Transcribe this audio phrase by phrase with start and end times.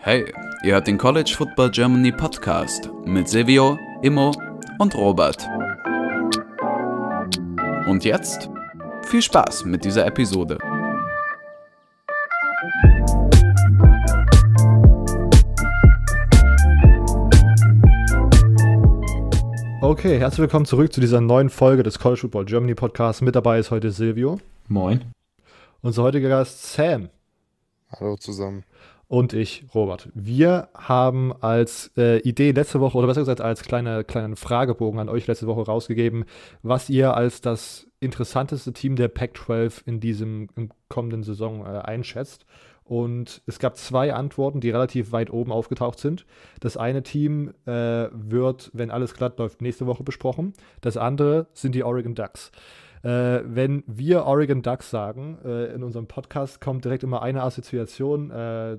[0.00, 0.24] Hey,
[0.62, 4.32] ihr hört den College Football Germany Podcast mit Silvio, Immo
[4.78, 5.46] und Robert.
[7.86, 8.48] Und jetzt
[9.04, 10.56] viel Spaß mit dieser Episode.
[19.82, 23.20] Okay, herzlich willkommen zurück zu dieser neuen Folge des College Football Germany Podcasts.
[23.20, 24.38] Mit dabei ist heute Silvio.
[24.68, 25.17] Moin.
[25.80, 27.08] Unser heutiger Gast Sam.
[27.90, 28.64] Hallo zusammen
[29.08, 30.10] und ich, Robert.
[30.14, 35.08] Wir haben als äh, Idee letzte Woche, oder besser gesagt als kleine, kleinen Fragebogen an
[35.08, 36.26] euch letzte Woche rausgegeben,
[36.62, 42.44] was ihr als das interessanteste Team der Pac-12 in diesem in kommenden Saison äh, einschätzt.
[42.84, 46.26] Und es gab zwei Antworten, die relativ weit oben aufgetaucht sind.
[46.60, 50.54] Das eine Team äh, wird, wenn alles glatt läuft, nächste Woche besprochen.
[50.80, 52.50] Das andere sind die Oregon Ducks.
[53.02, 58.30] Äh, wenn wir Oregon Ducks sagen, äh, in unserem Podcast kommt direkt immer eine Assoziation.
[58.30, 58.78] Äh,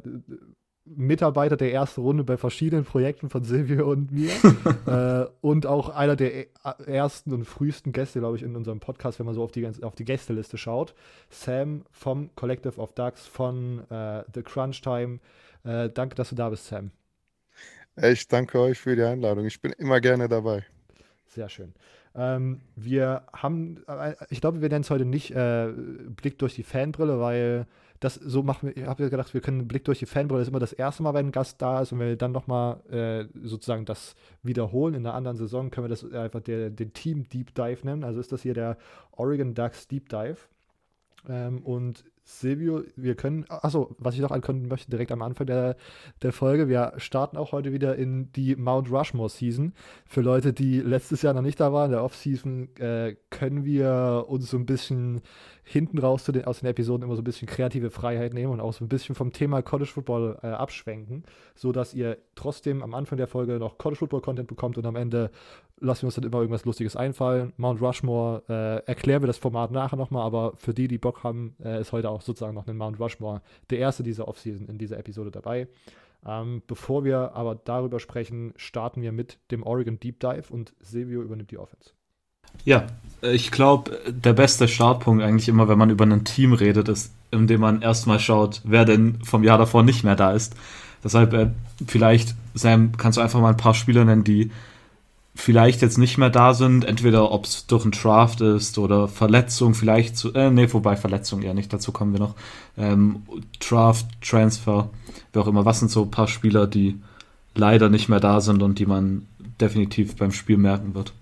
[0.96, 4.32] Mitarbeiter der ersten Runde bei verschiedenen Projekten von Silvio und mir.
[4.88, 6.48] äh, und auch einer der e-,
[6.86, 9.96] ersten und frühesten Gäste, glaube ich, in unserem Podcast, wenn man so auf die, auf
[9.96, 10.96] die Gästeliste schaut.
[11.30, 15.20] Sam vom Collective of Ducks, von äh, The Crunch Time.
[15.64, 16.92] Äh, danke, dass du da bist, Sam.
[18.02, 19.46] Ich danke euch für die Einladung.
[19.46, 20.66] Ich bin immer gerne dabei.
[21.28, 21.74] Sehr schön.
[22.16, 25.72] Ähm, wir haben, äh, ich glaube, wir nennen es heute nicht äh,
[26.16, 27.68] Blick durch die Fanbrille, weil
[28.00, 30.52] das so machen wir, ich habe gedacht, wir können Blick durch die Fanbrille, das ist
[30.52, 33.26] immer das erste Mal, wenn ein Gast da ist und wenn wir dann nochmal äh,
[33.46, 37.54] sozusagen das wiederholen in einer anderen Saison, können wir das einfach der, den Team Deep
[37.54, 38.04] Dive nennen.
[38.04, 38.78] Also ist das hier der
[39.12, 40.38] Oregon Ducks Deep Dive.
[41.28, 45.76] Ähm, und Silvio, wir können, achso, was ich noch ankündigen möchte, direkt am Anfang der,
[46.22, 49.74] der Folge, wir starten auch heute wieder in die Mount Rushmore Season.
[50.06, 54.26] Für Leute, die letztes Jahr noch nicht da waren, in der Off-Season, äh, können wir
[54.28, 55.22] uns so ein bisschen
[55.64, 58.74] hinten raus den, aus den Episoden immer so ein bisschen kreative Freiheit nehmen und auch
[58.74, 61.24] so ein bisschen vom Thema College Football äh, abschwenken,
[61.56, 65.30] sodass ihr trotzdem am Anfang der Folge noch College Football Content bekommt und am Ende
[65.80, 67.54] lassen wir uns dann immer irgendwas Lustiges einfallen.
[67.58, 71.56] Mount Rushmore äh, erklären wir das Format nachher nochmal, aber für die, die Bock haben,
[71.64, 74.98] äh, ist heute auch sozusagen noch ein Mount Rushmore, der erste dieser Offseason in dieser
[74.98, 75.68] Episode dabei.
[76.26, 81.22] Ähm, bevor wir aber darüber sprechen, starten wir mit dem Oregon Deep Dive und Silvio
[81.22, 81.92] übernimmt die Offense.
[82.66, 82.88] Ja,
[83.22, 87.62] ich glaube, der beste Startpunkt eigentlich immer, wenn man über ein Team redet, ist, indem
[87.62, 90.56] man erstmal schaut, wer denn vom Jahr davor nicht mehr da ist.
[91.04, 91.52] Deshalb äh,
[91.88, 94.52] vielleicht, Sam, kannst du einfach mal ein paar Spieler nennen, die
[95.40, 99.74] vielleicht jetzt nicht mehr da sind, entweder ob es durch einen Draft ist oder Verletzung,
[99.74, 102.36] vielleicht zu, äh, nee, vorbei, Verletzung eher nicht, dazu kommen wir noch.
[102.78, 103.24] Ähm,
[103.60, 104.90] Draft, Transfer,
[105.34, 107.02] wie auch immer, was sind so ein paar Spieler, die
[107.56, 109.28] leider nicht mehr da sind und die man
[109.60, 111.14] definitiv beim Spiel merken wird?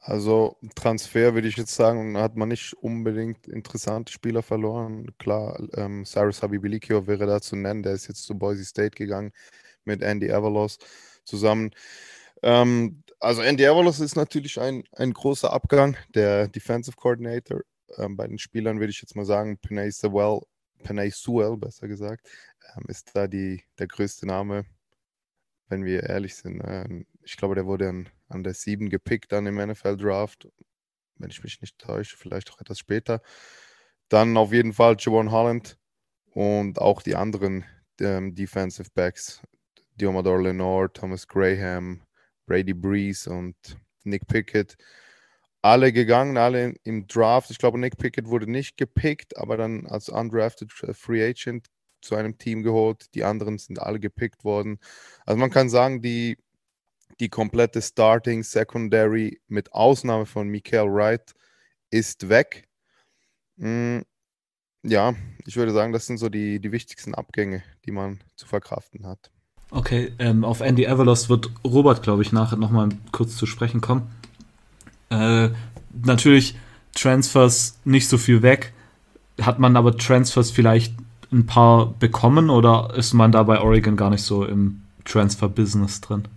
[0.00, 5.12] Also Transfer würde ich jetzt sagen, hat man nicht unbedingt interessante Spieler verloren.
[5.18, 9.32] Klar, ähm, Cyrus Habibilikio wäre da zu nennen, der ist jetzt zu Boise State gegangen
[9.84, 10.78] mit Andy Avalos
[11.24, 11.70] zusammen.
[12.42, 17.60] Ähm, also Andy Avalos ist natürlich ein, ein großer Abgang, der Defensive Coordinator.
[17.96, 20.40] Ähm, bei den Spielern würde ich jetzt mal sagen, Penay Sewell,
[20.82, 22.28] Penay Sewell besser gesagt,
[22.76, 24.64] ähm, ist da die, der größte Name,
[25.68, 26.62] wenn wir ehrlich sind.
[26.64, 30.48] Ähm, ich glaube, der wurde an an der 7 gepickt dann im NFL-Draft,
[31.16, 33.22] wenn ich mich nicht täusche, vielleicht auch etwas später.
[34.08, 35.78] Dann auf jeden Fall Javon Holland
[36.32, 37.64] und auch die anderen
[38.00, 39.40] ähm, Defensive Backs,
[39.94, 42.02] Diomedor Lenore, Thomas Graham,
[42.46, 43.56] Brady Breeze und
[44.04, 44.76] Nick Pickett.
[45.62, 47.50] Alle gegangen, alle im Draft.
[47.50, 51.68] Ich glaube, Nick Pickett wurde nicht gepickt, aber dann als undrafted Free Agent
[52.02, 53.14] zu einem Team geholt.
[53.14, 54.78] Die anderen sind alle gepickt worden.
[55.24, 56.36] Also man kann sagen, die
[57.20, 61.34] die komplette Starting Secondary mit Ausnahme von Mikael Wright
[61.90, 62.68] ist weg.
[63.56, 64.00] Mm,
[64.82, 65.14] ja,
[65.46, 69.30] ich würde sagen, das sind so die, die wichtigsten Abgänge, die man zu verkraften hat.
[69.74, 74.08] Okay, ähm, auf Andy Avalos wird Robert, glaube ich, nachher nochmal kurz zu sprechen kommen.
[75.10, 75.48] Äh,
[76.04, 76.56] natürlich
[76.94, 78.72] Transfers nicht so viel weg.
[79.40, 80.94] Hat man aber Transfers vielleicht
[81.32, 86.28] ein paar bekommen oder ist man da bei Oregon gar nicht so im Transfer-Business drin?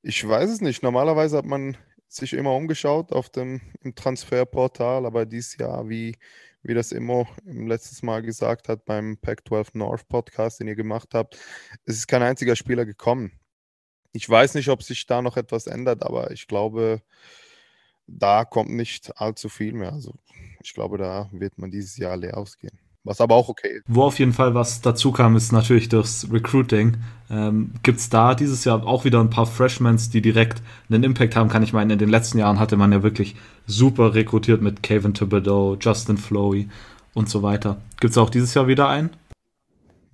[0.00, 0.82] Ich weiß es nicht.
[0.82, 1.76] Normalerweise hat man
[2.08, 6.16] sich immer umgeschaut auf dem im Transferportal, aber dieses Jahr, wie,
[6.66, 11.10] wie das immer im letzten Mal gesagt hat beim Pac-12 North Podcast, den ihr gemacht
[11.14, 11.38] habt,
[11.84, 13.32] es ist kein einziger Spieler gekommen.
[14.12, 17.02] Ich weiß nicht, ob sich da noch etwas ändert, aber ich glaube,
[18.06, 19.92] da kommt nicht allzu viel mehr.
[19.92, 20.14] Also
[20.62, 23.84] ich glaube, da wird man dieses Jahr leer ausgehen was aber auch okay ist.
[23.86, 26.96] Wo auf jeden Fall was dazu kam, ist natürlich das Recruiting.
[27.30, 31.36] Ähm, Gibt es da dieses Jahr auch wieder ein paar Freshmans, die direkt einen Impact
[31.36, 31.48] haben?
[31.48, 33.36] Kann ich meinen, in den letzten Jahren hatte man ja wirklich
[33.66, 36.68] super rekrutiert mit Kevin Thibodeau, Justin Flowey
[37.14, 37.80] und so weiter.
[38.00, 39.10] Gibt es auch dieses Jahr wieder einen?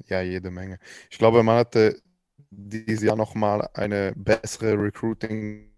[0.09, 0.79] Ja, jede Menge.
[1.11, 2.00] Ich glaube, man hatte
[2.50, 5.73] dieses Jahr nochmal eine bessere Recruiting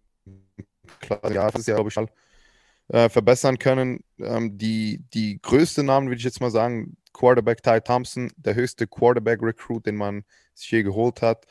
[1.33, 1.95] ja, das Jahr, glaube ich,
[2.89, 4.05] äh, verbessern können.
[4.19, 8.87] Ähm, die, die größte Namen, würde ich jetzt mal sagen, Quarterback Ty Thompson, der höchste
[8.87, 11.47] Quarterback-Recruit, den man sich je geholt hat.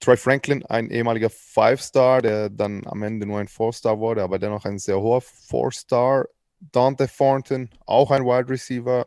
[0.00, 4.64] Troy Franklin, ein ehemaliger Five-Star, der dann am Ende nur ein Four-Star wurde, aber dennoch
[4.64, 6.26] ein sehr hoher Four-Star.
[6.72, 9.06] Dante Thornton, auch ein Wide Receiver,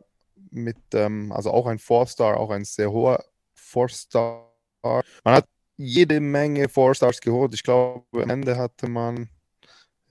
[0.51, 3.23] mit, ähm, also auch ein Four-Star, auch ein sehr hoher
[3.53, 4.45] Four-Star.
[4.83, 5.03] Man
[5.33, 5.45] hat
[5.77, 7.53] jede Menge Four-Stars geholt.
[7.53, 9.29] Ich glaube, am Ende hatte man,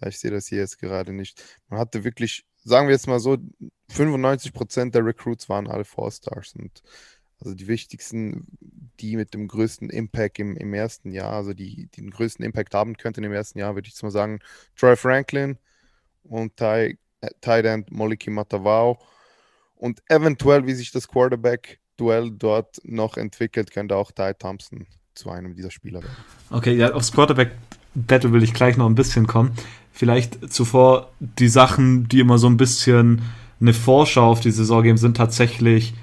[0.01, 3.21] ja, ich sehe das hier jetzt gerade nicht, man hatte wirklich, sagen wir jetzt mal
[3.21, 3.37] so,
[3.91, 6.83] 95% der Recruits waren alle Four-Stars und
[7.41, 8.47] also die wichtigsten,
[9.01, 12.75] die mit dem größten Impact im, im ersten Jahr, also die, die den größten Impact
[12.75, 14.41] haben könnten im ersten Jahr, würde ich jetzt mal sagen,
[14.77, 15.57] Troy Franklin
[16.25, 18.99] und Ty, äh, Tight End Moliki Matavao
[19.77, 25.55] und eventuell, wie sich das Quarterback-Duell dort noch entwickelt, könnte auch Ty Thompson zu einem
[25.55, 26.17] dieser Spieler werden.
[26.51, 27.13] Okay, ja, aufs
[27.99, 29.53] Quarterback-Battle will ich gleich noch ein bisschen kommen.
[29.93, 33.23] Vielleicht zuvor die Sachen, die immer so ein bisschen
[33.61, 35.95] eine Vorschau auf die Saison geben, sind tatsächlich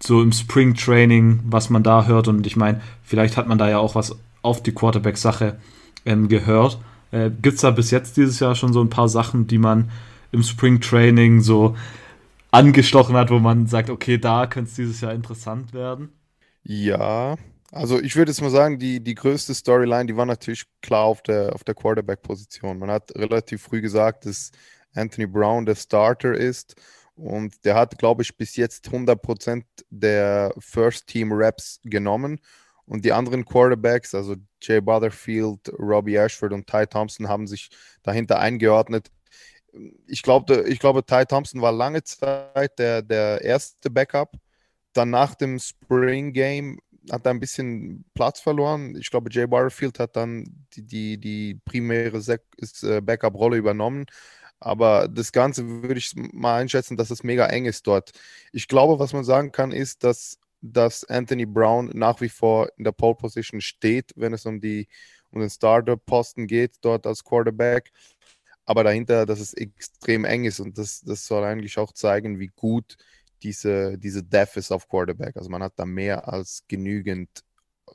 [0.00, 2.28] so im Spring Training, was man da hört.
[2.28, 5.58] Und ich meine, vielleicht hat man da ja auch was auf die Quarterback-Sache
[6.06, 6.78] ähm, gehört.
[7.10, 9.90] Äh, Gibt es da bis jetzt dieses Jahr schon so ein paar Sachen, die man
[10.32, 11.76] im Spring Training so
[12.50, 16.08] angestochen hat, wo man sagt, okay, da könnte es dieses Jahr interessant werden?
[16.62, 17.36] Ja,
[17.72, 21.22] also ich würde jetzt mal sagen, die, die größte Storyline, die war natürlich klar auf
[21.22, 22.78] der, auf der Quarterback-Position.
[22.78, 24.50] Man hat relativ früh gesagt, dass
[24.94, 26.76] Anthony Brown der Starter ist
[27.16, 32.40] und der hat, glaube ich, bis jetzt 100% der First-Team-Raps genommen.
[32.84, 37.70] Und die anderen Quarterbacks, also Jay Butterfield, Robbie Ashford und Ty Thompson, haben sich
[38.02, 39.10] dahinter eingeordnet.
[40.06, 44.36] Ich, glaubte, ich glaube, Ty Thompson war lange Zeit der, der erste Backup.
[44.92, 46.78] Dann nach dem Spring Game
[47.10, 48.96] hat er ein bisschen Platz verloren.
[48.96, 50.44] Ich glaube, Jay Butterfield hat dann
[50.74, 54.06] die, die, die primäre äh, Backup-Rolle übernommen.
[54.58, 58.12] Aber das Ganze würde ich mal einschätzen, dass es mega eng ist dort.
[58.52, 62.84] Ich glaube, was man sagen kann, ist, dass, dass Anthony Brown nach wie vor in
[62.84, 64.88] der Pole Position steht, wenn es um, die,
[65.30, 67.92] um den Starter-Posten geht, dort als Quarterback.
[68.64, 72.50] Aber dahinter, dass es extrem eng ist und das, das soll eigentlich auch zeigen, wie
[72.56, 72.96] gut
[73.42, 75.36] diese, diese Depth ist auf Quarterback.
[75.36, 77.28] Also man hat da mehr als genügend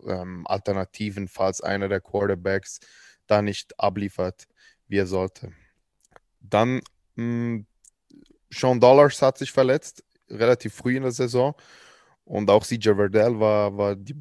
[0.08, 2.80] ähm, Alternativen, falls einer der Quarterbacks
[3.28, 4.48] da nicht abliefert,
[4.88, 5.52] wie er sollte.
[6.40, 6.82] Dann
[7.16, 7.66] mh, hm,
[8.54, 11.56] Sean Dollars hat sich verletzt, relativ früh in der Saison.
[12.26, 14.16] Und auch CJ Verdell war, war, die,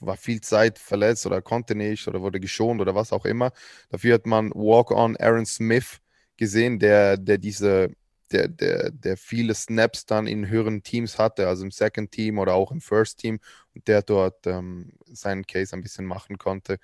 [0.00, 3.52] war viel Zeit verletzt oder konnte nicht oder wurde geschont oder was auch immer.
[3.90, 5.98] Dafür hat man Walk-on Aaron Smith
[6.36, 7.90] gesehen, der, der diese,
[8.32, 12.54] der, der, der viele Snaps dann in höheren Teams hatte, also im Second Team oder
[12.54, 13.40] auch im First Team
[13.74, 16.78] und der dort ähm, seinen Case ein bisschen machen konnte.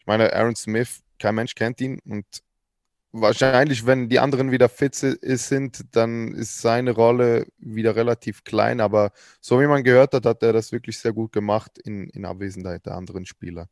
[0.00, 2.26] Ich meine, Aaron Smith, kein Mensch kennt ihn und
[3.14, 8.80] wahrscheinlich, wenn die anderen wieder fit sind, dann ist seine Rolle wieder relativ klein.
[8.80, 12.24] Aber so wie man gehört hat, hat er das wirklich sehr gut gemacht in, in
[12.24, 13.68] Abwesenheit der anderen Spieler.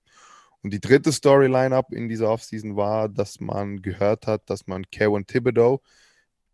[0.63, 5.27] Und die dritte Storyline-Up in dieser Offseason war, dass man gehört hat, dass man Kevin
[5.27, 5.83] Thibodeau,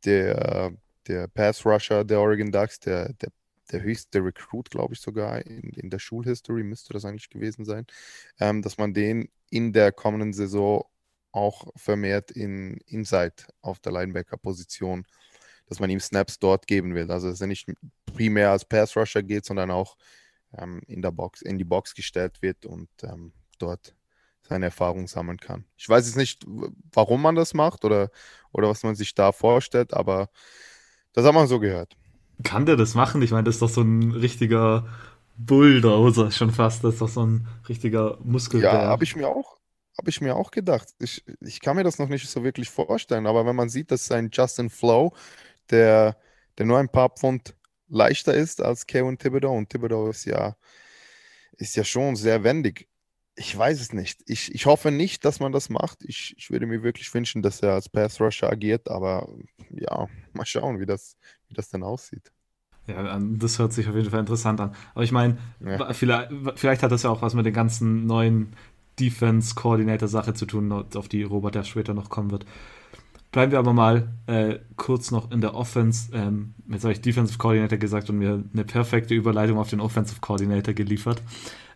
[0.05, 0.73] der,
[1.07, 3.31] der Pass-Rusher der Oregon Ducks, der, der,
[3.71, 7.87] der höchste Recruit, glaube ich sogar, in, in der Schulhistory müsste das eigentlich gewesen sein,
[8.41, 10.85] ähm, dass man den in der kommenden Saison
[11.33, 15.07] auch vermehrt in Inside auf der Linebacker-Position,
[15.67, 17.11] dass man ihm Snaps dort geben will.
[17.11, 17.71] Also dass er nicht
[18.15, 19.97] primär als Pass-Rusher geht, sondern auch
[20.57, 23.95] ähm, in der Box, in die Box gestellt wird und ähm, dort
[24.49, 25.65] seine Erfahrungen sammeln kann.
[25.77, 26.45] Ich weiß jetzt nicht,
[26.93, 28.11] warum man das macht oder,
[28.53, 30.31] oder was man sich da vorstellt, aber
[31.13, 31.97] das hat man so gehört.
[32.45, 33.21] Kann der das machen?
[33.23, 34.87] Ich meine, das ist doch so ein richtiger
[35.37, 36.85] Bulldozer schon fast.
[36.85, 38.63] Das ist doch so ein richtiger Muskel.
[38.63, 39.59] Ja, habe ich mir auch
[39.99, 40.95] habe ich mir auch gedacht.
[41.01, 44.11] Ich, ich kann mir das noch nicht so wirklich vorstellen, aber wenn man sieht, dass
[44.13, 45.13] ein Justin Flow,
[45.71, 46.17] der,
[46.57, 47.55] der nur ein paar Pfund
[47.89, 50.57] leichter ist als Kevin Thibodeau und Thibodeau ist ja,
[51.57, 52.89] ist ja schon sehr wendig.
[53.39, 54.21] Ich weiß es nicht.
[54.27, 56.03] Ich, ich hoffe nicht, dass man das macht.
[56.03, 59.29] Ich, ich würde mir wirklich wünschen, dass er als Pass Rusher agiert, aber
[59.71, 61.17] ja, mal schauen, wie das,
[61.47, 62.33] wie das denn aussieht.
[62.89, 64.75] Ja, das hört sich auf jeden Fall interessant an.
[64.95, 65.93] Aber ich meine, ja.
[65.93, 68.55] vielleicht, vielleicht hat das ja auch was mit den ganzen neuen
[68.99, 72.45] Defense-Coordinator-Sache zu tun, auf die Robert ja später noch kommen wird.
[73.31, 76.11] Bleiben wir aber mal äh, kurz noch in der Offense.
[76.13, 80.21] Ähm, jetzt habe ich Defensive Coordinator gesagt und mir eine perfekte Überleitung auf den Offensive
[80.21, 81.23] Coordinator geliefert.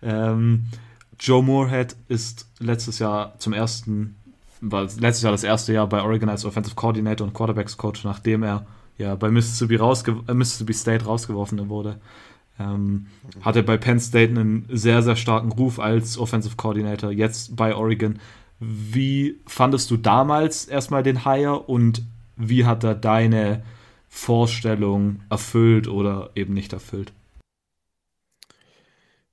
[0.00, 0.64] Ähm,
[1.22, 4.16] Joe Moorhead ist letztes Jahr zum ersten,
[4.60, 8.42] war letztes Jahr das erste Jahr bei Oregon als Offensive Coordinator und Quarterbacks Coach, nachdem
[8.42, 8.66] er
[8.98, 12.00] ja bei Mississippi, rausge Mississippi State rausgeworfen wurde.
[12.58, 13.06] Ähm,
[13.40, 18.18] hatte bei Penn State einen sehr, sehr starken Ruf als Offensive Coordinator, jetzt bei Oregon.
[18.58, 22.02] Wie fandest du damals erstmal den Hire und
[22.36, 23.62] wie hat er deine
[24.08, 27.12] Vorstellung erfüllt oder eben nicht erfüllt?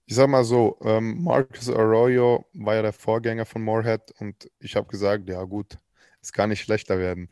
[0.09, 4.75] Ich sag mal so, ähm, Marcus Arroyo war ja der Vorgänger von Moorhead und ich
[4.75, 5.77] habe gesagt, ja gut,
[6.19, 7.29] es kann nicht schlechter werden.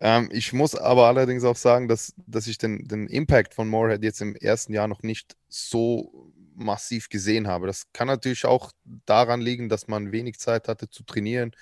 [0.00, 4.02] Ähm, ich muss aber allerdings auch sagen, dass, dass ich den, den Impact von Moorhead
[4.02, 7.66] jetzt im ersten Jahr noch nicht so massiv gesehen habe.
[7.66, 8.72] Das kann natürlich auch
[9.04, 11.52] daran liegen, dass man wenig Zeit hatte zu trainieren,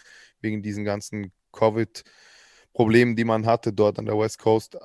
[0.40, 4.78] wegen diesen ganzen Covid-Problemen, die man hatte dort an der West Coast.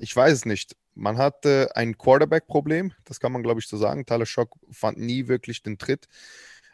[0.00, 0.76] Ich weiß es nicht.
[0.94, 4.04] Man hatte ein Quarterback-Problem, das kann man, glaube ich, so sagen.
[4.06, 6.06] Tyler Schock fand nie wirklich den Tritt.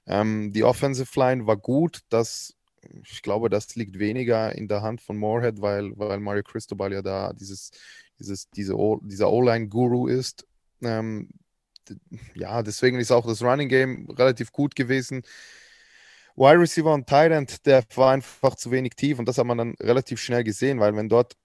[0.06, 2.58] Ähm, die Offensive Line war gut, das
[3.04, 7.02] ich glaube, das liegt weniger in der Hand von Moorhead, weil, weil Mario Cristobal ja
[7.02, 7.70] da dieses,
[8.18, 10.46] dieses, diese o, dieser O-Line-Guru ist.
[10.82, 11.28] Ähm,
[12.34, 15.22] ja, deswegen ist auch das Running Game relativ gut gewesen.
[16.36, 19.58] Wide Receiver und Tight End, der war einfach zu wenig tief und das hat man
[19.58, 21.36] dann relativ schnell gesehen, weil wenn dort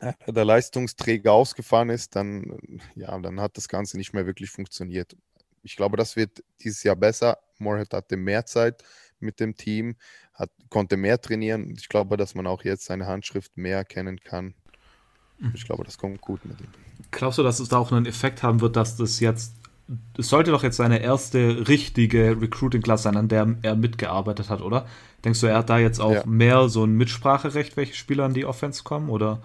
[0.26, 5.16] der Leistungsträger ausgefahren ist, dann, ja, dann hat das Ganze nicht mehr wirklich funktioniert.
[5.62, 7.38] Ich glaube, das wird dieses Jahr besser.
[7.58, 8.84] Moorhead hatte mehr Zeit
[9.18, 9.96] mit dem Team,
[10.34, 11.74] hat, konnte mehr trainieren.
[11.76, 14.54] Ich glaube, dass man auch jetzt seine Handschrift mehr erkennen kann.
[15.38, 15.52] Mhm.
[15.54, 16.68] Ich glaube, das kommt gut mit ihm.
[17.10, 19.54] Glaubst du, dass es da auch einen Effekt haben wird, dass das jetzt,
[20.18, 24.86] es sollte doch jetzt seine erste richtige Recruiting-Class sein, an der er mitgearbeitet hat, oder?
[25.24, 26.26] Denkst du, er hat da jetzt auch ja.
[26.26, 29.08] mehr so ein Mitspracherecht, welche Spieler an die Offense kommen?
[29.08, 29.42] Oder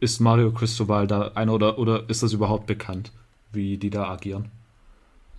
[0.00, 3.12] ist Mario Cristobal da einer oder, oder ist das überhaupt bekannt,
[3.52, 4.50] wie die da agieren?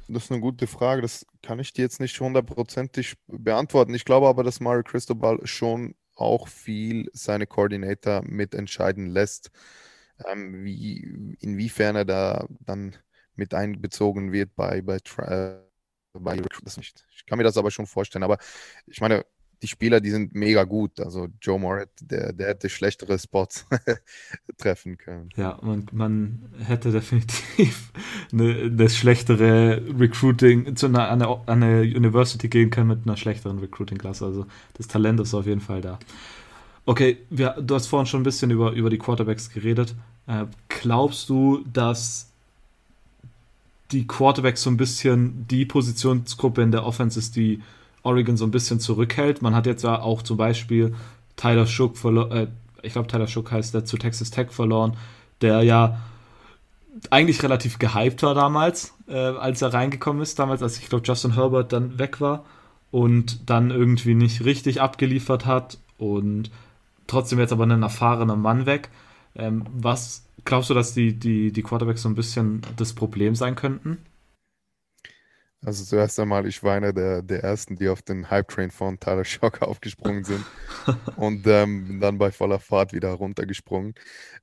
[0.08, 1.01] Das ist eine gute Frage.
[1.01, 3.94] Das kann ich dir jetzt nicht hundertprozentig beantworten.
[3.94, 9.51] Ich glaube aber, dass Mario Cristobal schon auch viel seine Koordinator mitentscheiden lässt,
[10.25, 12.96] ähm, wie, inwiefern er da dann
[13.36, 15.56] mit einbezogen wird bei, bei, äh,
[16.13, 17.06] bei das nicht.
[17.15, 18.24] Ich kann mir das aber schon vorstellen.
[18.24, 18.38] Aber
[18.86, 19.25] ich meine,
[19.62, 21.00] die Spieler, die sind mega gut.
[21.00, 23.65] Also Joe Moore, der, der hätte schlechtere Spots
[24.58, 25.30] treffen können.
[25.36, 27.91] Ja, man, man hätte definitiv
[28.32, 33.18] eine, eine schlechtere Recruiting, zu einer, an, eine, an eine University gehen können mit einer
[33.18, 34.25] schlechteren Recruiting-Klasse.
[34.25, 36.00] Also das Talent ist auf jeden Fall da.
[36.86, 39.94] Okay, wir, du hast vorhin schon ein bisschen über, über die Quarterbacks geredet.
[40.25, 42.32] Äh, glaubst du, dass
[43.91, 47.62] die Quarterbacks so ein bisschen die Positionsgruppe in der Offense ist, die
[48.03, 49.41] Oregon so ein bisschen zurückhält.
[49.41, 50.96] Man hat jetzt ja auch zum Beispiel
[51.36, 52.48] Tyler Shook verloren, äh,
[52.84, 54.98] ich glaube Tyler Shook heißt der, zu Texas Tech verloren,
[55.41, 56.00] der ja
[57.10, 61.36] eigentlich relativ gehypt war damals, äh, als er reingekommen ist, damals, als ich glaube Justin
[61.36, 62.46] Herbert dann weg war
[62.91, 66.51] und dann irgendwie nicht richtig abgeliefert hat und
[67.08, 68.89] trotzdem jetzt aber ein erfahrener Mann weg.
[69.36, 73.55] Ähm, was glaubst du, dass die, die, die Quarterbacks so ein bisschen das Problem sein
[73.55, 73.98] könnten?
[75.63, 79.25] Also zuerst einmal, ich war einer der, der Ersten, die auf den Hype-Train von Tyler
[79.25, 80.44] Shock aufgesprungen sind
[81.18, 83.94] und ähm, dann bei voller Fahrt wieder runtergesprungen.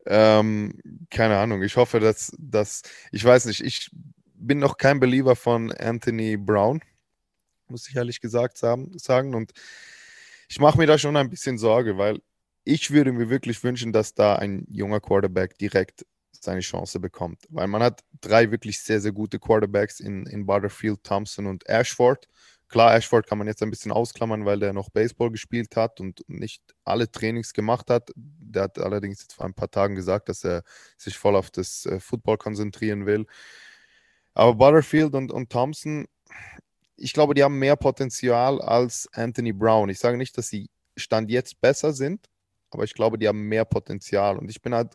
[0.07, 3.91] Ähm, keine Ahnung, ich hoffe, dass, dass, ich weiß nicht, ich
[4.35, 6.81] bin noch kein Believer von Anthony Brown,
[7.67, 9.35] muss ich ehrlich gesagt sagen.
[9.35, 9.53] Und
[10.49, 12.21] ich mache mir da schon ein bisschen Sorge, weil
[12.63, 16.07] ich würde mir wirklich wünschen, dass da ein junger Quarterback direkt
[16.45, 17.45] seine Chance bekommt.
[17.49, 22.29] Weil man hat drei wirklich sehr, sehr gute Quarterbacks in, in Butterfield, Thompson und Ashford.
[22.69, 26.23] Klar, Ashford kann man jetzt ein bisschen ausklammern, weil der noch Baseball gespielt hat und
[26.29, 28.11] nicht alle Trainings gemacht hat.
[28.15, 30.63] Der hat allerdings jetzt vor ein paar Tagen gesagt, dass er
[30.99, 33.27] sich voll auf das äh, Football konzentrieren will.
[34.35, 36.07] Aber Butterfield und, und Thompson,
[36.97, 39.89] ich glaube, die haben mehr Potenzial als Anthony Brown.
[39.89, 42.29] Ich sage nicht, dass sie Stand jetzt besser sind,
[42.71, 44.37] aber ich glaube, die haben mehr Potenzial.
[44.37, 44.95] Und ich bin halt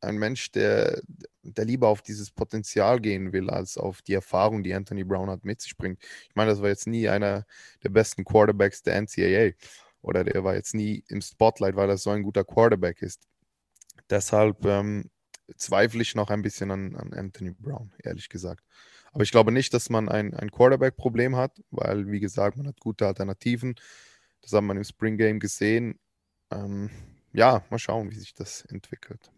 [0.00, 1.02] ein Mensch, der,
[1.42, 5.44] der lieber auf dieses Potenzial gehen will, als auf die Erfahrung, die Anthony Brown hat,
[5.44, 6.02] mit sich bringt.
[6.28, 7.46] Ich meine, das war jetzt nie einer
[7.82, 9.52] der besten Quarterbacks der NCAA
[10.02, 13.26] oder der war jetzt nie im Spotlight, weil er so ein guter Quarterback ist.
[14.08, 15.10] Deshalb ähm,
[15.56, 18.64] zweifle ich noch ein bisschen an, an, Anthony Brown, ehrlich gesagt.
[19.12, 22.78] Aber ich glaube nicht, dass man ein, ein Quarterback-Problem hat, weil, wie gesagt, man hat
[22.80, 23.74] gute Alternativen.
[24.42, 25.98] Das hat man im Spring Game gesehen.
[26.50, 26.90] Ähm,
[27.32, 29.30] ja, mal schauen, wie sich das entwickelt.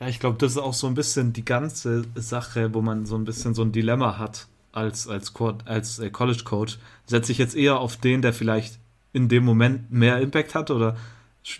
[0.00, 3.16] Ja, ich glaube, das ist auch so ein bisschen die ganze Sache, wo man so
[3.16, 5.32] ein bisschen so ein Dilemma hat als, als,
[5.64, 6.78] als äh, College Coach.
[7.06, 8.78] Setze ich jetzt eher auf den, der vielleicht
[9.12, 10.96] in dem Moment mehr Impact hat oder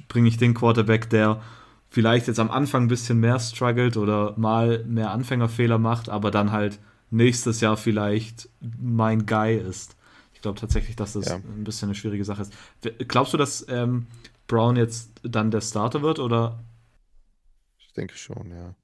[0.09, 1.41] bringe ich den Quarterback, der
[1.88, 6.50] vielleicht jetzt am Anfang ein bisschen mehr struggelt oder mal mehr Anfängerfehler macht, aber dann
[6.50, 9.95] halt nächstes Jahr vielleicht mein Guy ist.
[10.33, 11.37] Ich glaube tatsächlich, dass das ja.
[11.37, 12.53] ein bisschen eine schwierige Sache ist.
[13.07, 14.07] Glaubst du, dass ähm,
[14.49, 16.59] Brown jetzt dann der Starter wird oder
[17.94, 18.74] denke schon, ja.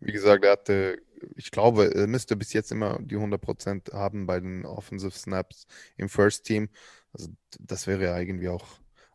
[0.00, 1.02] Wie gesagt, er hatte,
[1.34, 6.08] ich glaube, er müsste bis jetzt immer die 100% haben bei den Offensive Snaps im
[6.08, 6.68] First Team.
[7.12, 8.66] Also das wäre ja irgendwie auch,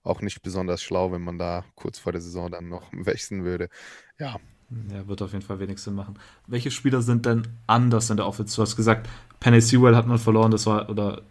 [0.03, 3.69] auch nicht besonders schlau, wenn man da kurz vor der Saison dann noch wechseln würde.
[4.19, 4.39] Ja.
[4.91, 6.17] Ja, wird auf jeden Fall wenig Sinn machen.
[6.47, 8.55] Welche Spieler sind denn anders in der Offense?
[8.55, 9.07] Du hast gesagt,
[9.39, 11.21] Penny Sewell hat man verloren, das war, oder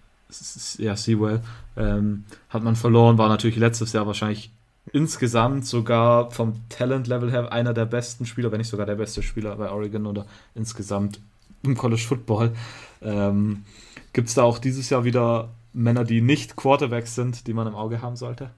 [0.78, 1.42] ja, Sewell
[1.76, 4.52] ähm, hat man verloren, war natürlich letztes Jahr wahrscheinlich
[4.92, 9.56] insgesamt sogar vom Talent-Level her einer der besten Spieler, wenn nicht sogar der beste Spieler
[9.56, 11.20] bei Oregon oder insgesamt
[11.62, 12.52] im College Football.
[13.00, 13.64] Ähm,
[14.12, 17.74] Gibt es da auch dieses Jahr wieder Männer, die nicht Quarterbacks sind, die man im
[17.74, 18.50] Auge haben sollte?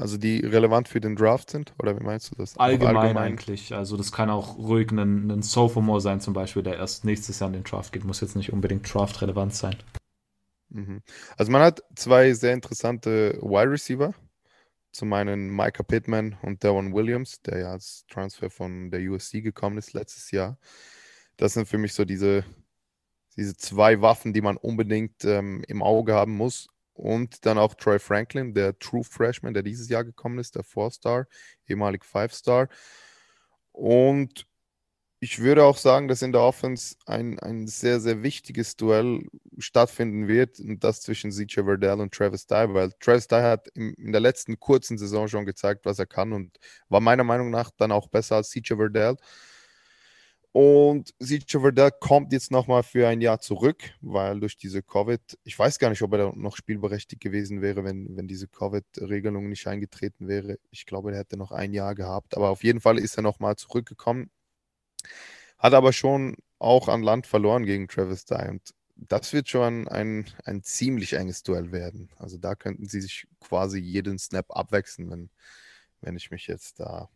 [0.00, 1.74] Also die relevant für den Draft sind?
[1.78, 2.56] Oder wie meinst du das?
[2.56, 3.74] Allgemein, allgemein, eigentlich.
[3.74, 7.48] Also das kann auch ruhig ein, ein Sophomore sein zum Beispiel, der erst nächstes Jahr
[7.48, 8.04] in den Draft geht.
[8.04, 9.76] Muss jetzt nicht unbedingt Draft-relevant sein.
[10.70, 11.02] Mhm.
[11.36, 14.14] Also man hat zwei sehr interessante Wide Receiver.
[14.92, 19.78] Zum einen Micah Pittman und Devon Williams, der ja als Transfer von der USC gekommen
[19.78, 20.58] ist letztes Jahr.
[21.36, 22.44] Das sind für mich so diese,
[23.36, 26.68] diese zwei Waffen, die man unbedingt ähm, im Auge haben muss.
[26.92, 31.26] Und dann auch Troy Franklin, der True Freshman, der dieses Jahr gekommen ist, der Four-Star,
[31.66, 32.68] ehemalig Five-Star.
[33.72, 34.46] Und
[35.22, 40.28] ich würde auch sagen, dass in der Offense ein, ein sehr, sehr wichtiges Duell stattfinden
[40.28, 44.12] wird, und das zwischen CJ Verdell und Travis Dye, weil Travis Dye hat in, in,
[44.12, 46.58] der letzten kurzen Saison schon gezeigt, was er kann und
[46.88, 49.16] war meiner Meinung nach dann auch besser als CJ Verdell.
[50.52, 55.56] Und CJ Verdell kommt jetzt nochmal für ein Jahr zurück, weil durch diese Covid, ich
[55.58, 60.28] weiß gar nicht, ob er noch spielberechtigt gewesen wäre, wenn, wenn diese Covid-Regelung nicht eingetreten
[60.28, 60.58] wäre.
[60.70, 63.56] Ich glaube, er hätte noch ein Jahr gehabt, aber auf jeden Fall ist er nochmal
[63.56, 64.30] zurückgekommen
[65.58, 68.48] hat aber schon auch an Land verloren gegen Travis Dye.
[68.48, 72.10] Und das wird schon ein, ein ziemlich enges Duell werden.
[72.16, 75.30] Also da könnten sie sich quasi jeden Snap abwechseln, wenn,
[76.00, 77.08] wenn ich mich jetzt da,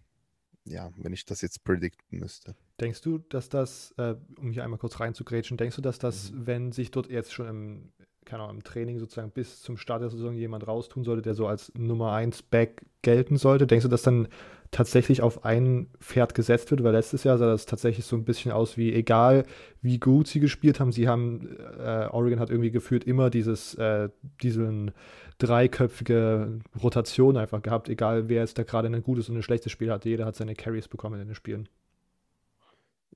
[0.64, 2.54] ja, wenn ich das jetzt predikten müsste.
[2.80, 6.46] Denkst du, dass das, äh, um hier einmal kurz reinzugrätschen, denkst du, dass das, mhm.
[6.46, 7.92] wenn sich dort jetzt schon im,
[8.24, 11.46] keine Ahnung, im Training sozusagen bis zum Start der Saison jemand raustun sollte, der so
[11.46, 14.28] als Nummer 1 Back gelten sollte, denkst du, dass dann
[14.70, 18.50] tatsächlich auf ein Pferd gesetzt wird, weil letztes Jahr sah das tatsächlich so ein bisschen
[18.50, 19.44] aus wie, egal
[19.82, 24.08] wie gut sie gespielt haben, sie haben, äh, Oregon hat irgendwie gefühlt immer dieses, äh,
[24.42, 24.90] diesen
[25.38, 29.92] dreiköpfige Rotation einfach gehabt, egal wer jetzt da gerade ein gutes und ein schlechtes Spiel
[29.92, 31.68] hat, jeder hat seine Carries bekommen in den Spielen.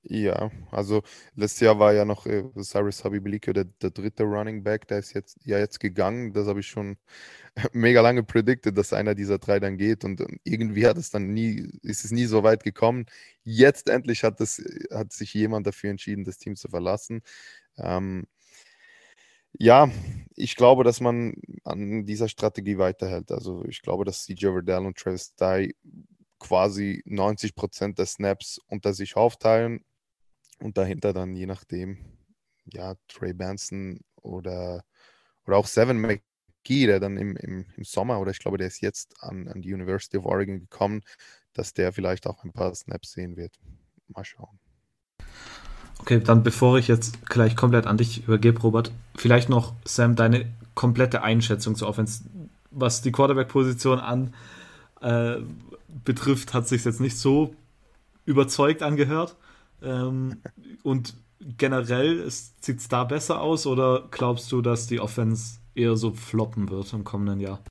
[0.03, 1.01] Ja, also
[1.35, 5.13] letztes Jahr war ja noch äh, Cyrus Habibilike der, der dritte Running Back, der ist
[5.13, 6.31] jetzt ja jetzt gegangen.
[6.33, 6.97] Das habe ich schon
[7.73, 11.69] mega lange predicted, dass einer dieser drei dann geht und irgendwie hat es dann nie,
[11.83, 13.05] ist es nie so weit gekommen.
[13.43, 17.21] Jetzt endlich hat, es, hat sich jemand dafür entschieden, das Team zu verlassen.
[17.77, 18.25] Ähm,
[19.53, 19.89] ja,
[20.35, 21.33] ich glaube, dass man
[21.63, 23.31] an dieser Strategie weiterhält.
[23.31, 25.75] Also ich glaube, dass CJ Verdell und Travis Dye
[26.39, 29.83] quasi 90 Prozent der Snaps unter sich aufteilen
[30.59, 31.97] und dahinter dann je nachdem,
[32.65, 34.83] ja, Trey Benson oder,
[35.45, 38.81] oder auch Seven McGee, der dann im, im, im Sommer, oder ich glaube, der ist
[38.81, 41.01] jetzt an, an die University of Oregon gekommen,
[41.53, 43.53] dass der vielleicht auch ein paar Snaps sehen wird.
[44.07, 44.59] Mal schauen.
[45.99, 50.51] Okay, dann bevor ich jetzt gleich komplett an dich übergebe, Robert, vielleicht noch, Sam, deine
[50.73, 52.23] komplette Einschätzung zur Offense,
[52.71, 54.33] was die Quarterback-Position an
[55.01, 55.37] äh,
[56.05, 57.53] betrifft, hat sich jetzt nicht so
[58.25, 59.35] überzeugt angehört.
[59.81, 60.41] Ähm,
[60.83, 66.11] und generell sieht es da besser aus oder glaubst du, dass die Offense eher so
[66.11, 67.63] floppen wird im kommenden Jahr?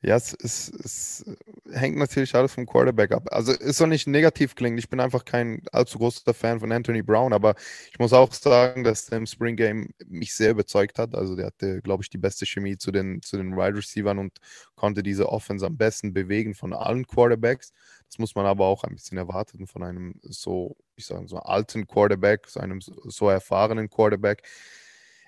[0.00, 1.24] Ja, es, es, es,
[1.72, 3.26] hängt natürlich alles vom Quarterback ab.
[3.32, 4.78] Also es soll nicht negativ klingen.
[4.78, 7.56] Ich bin einfach kein allzu großer Fan von Anthony Brown, aber
[7.90, 11.16] ich muss auch sagen, dass der im Spring Game mich sehr überzeugt hat.
[11.16, 14.38] Also der hatte, glaube ich, die beste Chemie zu den, zu den Wide Receivers und
[14.76, 17.72] konnte diese Offense am besten bewegen von allen Quarterbacks.
[18.06, 21.88] Das muss man aber auch ein bisschen erwarten von einem so, ich sage so alten
[21.88, 24.44] Quarterback, so einem so erfahrenen Quarterback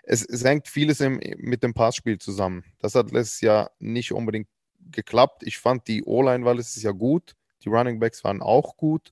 [0.02, 2.64] es, es hängt vieles im, mit dem Passspiel zusammen.
[2.80, 4.48] Das hat letztes Jahr nicht unbedingt
[4.90, 5.42] geklappt.
[5.44, 7.36] Ich fand die O-Line war letztes Jahr gut.
[7.64, 9.10] Die Running Backs waren auch gut.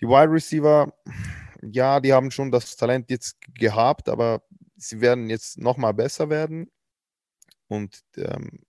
[0.00, 0.92] Die Wide Receiver,
[1.62, 4.42] ja, die haben schon das Talent jetzt gehabt, aber
[4.76, 6.70] sie werden jetzt nochmal besser werden.
[7.66, 8.60] Und ähm,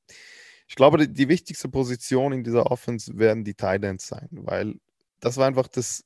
[0.68, 4.76] ich glaube, die, die, wichtigste Position in dieser Offense werden die Tight Ends sein, weil
[5.20, 6.04] das war einfach das,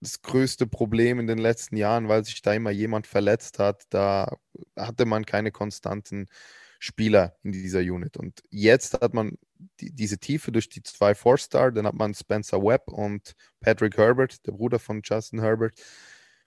[0.00, 3.84] das größte Problem in den letzten Jahren, weil sich da immer jemand verletzt hat.
[3.90, 4.36] Da
[4.76, 6.26] hatte man keine konstanten
[6.78, 8.16] Spieler in dieser Unit.
[8.16, 9.38] Und jetzt hat man
[9.80, 14.46] die, diese Tiefe durch die zwei Four-Star, dann hat man Spencer Webb und Patrick Herbert,
[14.46, 15.72] der Bruder von Justin Herbert.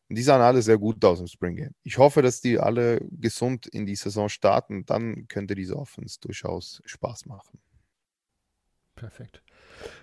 [0.10, 1.76] Und die sahen alle sehr gut aus im Spring Game.
[1.84, 4.86] Ich hoffe, dass die alle gesund in die Saison starten.
[4.86, 7.60] Dann könnte diese Offense durchaus Spaß machen.
[8.96, 9.44] Perfekt.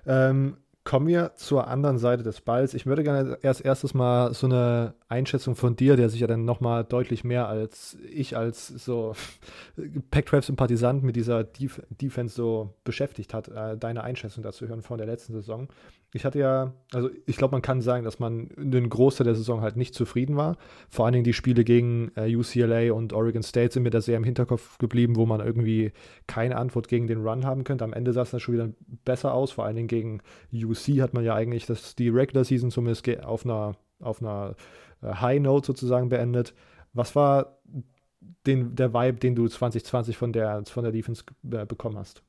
[0.07, 2.73] Ähm, Kommen wir zur anderen Seite des Balls.
[2.73, 6.45] Ich würde gerne erst erstes mal so eine Einschätzung von dir, der sich ja dann
[6.45, 9.15] nochmal deutlich mehr als ich als so
[10.11, 15.07] Pac-12-Sympathisant mit dieser Def Defense so beschäftigt hat, äh, deine Einschätzung dazu hören von der
[15.07, 15.69] letzten Saison.
[16.13, 19.61] Ich hatte ja, also ich glaube, man kann sagen, dass man den Großteil der Saison
[19.61, 20.57] halt nicht zufrieden war.
[20.89, 24.17] Vor allen Dingen die Spiele gegen äh, UCLA und Oregon State sind mir da sehr
[24.17, 25.93] im Hinterkopf geblieben, wo man irgendwie
[26.27, 27.85] keine Antwort gegen den Run haben könnte.
[27.85, 28.71] Am Ende sah es dann schon wieder
[29.05, 29.53] besser aus.
[29.53, 30.21] Vor allen Dingen gegen
[30.53, 34.57] UC hat man ja eigentlich das, die Regular Season zumindest auf einer, auf einer
[35.15, 36.55] High Note sozusagen beendet.
[36.93, 37.59] Was war
[38.47, 42.23] den, der Vibe, den du 2020 von der, von der Defense äh, bekommen hast?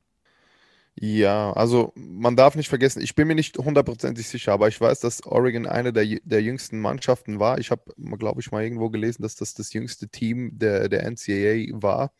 [1.00, 4.98] Ja, also man darf nicht vergessen, ich bin mir nicht hundertprozentig sicher, aber ich weiß,
[4.98, 7.58] dass Oregon eine der, der jüngsten Mannschaften war.
[7.58, 7.82] Ich habe,
[8.18, 12.12] glaube ich, mal irgendwo gelesen, dass das das jüngste Team der, der NCAA war.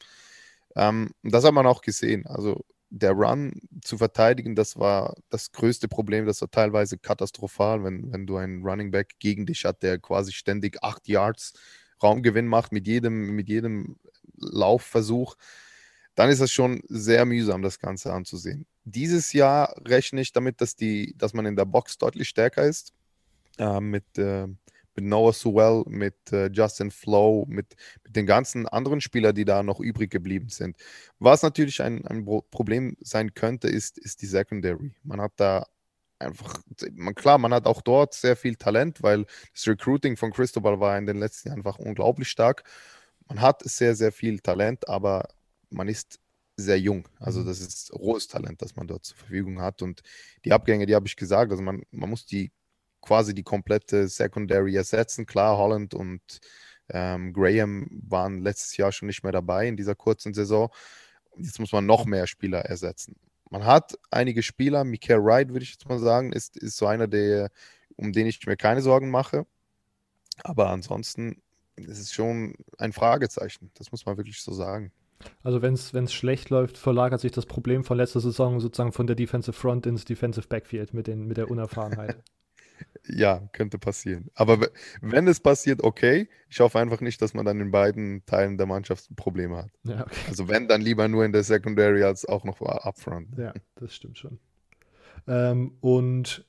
[0.76, 2.26] Ähm, das hat man auch gesehen.
[2.26, 6.26] Also der Run zu verteidigen, das war das größte Problem.
[6.26, 10.32] Das war teilweise katastrophal, wenn, wenn du einen Running Back gegen dich hat, der quasi
[10.32, 11.52] ständig acht Yards
[12.02, 13.96] Raumgewinn macht mit jedem, mit jedem
[14.36, 15.36] Laufversuch
[16.18, 18.66] dann ist es schon sehr mühsam, das Ganze anzusehen.
[18.82, 22.92] Dieses Jahr rechne ich damit, dass, die, dass man in der Box deutlich stärker ist.
[23.56, 24.48] Äh, mit, äh,
[24.98, 29.62] mit Noah Sewell, mit äh, Justin Flow, mit, mit den ganzen anderen Spielern, die da
[29.62, 30.76] noch übrig geblieben sind.
[31.20, 34.92] Was natürlich ein, ein Problem sein könnte, ist, ist die Secondary.
[35.04, 35.66] Man hat da
[36.18, 36.60] einfach,
[36.94, 40.98] man, klar, man hat auch dort sehr viel Talent, weil das Recruiting von Cristobal war
[40.98, 42.64] in den letzten Jahren einfach unglaublich stark.
[43.28, 45.28] Man hat sehr, sehr viel Talent, aber
[45.70, 46.18] man ist
[46.56, 47.06] sehr jung.
[47.20, 47.46] Also mhm.
[47.46, 49.80] das ist rohes Talent, das man dort zur Verfügung hat.
[49.80, 50.02] Und
[50.44, 52.50] die Abgänge, die habe ich gesagt, also man, man muss die
[53.00, 55.26] quasi die komplette Secondary ersetzen.
[55.26, 56.20] Klar, Holland und
[56.90, 60.70] ähm, Graham waren letztes Jahr schon nicht mehr dabei in dieser kurzen Saison.
[61.36, 63.16] Jetzt muss man noch mehr Spieler ersetzen.
[63.50, 67.06] Man hat einige Spieler, Mikael Wright, würde ich jetzt mal sagen, ist, ist so einer,
[67.06, 67.50] der,
[67.96, 69.46] um den ich mir keine Sorgen mache.
[70.44, 71.42] Aber ansonsten
[71.76, 73.70] ist es schon ein Fragezeichen.
[73.74, 74.92] Das muss man wirklich so sagen.
[75.42, 79.16] Also wenn es schlecht läuft, verlagert sich das Problem von letzter Saison sozusagen von der
[79.16, 82.22] Defensive Front ins Defensive Backfield mit, den, mit der Unerfahrenheit.
[83.08, 84.30] ja, könnte passieren.
[84.34, 84.68] Aber
[85.00, 86.28] wenn es passiert, okay.
[86.48, 89.70] Ich hoffe einfach nicht, dass man dann in beiden Teilen der Mannschaft Probleme hat.
[89.84, 90.14] Ja, okay.
[90.28, 93.36] Also wenn, dann lieber nur in der Secondary als auch noch upfront.
[93.36, 94.38] Ja, das stimmt schon.
[95.26, 96.44] Ähm, und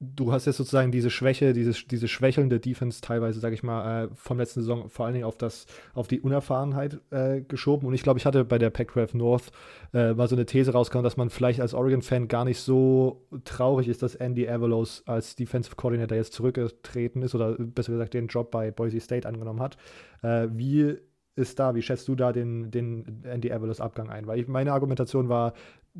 [0.00, 4.08] du hast jetzt sozusagen diese Schwäche, diese, diese schwächelnde Defense teilweise, sage ich mal, äh,
[4.14, 7.86] vom letzten Saison vor allen Dingen auf, das, auf die Unerfahrenheit äh, geschoben.
[7.86, 9.52] Und ich glaube, ich hatte bei der Pac-12 North
[9.92, 13.88] äh, mal so eine These rausgekommen, dass man vielleicht als Oregon-Fan gar nicht so traurig
[13.88, 18.50] ist, dass Andy Avalos als Defensive Coordinator jetzt zurückgetreten ist oder besser gesagt den Job
[18.50, 19.76] bei Boise State angenommen hat.
[20.22, 20.96] Äh, wie
[21.36, 21.74] ist da?
[21.74, 24.26] Wie schätzt du da den, den Andy Avalos Abgang ein?
[24.26, 25.54] Weil ich, meine Argumentation war,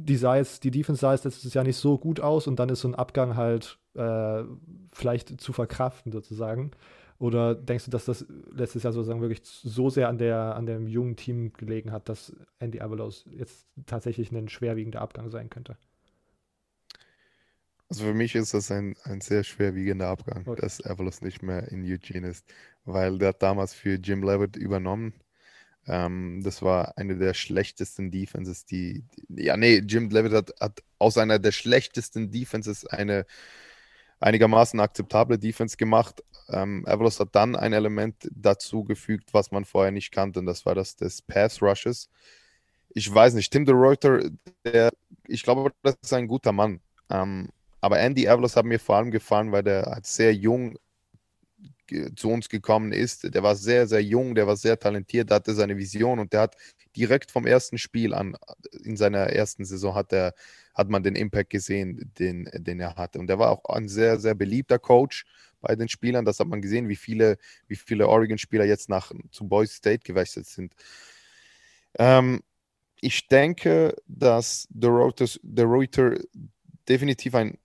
[0.05, 2.81] die, jetzt, die Defense sah jetzt letztes Jahr nicht so gut aus und dann ist
[2.81, 4.43] so ein Abgang halt äh,
[4.93, 6.71] vielleicht zu verkraften sozusagen.
[7.19, 10.89] Oder denkst du, dass das letztes Jahr sozusagen wirklich so sehr an, der, an dem
[10.89, 15.77] jungen Team gelegen hat, dass Andy Avalos jetzt tatsächlich ein schwerwiegender Abgang sein könnte?
[17.91, 20.63] Also für mich ist das ein, ein sehr schwerwiegender Abgang, okay.
[20.63, 22.47] dass Avalos nicht mehr in Eugene ist,
[22.85, 25.13] weil der hat damals für Jim Levitt übernommen
[25.87, 30.83] ähm, das war eine der schlechtesten Defenses, die, die ja, nee, Jim Levitt hat, hat
[30.99, 33.27] aus einer der schlechtesten Defenses eine
[34.21, 36.23] einigermaßen akzeptable Defense gemacht.
[36.49, 40.67] Ähm, Avalos hat dann ein Element dazu gefügt, was man vorher nicht kannte, und das
[40.67, 42.09] war das des Pass Rushes.
[42.91, 44.21] Ich weiß nicht, Tim DeReuter,
[44.65, 44.93] der,
[45.29, 46.81] ich glaube, das ist ein guter Mann.
[47.09, 50.77] Ähm, aber Andy Avalos hat mir vor allem gefallen, weil der hat sehr jung
[52.17, 55.55] zu uns gekommen ist, der war sehr, sehr jung, der war sehr talentiert, der hatte
[55.55, 56.57] seine Vision und der hat
[56.97, 58.37] direkt vom ersten Spiel an,
[58.83, 60.35] in seiner ersten Saison hat, er,
[60.75, 63.19] hat man den Impact gesehen, den, den er hatte.
[63.19, 65.25] Und er war auch ein sehr, sehr beliebter Coach
[65.61, 66.25] bei den Spielern.
[66.25, 67.37] Das hat man gesehen, wie viele,
[67.69, 70.75] wie viele Oregon-Spieler jetzt nach zu Boise State gewechselt sind.
[71.99, 72.41] Ähm,
[73.01, 76.19] ich denke, dass der Reuter
[76.89, 77.59] definitiv ein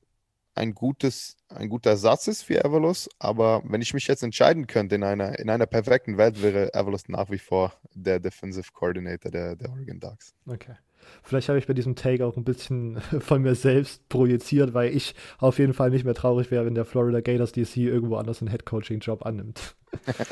[0.56, 4.96] ein, gutes, ein guter Ersatz ist für Avalos, aber wenn ich mich jetzt entscheiden könnte
[4.96, 9.56] in einer, in einer perfekten Welt, wäre Avalos nach wie vor der Defensive Coordinator der,
[9.56, 10.34] der Oregon Ducks.
[10.48, 10.76] Okay.
[11.24, 15.14] Vielleicht habe ich bei diesem Take auch ein bisschen von mir selbst projiziert, weil ich
[15.38, 18.50] auf jeden Fall nicht mehr traurig wäre, wenn der Florida Gators DC irgendwo anders einen
[18.50, 19.76] Head-Coaching-Job annimmt.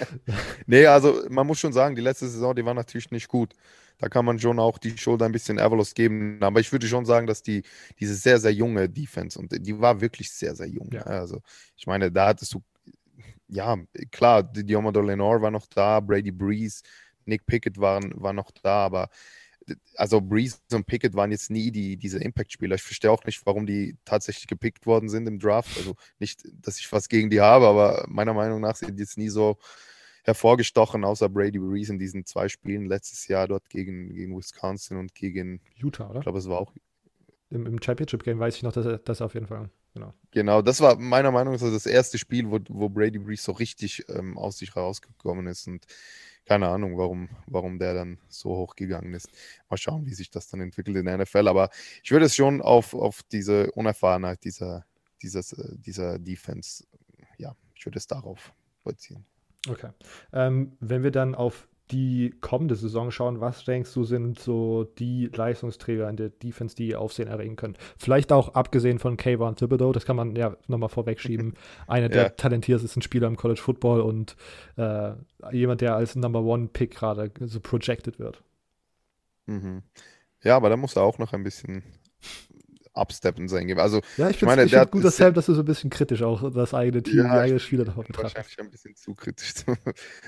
[0.65, 3.53] nee, also man muss schon sagen, die letzte Saison, die war natürlich nicht gut.
[4.03, 6.37] Da kann man schon auch die Schuld ein bisschen Avalos geben.
[6.41, 7.63] Aber ich würde schon sagen, dass die
[8.01, 10.89] diese sehr, sehr junge Defense und die war wirklich sehr, sehr jung.
[10.91, 11.03] Ja.
[11.03, 11.41] Also
[11.77, 12.61] ich meine, da hattest du,
[13.47, 13.77] ja,
[14.11, 16.81] klar, Diomado Lenore war noch da, Brady Breeze,
[17.23, 19.07] Nick Pickett waren, war noch da, aber
[19.95, 22.75] also Breeze und Pickett waren jetzt nie die, diese Impact-Spieler.
[22.75, 25.77] Ich verstehe auch nicht, warum die tatsächlich gepickt worden sind im Draft.
[25.77, 29.17] Also nicht, dass ich was gegen die habe, aber meiner Meinung nach sind die jetzt
[29.17, 29.57] nie so
[30.23, 35.13] hervorgestochen, außer Brady Breeze in diesen zwei Spielen letztes Jahr dort gegen, gegen Wisconsin und
[35.13, 36.19] gegen Utah, oder?
[36.19, 36.73] Ich glaube, es war auch
[37.53, 39.69] im, im Championship-Game weiß ich noch, dass er das auf jeden Fall.
[39.93, 40.13] Genau.
[40.31, 44.03] Genau, das war meiner Meinung nach das erste Spiel, wo, wo Brady Breeze so richtig
[44.09, 45.85] ähm, aus sich rausgekommen ist und
[46.45, 49.29] keine Ahnung, warum, warum der dann so hoch gegangen ist.
[49.69, 51.47] Mal schauen, wie sich das dann entwickelt in der NFL.
[51.47, 51.69] Aber
[52.03, 54.85] ich würde es schon auf, auf diese Unerfahrenheit dieser,
[55.21, 56.85] dieses, äh, dieser Defense,
[57.37, 58.51] ja, ich würde es darauf
[58.83, 59.25] beziehen.
[59.69, 59.89] Okay.
[60.33, 65.27] Ähm, wenn wir dann auf die kommende Saison schauen, was denkst du, sind so die
[65.27, 67.77] Leistungsträger in der Defense, die Aufsehen erregen können?
[67.97, 71.53] Vielleicht auch abgesehen von Kayvon Thibodeau, das kann man ja nochmal vorwegschieben.
[71.87, 72.29] Einer der ja.
[72.29, 74.35] talentiertesten Spieler im College Football und
[74.77, 75.11] äh,
[75.51, 78.41] jemand, der als Number One Pick gerade so projected wird.
[79.45, 79.83] Mhm.
[80.41, 81.83] Ja, aber da muss er auch noch ein bisschen
[82.93, 83.77] absteppen sein.
[83.77, 86.21] Also, ja, ich, ich meine, der gut, dass, Sam, dass du so ein bisschen kritisch
[86.21, 88.35] auch das eigene Team, ja, die eigenen Spieler davon betrachtest.
[88.35, 89.75] Wahrscheinlich ein bisschen zu kritisch zu,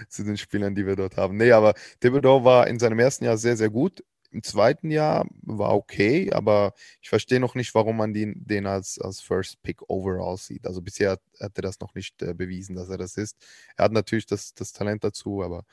[0.10, 1.38] zu, den Spielern, die wir dort haben.
[1.38, 4.04] Nee, aber Thibodeau war in seinem ersten Jahr sehr, sehr gut.
[4.32, 9.00] Im zweiten Jahr war okay, aber ich verstehe noch nicht, warum man den, den als,
[9.00, 10.68] als First Pick overall sieht.
[10.68, 13.38] Also bisher hat, hat er das noch nicht äh, bewiesen, dass er das ist.
[13.78, 15.64] Er hat natürlich das, das Talent dazu, aber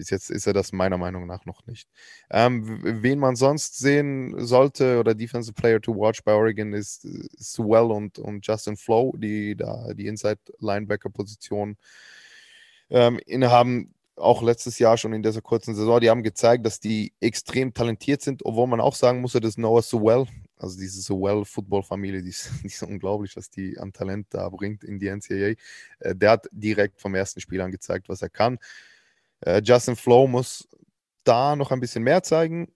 [0.00, 1.86] bis jetzt ist er das meiner Meinung nach noch nicht.
[2.30, 7.90] Ähm, wen man sonst sehen sollte oder Defensive Player to watch bei Oregon ist Sewell
[7.90, 11.76] und, und Justin Flow, die da die Inside Linebacker Position
[12.88, 13.94] ähm, innehaben.
[14.16, 18.22] Auch letztes Jahr schon in dieser kurzen Saison, die haben gezeigt, dass die extrem talentiert
[18.22, 22.82] sind, obwohl man auch sagen muss, dass Noah Sewell, also diese Sewell-Football-Familie, die, die, ist
[22.82, 25.56] unglaublich, was die an Talent da bringt in die NCAA.
[25.98, 28.58] Äh, der hat direkt vom ersten Spiel an gezeigt, was er kann.
[29.40, 30.68] Äh, Justin Flow muss
[31.24, 32.72] da noch ein bisschen mehr zeigen.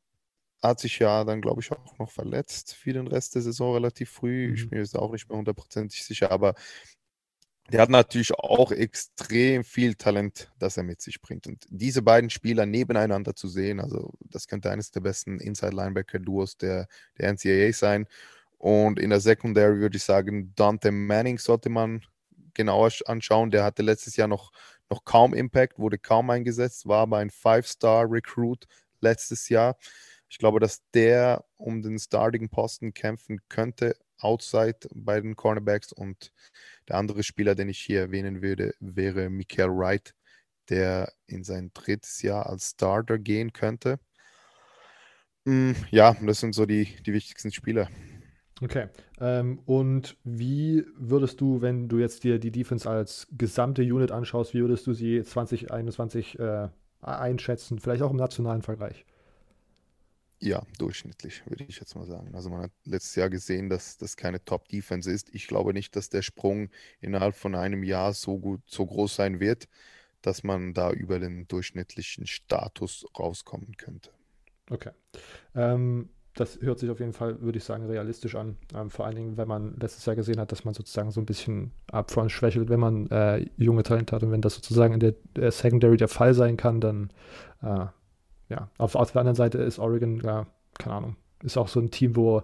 [0.63, 4.11] Hat sich ja dann, glaube ich, auch noch verletzt für den Rest der Saison relativ
[4.11, 4.49] früh.
[4.49, 4.55] Mhm.
[4.55, 6.55] Ich bin jetzt auch nicht mehr hundertprozentig sicher, aber
[7.73, 11.47] der hat natürlich auch extrem viel Talent, das er mit sich bringt.
[11.47, 16.89] Und diese beiden Spieler nebeneinander zu sehen, also das könnte eines der besten Inside-Linebacker-Duos der,
[17.19, 18.07] der NCAA sein.
[18.59, 22.03] Und in der Secondary würde ich sagen, Dante Manning sollte man
[22.53, 23.51] genauer anschauen.
[23.51, 24.53] Der hatte letztes Jahr noch
[24.95, 28.67] noch kaum Impact, wurde kaum eingesetzt, war aber ein Five-Star-Recruit
[29.01, 29.77] letztes Jahr.
[30.29, 35.93] Ich glaube, dass der um den Starting-Posten kämpfen könnte, outside bei den Cornerbacks.
[35.93, 36.33] Und
[36.89, 40.15] der andere Spieler, den ich hier erwähnen würde, wäre Michael Wright,
[40.69, 43.99] der in sein drittes Jahr als Starter gehen könnte.
[45.45, 47.89] Mm, ja, das sind so die, die wichtigsten Spieler.
[48.63, 48.89] Okay.
[49.21, 54.55] Ähm, und wie würdest du, wenn du jetzt dir die Defense als gesamte Unit anschaust,
[54.55, 56.69] wie würdest du sie 2021 äh,
[57.01, 57.79] einschätzen?
[57.81, 59.05] Vielleicht auch im nationalen Vergleich?
[60.41, 62.35] Ja, durchschnittlich, würde ich jetzt mal sagen.
[62.35, 65.35] Also man hat letztes Jahr gesehen, dass das keine Top-Defense ist.
[65.35, 69.41] Ich glaube nicht, dass der Sprung innerhalb von einem Jahr so gut, so groß sein
[69.41, 69.69] wird,
[70.21, 74.11] dass man da über den durchschnittlichen Status rauskommen könnte.
[74.71, 74.91] Okay.
[75.55, 78.57] Ähm, das hört sich auf jeden Fall, würde ich sagen, realistisch an.
[78.75, 81.27] Ähm, vor allen Dingen, wenn man letztes Jahr gesehen hat, dass man sozusagen so ein
[81.27, 84.23] bisschen upfront schwächelt, wenn man äh, junge Talente hat.
[84.23, 87.11] Und wenn das sozusagen in der, der Secondary der Fall sein kann, dann
[87.63, 87.87] äh,
[88.49, 88.69] ja.
[88.79, 90.47] Auf, auf, der anderen Seite ist Oregon, ja,
[90.79, 92.43] keine Ahnung, ist auch so ein Team, wo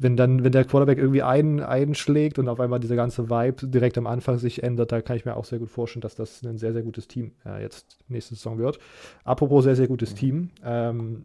[0.00, 3.98] wenn dann, wenn der Quarterback irgendwie ein, einschlägt und auf einmal dieser ganze Vibe direkt
[3.98, 6.56] am Anfang sich ändert, da kann ich mir auch sehr gut vorstellen, dass das ein
[6.56, 8.78] sehr, sehr gutes Team äh, jetzt nächste Saison wird.
[9.24, 10.16] Apropos sehr, sehr gutes mhm.
[10.16, 10.50] Team.
[10.64, 11.24] Ähm,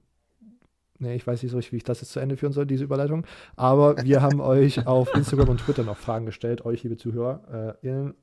[1.00, 2.84] Nee, ich weiß nicht so richtig, wie ich das jetzt zu Ende führen soll, diese
[2.84, 3.26] Überleitung.
[3.56, 8.14] Aber wir haben euch auf Instagram und Twitter noch Fragen gestellt, euch, liebe Zuhörer, äh,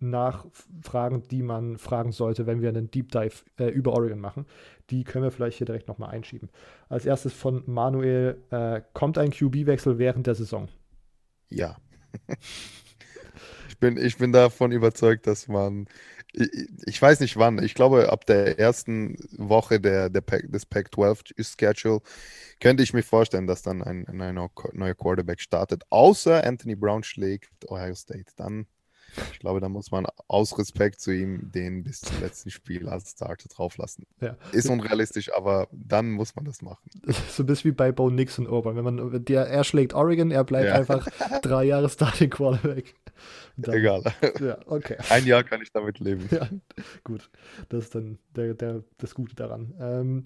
[0.00, 0.46] nach
[0.82, 4.46] Fragen, die man fragen sollte, wenn wir einen Deep Dive äh, über Oregon machen.
[4.90, 6.50] Die können wir vielleicht hier direkt nochmal einschieben.
[6.88, 10.68] Als erstes von Manuel: äh, Kommt ein QB-Wechsel während der Saison?
[11.48, 11.76] Ja.
[13.68, 15.86] ich, bin, ich bin davon überzeugt, dass man
[16.34, 17.62] ich, weiß nicht wann.
[17.62, 22.00] Ich glaube, ab der ersten Woche der, der Pac, des Pac-12-Schedule
[22.60, 24.16] könnte ich mir vorstellen, dass dann ein, ein
[24.72, 25.84] neuer Quarterback startet.
[25.90, 28.32] Außer Anthony Brown schlägt Ohio State.
[28.36, 28.66] Dann,
[29.32, 33.12] ich glaube, da muss man aus Respekt zu ihm den bis zum letzten Spiel als
[33.12, 34.06] Starter drauflassen.
[34.20, 34.36] Ja.
[34.52, 36.90] Ist unrealistisch, aber dann muss man das machen.
[37.28, 38.76] So ein bisschen wie bei Bo Nix und Urban.
[38.76, 40.74] Wenn man, der, er schlägt Oregon, er bleibt ja.
[40.74, 41.06] einfach
[41.42, 42.94] drei Jahre Starting Quarterback.
[43.56, 44.02] Dann, Egal.
[44.40, 44.96] Ja, okay.
[45.10, 46.28] Ein Jahr kann ich damit leben.
[46.30, 46.48] Ja,
[47.04, 47.30] gut.
[47.68, 49.74] Das ist dann der, der, das Gute daran.
[49.78, 50.24] Ähm,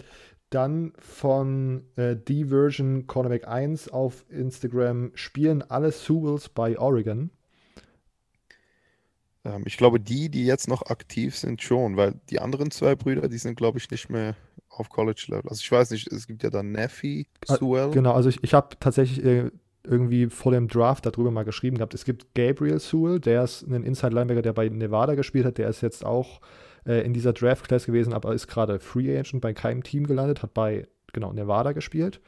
[0.50, 7.30] dann von äh, Diversion Cornerback 1 auf Instagram spielen alle Sewells bei Oregon.
[9.48, 13.28] Ähm, ich glaube, die, die jetzt noch aktiv sind, schon, weil die anderen zwei Brüder,
[13.28, 14.36] die sind, glaube ich, nicht mehr
[14.68, 15.48] auf College-Level.
[15.48, 17.90] Also ich weiß nicht, es gibt ja dann Nephi, Ah, Sewell.
[17.90, 19.50] Genau, also ich, ich habe tatsächlich äh,
[19.84, 21.94] irgendwie vor dem Draft darüber mal geschrieben gehabt.
[21.94, 25.58] Es gibt Gabriel Sewell, der ist ein Inside Linebacker, der bei Nevada gespielt hat.
[25.58, 26.40] Der ist jetzt auch
[26.86, 30.42] äh, in dieser Draft Class gewesen, aber ist gerade Free Agent bei keinem Team gelandet,
[30.42, 32.20] hat bei genau Nevada gespielt.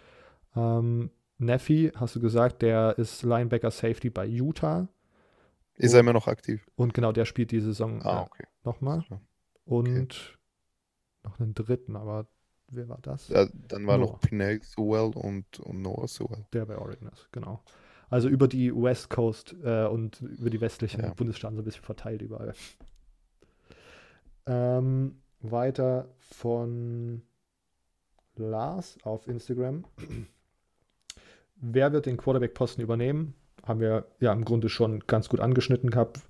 [0.57, 4.89] Ähm, Neffy, hast du gesagt, der ist Linebacker Safety bei Utah.
[5.85, 6.67] Ist er immer noch aktiv?
[6.77, 8.45] Und genau, der spielt die Saison Ah, äh, okay.
[8.65, 9.03] nochmal.
[9.03, 9.21] klar.
[9.65, 10.39] Und
[11.23, 12.27] noch einen dritten, aber
[12.69, 13.29] wer war das?
[13.29, 14.13] Ja, dann war Noah.
[14.13, 16.45] noch Pinay Sewell und, und Noah Sewell.
[16.53, 17.63] Der bei Oregon ist, genau.
[18.09, 21.15] Also über die West Coast äh, und über die westlichen Ja.
[21.15, 22.55] Bundesstaaten so ein bisschen verteilt überall.
[24.47, 27.23] Ähm, weiter von
[28.37, 29.85] Lars auf Instagram.
[31.57, 33.35] Wer wird den Quarterback-Posten übernehmen?
[33.65, 36.21] Haben wir ja im Grunde schon ganz gut angeschnitten gehabt.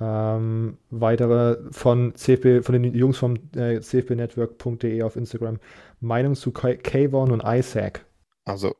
[0.00, 5.58] Ähm, weitere von CFB, von den Jungs vom äh, cfbnetwork.de auf Instagram.
[6.00, 8.04] Meinung zu Ka- Kayvon und Isaac.
[8.44, 8.74] Also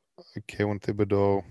[0.49, 1.45] Kevin Thibodeau,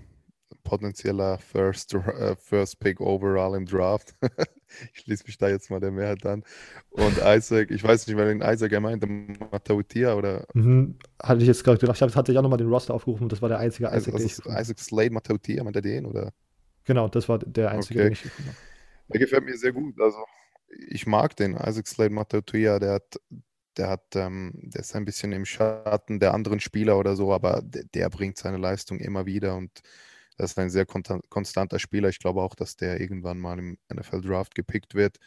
[0.64, 4.14] potenzieller First, äh, First Pick overall im Draft.
[4.94, 6.44] ich schließe mich da jetzt mal der Mehrheit an.
[6.90, 11.46] Und Isaac, ich weiß nicht, wer den Isaac er meinte, Matautia oder Mhm, hatte ich
[11.48, 11.96] jetzt gerade gedacht.
[12.02, 14.22] Ich hatte ja nochmal den Roster aufgerufen und das war der einzige also, Isaac, ich
[14.22, 14.62] also gefunden habe.
[14.62, 16.06] Isaac Slade Matautia, meint er den?
[16.06, 16.32] Oder?
[16.84, 18.02] Genau, das war der einzige, Okay.
[18.02, 18.58] den ich gefunden habe.
[19.12, 20.00] Der gefällt mir sehr gut.
[20.00, 20.18] Also
[20.90, 21.54] ich mag den.
[21.56, 23.20] Isaac Slade Matautia, der hat,
[23.76, 27.62] der hat, ähm, der ist ein bisschen im Schatten der anderen Spieler oder so, aber
[27.62, 29.82] der, der bringt seine Leistung immer wieder und
[30.36, 32.08] das ist ein sehr konstanter Spieler.
[32.08, 35.18] Ich glaube auch, dass der irgendwann mal im NFL Draft gepickt wird.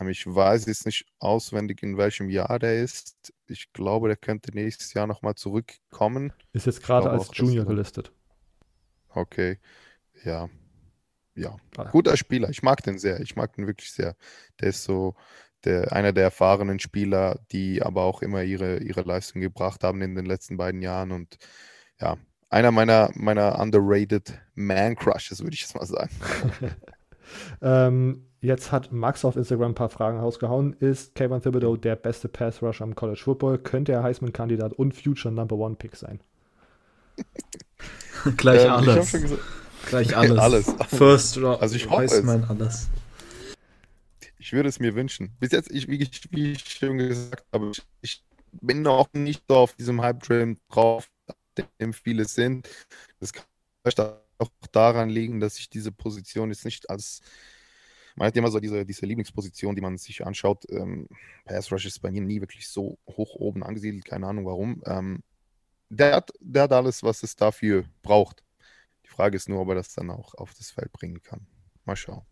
[0.00, 3.32] Ähm, ich weiß jetzt nicht auswendig, in welchem Jahr der ist.
[3.46, 6.32] Ich glaube, der könnte nächstes Jahr nochmal zurückkommen.
[6.52, 8.12] Ist jetzt gerade als auch, Junior gelistet.
[9.08, 9.58] Okay.
[10.24, 10.48] Ja.
[11.34, 11.56] Ja.
[11.76, 11.84] Ah.
[11.84, 12.50] Guter Spieler.
[12.50, 13.20] Ich mag den sehr.
[13.20, 14.16] Ich mag den wirklich sehr.
[14.60, 15.14] Der ist so
[15.64, 20.14] der, einer der erfahrenen Spieler, die aber auch immer ihre, ihre Leistung gebracht haben in
[20.14, 21.12] den letzten beiden Jahren.
[21.12, 21.36] Und
[22.00, 22.16] ja,
[22.52, 26.10] einer meiner, meiner underrated Man-Crushes, würde ich jetzt mal sagen.
[27.62, 30.74] Ähm, jetzt hat Max auf Instagram ein paar Fragen rausgehauen.
[30.74, 33.56] Ist Kayvon Thibodeau der beste Pass-Rusher am College Football?
[33.56, 36.20] Könnte er Heisman-Kandidat und Future Number One Pick sein?
[38.36, 39.16] Gleich Ähm, alles.
[39.86, 40.38] Gleich alles.
[40.38, 40.74] Alles.
[40.88, 41.62] First Round.
[41.62, 42.50] Also ich hoffe weiß es.
[42.50, 42.88] alles.
[44.38, 45.30] Ich würde es mir wünschen.
[45.40, 48.22] Bis jetzt, ich, wie, ich, wie ich schon gesagt habe, ich, ich
[48.60, 51.08] bin noch nicht so auf diesem Hype-Train drauf,
[51.80, 52.68] dem viele sind.
[53.20, 53.44] Das kann
[53.82, 57.20] vielleicht auch daran liegen, dass ich diese Position jetzt nicht als.
[58.16, 60.64] Man hat ja immer so diese, diese Lieblingsposition, die man sich anschaut.
[60.70, 61.08] Ähm,
[61.46, 64.82] Pass Rush ist bei mir nie wirklich so hoch oben angesiedelt, keine Ahnung warum.
[64.86, 65.22] Ähm,
[65.90, 68.44] der, hat, der hat alles, was es dafür braucht.
[69.04, 71.46] Die Frage ist nur, ob er das dann auch auf das Feld bringen kann.
[71.84, 72.24] Mal schauen.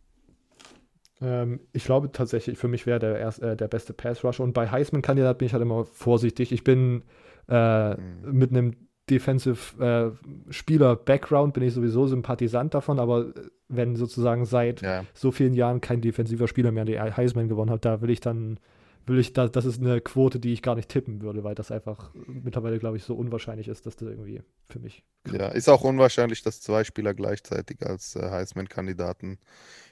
[1.20, 4.42] Ähm, ich glaube tatsächlich, für mich wäre der, erst, äh, der beste Pass-Rusher.
[4.44, 6.52] Und bei Heisman-Kandidat bin ich halt immer vorsichtig.
[6.52, 7.04] Ich bin
[7.48, 8.32] äh, Mhm.
[8.32, 8.76] mit einem
[9.10, 13.32] Defensive-Spieler-Background bin ich sowieso Sympathisant davon, aber äh,
[13.68, 17.84] wenn sozusagen seit Ja, so vielen Jahren kein defensiver Spieler mehr die Heisman gewonnen hat,
[17.84, 18.58] da will ich dann,
[19.06, 21.70] will ich, da, das ist eine Quote, die ich gar nicht tippen würde, weil das
[21.70, 25.04] einfach mittlerweile, glaube ich, so unwahrscheinlich ist, dass das irgendwie für mich.
[25.32, 29.38] Ja, ist auch unwahrscheinlich, dass zwei Spieler gleichzeitig als äh, Heisman-Kandidaten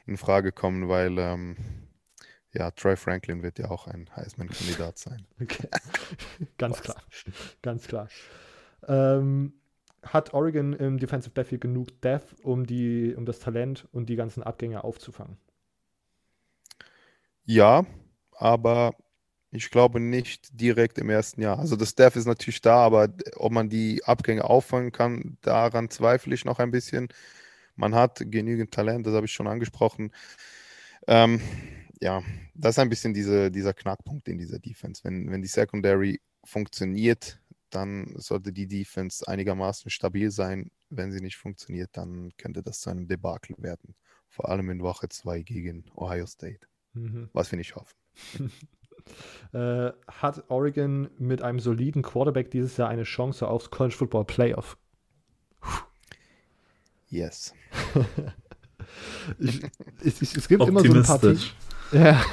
[0.06, 1.56] in Frage kommen, weil ähm,
[2.52, 5.26] ja, Troy Franklin wird ja auch ein Heisman-Kandidat sein.
[5.40, 5.68] Okay.
[6.56, 6.96] Ganz klar.
[7.62, 8.08] Ganz klar.
[8.86, 9.52] Ähm,
[10.02, 14.42] hat Oregon im Defensive Backfield genug Depth, um, die, um das Talent und die ganzen
[14.42, 15.36] Abgänge aufzufangen?
[17.44, 17.84] Ja,
[18.32, 18.94] aber
[19.50, 21.58] ich glaube nicht direkt im ersten Jahr.
[21.58, 26.34] Also das Staff ist natürlich da, aber ob man die Abgänge auffangen kann, daran zweifle
[26.34, 27.08] ich noch ein bisschen.
[27.74, 30.12] Man hat genügend Talent, das habe ich schon angesprochen.
[31.06, 31.40] Ähm,
[32.00, 32.22] ja,
[32.54, 35.02] das ist ein bisschen diese, dieser Knackpunkt in dieser Defense.
[35.04, 40.70] Wenn, wenn die Secondary funktioniert, dann sollte die Defense einigermaßen stabil sein.
[40.90, 43.94] Wenn sie nicht funktioniert, dann könnte das zu einem Debakel werden.
[44.28, 47.28] Vor allem in Woche 2 gegen Ohio State, Mhm.
[47.32, 47.94] was wir nicht hoffen.
[49.54, 54.76] Äh, hat Oregon mit einem soliden Quarterback dieses Jahr eine Chance aufs College Football Playoff?
[57.08, 57.54] Yes.
[59.38, 59.62] Ich,
[60.02, 61.54] es, es, es gibt immer so ein paar Teams.
[61.54, 61.54] Optimistisch.
[61.92, 62.24] Ja.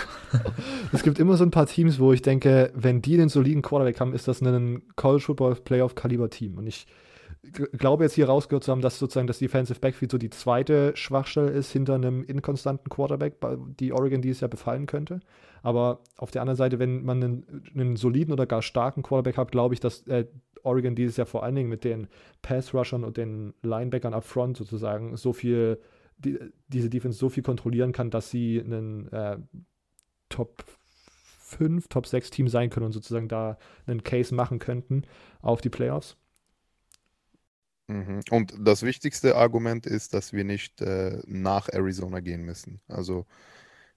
[0.91, 3.99] Es gibt immer so ein paar Teams, wo ich denke, wenn die einen soliden Quarterback
[3.99, 6.57] haben, ist das ein College Football Playoff Kaliber Team.
[6.57, 6.87] Und ich
[7.77, 11.51] glaube jetzt hier rausgehört zu haben, dass sozusagen das Defensive Backfield so die zweite Schwachstelle
[11.51, 13.35] ist hinter einem inkonstanten Quarterback,
[13.79, 15.19] die Oregon dieses Jahr befallen könnte.
[15.61, 19.51] Aber auf der anderen Seite, wenn man einen, einen soliden oder gar starken Quarterback hat,
[19.51, 20.25] glaube ich, dass äh,
[20.63, 22.07] Oregon dieses Jahr vor allen Dingen mit den
[22.41, 25.79] Pass-Rushern und den Linebackern up front sozusagen so viel
[26.17, 29.37] die, diese Defense so viel kontrollieren kann, dass sie einen äh,
[30.35, 30.65] Top
[31.39, 33.57] 5, Top 6 Team sein können und sozusagen da
[33.87, 35.03] einen Case machen könnten
[35.41, 36.17] auf die Playoffs.
[37.87, 38.19] Mhm.
[38.31, 42.81] Und das wichtigste Argument ist, dass wir nicht äh, nach Arizona gehen müssen.
[42.89, 43.25] Also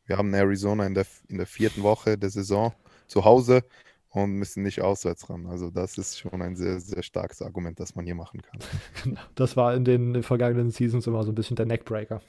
[0.05, 2.73] wir haben Arizona in der, in der vierten Woche der Saison
[3.09, 3.65] zu Hause
[4.11, 5.47] und müssen nicht auswärts ran.
[5.47, 8.61] Also das ist schon ein sehr, sehr starkes Argument, das man hier machen kann.
[9.03, 9.21] Genau.
[9.35, 12.23] Das war in den vergangenen Seasons immer so ein bisschen der Neckbreaker.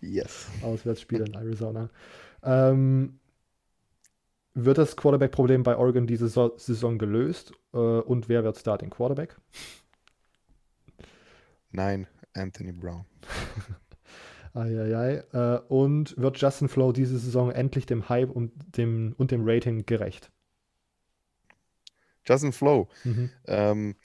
[0.00, 0.46] Yes.
[0.62, 1.90] Auswärtsspiel in Arizona.
[2.42, 3.18] Ähm,
[4.54, 7.52] wird das Quarterback-Problem bei Oregon diese Saison gelöst?
[7.72, 9.36] Äh, und wer wird Starting Quarterback?
[11.70, 13.04] Nein, Anthony Brown.
[14.54, 15.24] Eieiei.
[15.32, 19.84] Äh, und wird Justin Flow diese Saison endlich dem Hype und dem, und dem Rating
[19.84, 20.30] gerecht?
[22.24, 22.88] Justin Flow.
[23.02, 23.30] Mhm.
[23.46, 23.96] Ähm,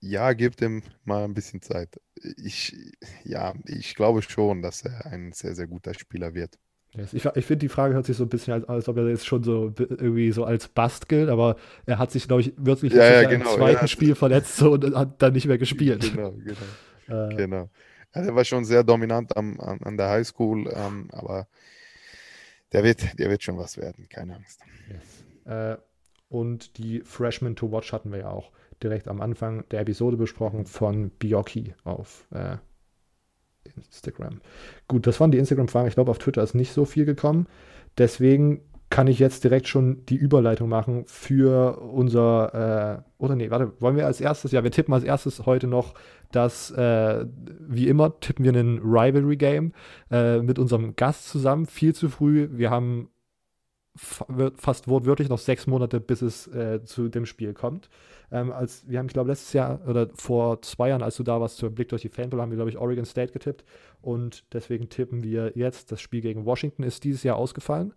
[0.00, 1.98] ja, gebt ihm mal ein bisschen Zeit.
[2.36, 2.76] Ich,
[3.24, 6.58] ja, ich glaube schon, dass er ein sehr, sehr guter Spieler wird.
[6.94, 7.14] Yes.
[7.14, 9.26] Ich, ich finde, die Frage hört sich so ein bisschen als, als ob er jetzt
[9.26, 13.22] schon so irgendwie so als Bast gilt, aber er hat sich, glaube ich, wirklich ja,
[13.22, 13.50] ja, genau.
[13.50, 16.12] im zweiten Spiel verletzt so, und hat dann nicht mehr gespielt.
[16.14, 16.56] Genau, genau.
[17.08, 17.68] Äh, genau.
[18.14, 21.48] Ja, der war schon sehr dominant am, an, an der Highschool, ähm, aber
[22.70, 24.60] der wird, der wird schon was werden, keine Angst.
[24.88, 25.52] Yes.
[25.52, 25.76] Äh,
[26.28, 30.64] und die Freshman to Watch hatten wir ja auch direkt am Anfang der Episode besprochen
[30.64, 32.56] von Bioki auf äh,
[33.76, 34.40] Instagram.
[34.88, 35.88] Gut, das waren die Instagram-Fragen.
[35.88, 37.46] Ich glaube, auf Twitter ist nicht so viel gekommen.
[37.98, 43.72] Deswegen kann ich jetzt direkt schon die Überleitung machen für unser, äh, oder nee, warte,
[43.80, 45.94] wollen wir als erstes, ja, wir tippen als erstes heute noch
[46.30, 47.24] das, äh,
[47.58, 49.72] wie immer, tippen wir einen Rivalry-Game
[50.10, 52.50] äh, mit unserem Gast zusammen, viel zu früh.
[52.52, 53.08] Wir haben
[53.96, 57.88] fast wortwörtlich noch sechs Monate, bis es äh, zu dem Spiel kommt.
[58.32, 61.40] Ähm, als wir haben, ich glaube, letztes Jahr oder vor zwei Jahren, als du da
[61.40, 63.64] warst, zur Blick durch die Fanball, haben wir, glaube ich, Oregon State getippt.
[64.00, 67.92] Und deswegen tippen wir jetzt, das Spiel gegen Washington ist dieses Jahr ausgefallen.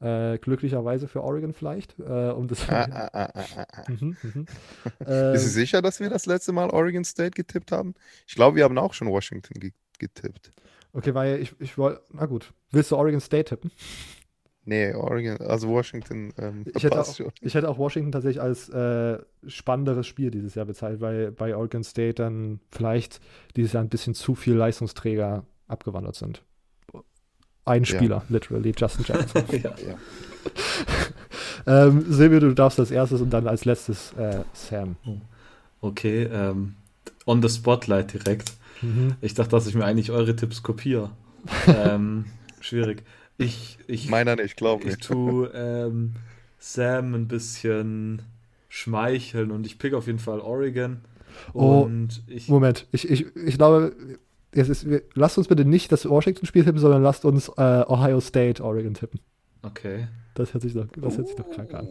[0.00, 1.98] Äh, glücklicherweise für Oregon vielleicht.
[1.98, 3.84] Äh, um das ah, ah, ah, ah, ah.
[3.88, 4.44] mhm, mhm.
[4.98, 7.94] Bist du ähm, sicher, dass wir das letzte Mal Oregon State getippt haben?
[8.26, 10.52] Ich glaube, wir haben auch schon Washington getippt.
[10.92, 12.52] Okay, weil ich, ich wollte, na gut.
[12.70, 13.72] Willst du Oregon State tippen?
[14.68, 16.34] Nee, Oregon, also Washington.
[16.36, 20.66] Ähm, ich, hätte auch, ich, hätte auch, Washington tatsächlich als äh, spannenderes Spiel dieses Jahr
[20.66, 23.18] bezahlt, weil bei Oregon State dann vielleicht
[23.56, 26.42] dieses Jahr ein bisschen zu viel Leistungsträger abgewandert sind.
[27.64, 28.24] Ein Spieler, ja.
[28.28, 29.42] literally, Justin Jackson.
[29.52, 29.74] ja.
[29.88, 29.96] ja.
[31.86, 34.96] ähm, Silvio, du darfst als erstes und dann als letztes äh, Sam.
[35.80, 36.74] Okay, ähm,
[37.24, 38.52] on the spotlight direkt.
[38.82, 39.14] Mhm.
[39.22, 41.10] Ich dachte, dass ich mir eigentlich eure Tipps kopiere.
[41.66, 42.26] ähm,
[42.60, 43.02] schwierig.
[43.38, 44.90] Ich, ich, Meiner nicht, glaube ich.
[44.90, 46.14] Ich tue ähm,
[46.58, 48.22] Sam ein bisschen
[48.68, 51.00] schmeicheln und ich pick auf jeden Fall Oregon.
[51.54, 51.88] Oh,
[52.26, 53.94] ich, Moment, ich, ich, ich glaube,
[54.50, 58.20] es ist, wir, lasst uns bitte nicht das Washington-Spiel tippen, sondern lasst uns äh, Ohio
[58.20, 59.20] State, Oregon tippen.
[59.62, 60.08] Okay.
[60.34, 61.88] Das hört sich doch, das hört sich doch krank an.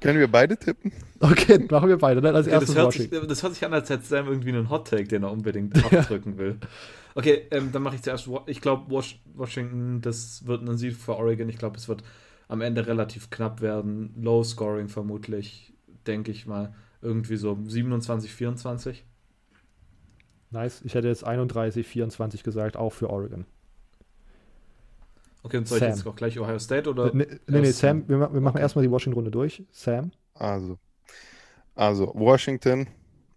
[0.00, 0.92] Können wir beide tippen?
[1.20, 2.20] Okay, machen wir beide.
[2.20, 4.50] Dann als okay, erstes das, hört sich, das hört sich an, als hätte Sam irgendwie
[4.50, 6.58] einen Hot-Take, den er unbedingt abdrücken will.
[7.14, 8.28] Okay, ähm, dann mache ich zuerst.
[8.46, 8.90] Ich glaube,
[9.34, 11.48] Washington, das wird ein Sieg für Oregon.
[11.48, 12.02] Ich glaube, es wird
[12.48, 14.14] am Ende relativ knapp werden.
[14.16, 15.72] Low Scoring vermutlich,
[16.06, 16.74] denke ich mal.
[17.00, 19.04] Irgendwie so 27, 24.
[20.50, 20.82] Nice.
[20.84, 23.44] Ich hätte jetzt 31, 24 gesagt, auch für Oregon.
[25.44, 25.90] Okay, und soll Sam.
[25.90, 27.14] ich jetzt auch gleich Ohio State oder?
[27.14, 28.62] Nee, nee, nee Sam, wir, wir machen okay.
[28.62, 29.62] erstmal die Washington-Runde durch.
[29.70, 30.10] Sam?
[30.32, 30.78] Also,
[31.74, 32.88] also Washington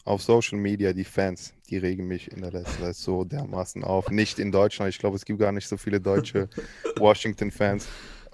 [0.06, 4.10] auf Social Media, die Fans, die regen mich in der letzten Zeit so dermaßen auf.
[4.10, 6.48] Nicht in Deutschland, ich glaube, es gibt gar nicht so viele deutsche
[6.98, 7.86] Washington-Fans.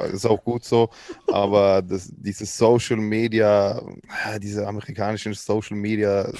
[0.05, 0.89] Ist auch gut so,
[1.27, 3.81] aber das, diese Social Media,
[4.41, 6.31] diese amerikanischen Social Media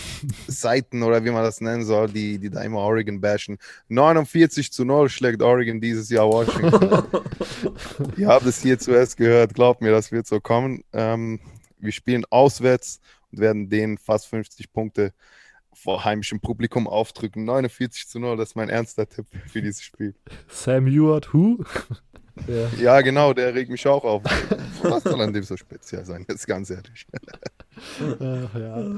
[0.47, 3.57] Seiten oder wie man das nennen soll, die, die da immer Oregon bashen.
[3.89, 7.03] 49 zu 0 schlägt Oregon dieses Jahr Washington.
[8.17, 10.83] Ihr habt es hier zuerst gehört, glaubt mir, das wird so kommen.
[10.93, 11.39] Ähm,
[11.79, 12.99] wir spielen auswärts
[13.31, 15.13] und werden denen fast 50 Punkte
[15.73, 17.45] vor heimischem Publikum aufdrücken.
[17.45, 20.15] 49 zu 0, das ist mein ernster Tipp für dieses Spiel.
[20.47, 21.63] Sam Ewart, who?
[22.47, 22.69] Ja.
[22.79, 23.01] ja.
[23.01, 24.23] genau, der regt mich auch auf.
[24.83, 26.25] Was soll an dem so speziell sein?
[26.27, 27.05] Jetzt ganz ehrlich.
[28.19, 28.95] Ach, ja,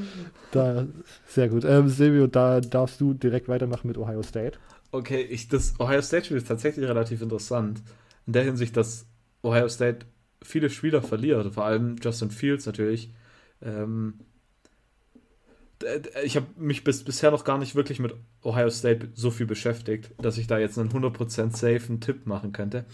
[0.51, 0.87] da,
[1.27, 1.63] sehr gut.
[1.65, 4.57] Ähm, Silvio, da darfst du direkt weitermachen mit Ohio State.
[4.91, 7.81] Okay, ich, das Ohio State-Spiel ist tatsächlich relativ interessant.
[8.27, 9.07] In der Hinsicht, dass
[9.43, 10.05] Ohio State
[10.41, 13.13] viele Spieler verliert, vor allem Justin Fields natürlich.
[13.61, 14.19] Ähm,
[16.23, 18.13] ich habe mich bis, bisher noch gar nicht wirklich mit
[18.43, 22.85] Ohio State so viel beschäftigt, dass ich da jetzt einen 100% safen Tipp machen könnte.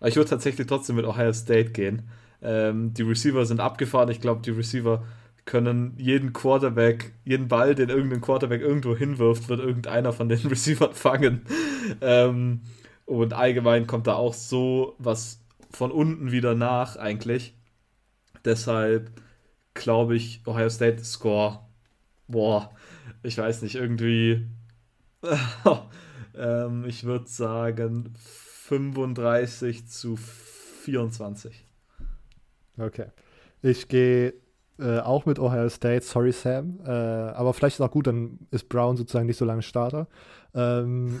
[0.00, 2.10] Aber ich würde tatsächlich trotzdem mit Ohio State gehen.
[2.42, 4.10] Ähm, die Receiver sind abgefahren.
[4.10, 5.04] Ich glaube, die Receiver
[5.46, 10.94] können jeden Quarterback, jeden Ball, den irgendein Quarterback irgendwo hinwirft, wird irgendeiner von den Receivern
[10.94, 11.42] fangen.
[12.00, 12.62] Ähm,
[13.06, 15.40] Und allgemein kommt da auch so was
[15.70, 17.54] von unten wieder nach, eigentlich.
[18.44, 19.10] Deshalb
[19.74, 21.60] glaube ich, Ohio State Score.
[22.28, 22.70] Boah,
[23.22, 24.46] ich weiß nicht, irgendwie.
[26.34, 31.66] ähm, ich würde sagen 35 zu 24.
[32.78, 33.06] Okay.
[33.62, 34.34] Ich gehe
[34.78, 38.68] äh, auch mit Ohio State, sorry Sam, äh, aber vielleicht ist auch gut, dann ist
[38.68, 40.08] Brown sozusagen nicht so lange Starter.
[40.54, 41.18] Ähm,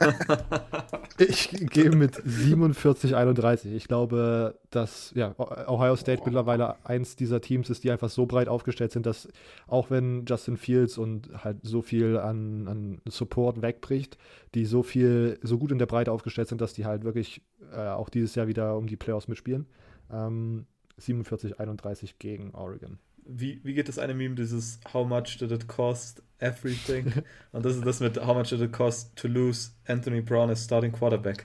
[1.18, 3.72] ich gehe mit 47, 31.
[3.72, 6.24] Ich glaube, dass ja, Ohio State oh.
[6.26, 9.28] mittlerweile eins dieser Teams ist, die einfach so breit aufgestellt sind, dass
[9.66, 14.18] auch wenn Justin Fields und halt so viel an, an Support wegbricht,
[14.54, 17.88] die so viel, so gut in der Breite aufgestellt sind, dass die halt wirklich äh,
[17.88, 19.66] auch dieses Jahr wieder um die Playoffs mitspielen.
[20.12, 20.66] Ähm,
[20.98, 25.66] 47, 31 gegen Oregon wie, wie geht das eine Meme, dieses How much did it
[25.66, 27.12] cost everything?
[27.52, 30.62] Und das ist das mit How much did it cost to lose Anthony Brown as
[30.62, 31.44] starting quarterback?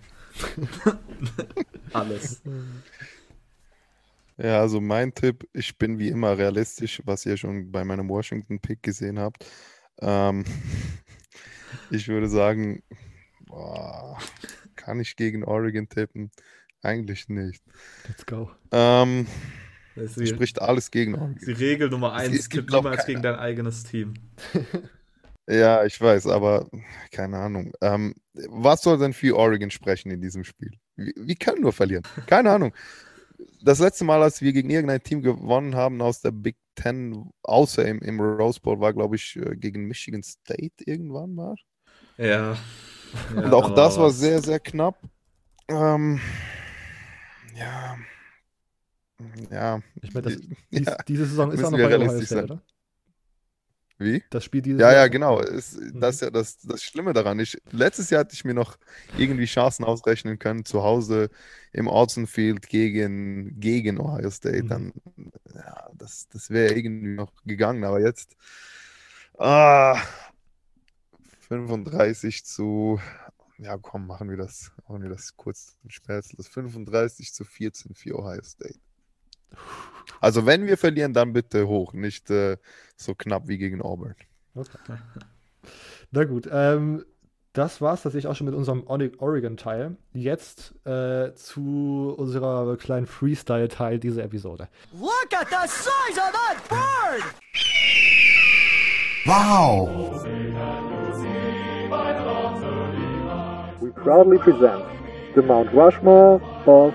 [1.94, 2.42] Alles.
[4.38, 8.82] Ja, also mein Tipp, ich bin wie immer realistisch, was ihr schon bei meinem Washington-Pick
[8.82, 9.46] gesehen habt.
[10.02, 10.46] Ähm,
[11.92, 12.82] ich würde sagen,
[13.42, 14.18] boah,
[14.76, 16.32] kann ich gegen Oregon tippen?
[16.82, 17.62] Eigentlich nicht.
[18.08, 18.50] Let's go.
[18.72, 19.28] Ähm,
[20.00, 21.40] es spricht alles gegen Oregon.
[21.46, 24.14] Die Regel Nummer eins, es, es gibt niemals gegen dein eigenes Team.
[25.48, 26.68] ja, ich weiß, aber
[27.12, 27.74] keine Ahnung.
[27.82, 28.16] Ähm,
[28.48, 30.72] was soll denn für Oregon sprechen in diesem Spiel?
[30.96, 32.04] Wir, wir können nur verlieren.
[32.28, 32.74] Keine Ahnung.
[33.62, 37.86] Das letzte Mal, als wir gegen irgendein Team gewonnen haben aus der Big Ten, außer
[37.86, 41.56] im, im Rose Bowl, war, glaube ich, äh, gegen Michigan State irgendwann mal.
[42.18, 42.58] Ja.
[43.36, 44.98] Und ja, auch das war sehr, sehr knapp.
[45.68, 46.20] Ähm,
[47.56, 47.98] ja.
[49.52, 49.82] Ja.
[50.02, 50.40] Ich meine, dies,
[50.88, 52.62] ja, diese Saison ist auch noch bei Ohio State, oder?
[53.98, 54.24] Wie?
[54.30, 55.02] Das Spiel dieses Ja, Jahr.
[55.02, 55.40] ja, genau.
[55.42, 56.00] Ist, mhm.
[56.00, 57.38] Das ist ja das, das Schlimme daran.
[57.40, 58.78] Ich, letztes Jahr hatte ich mir noch
[59.18, 61.30] irgendwie Chancen ausrechnen können, zu Hause
[61.74, 64.64] im Ortsonfield gegen, gegen Ohio State.
[64.64, 64.68] Mhm.
[64.70, 64.94] Dann,
[65.54, 67.84] ja, das, das wäre irgendwie noch gegangen.
[67.84, 68.38] Aber jetzt
[69.38, 70.02] ah,
[71.50, 73.00] 35 zu,
[73.58, 76.44] ja komm, machen wir das, machen wir das kurz und spätzle.
[76.44, 78.80] 35 zu 14 für Ohio State.
[80.22, 82.58] Also wenn wir verlieren, dann bitte hoch, nicht äh,
[82.96, 84.16] so knapp wie gegen Auburn.
[84.56, 84.78] Okay.
[86.12, 87.06] Na gut, ähm,
[87.54, 89.98] das war's tatsächlich auch schon mit unserem Oregon-Teil.
[90.14, 94.70] Jetzt äh, zu unserer kleinen Freestyle-Teil dieser Episode.
[94.94, 97.24] Look at the size of that bird!
[99.26, 100.24] Wow!
[103.82, 104.84] We proudly present
[105.36, 106.94] the Mount Rushmore of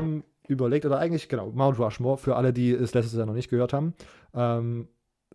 [0.00, 3.50] haben überlegt, oder eigentlich, genau, Mount Rushmore, für alle, die es letztes Jahr noch nicht
[3.50, 3.94] gehört haben,
[4.34, 4.88] ähm,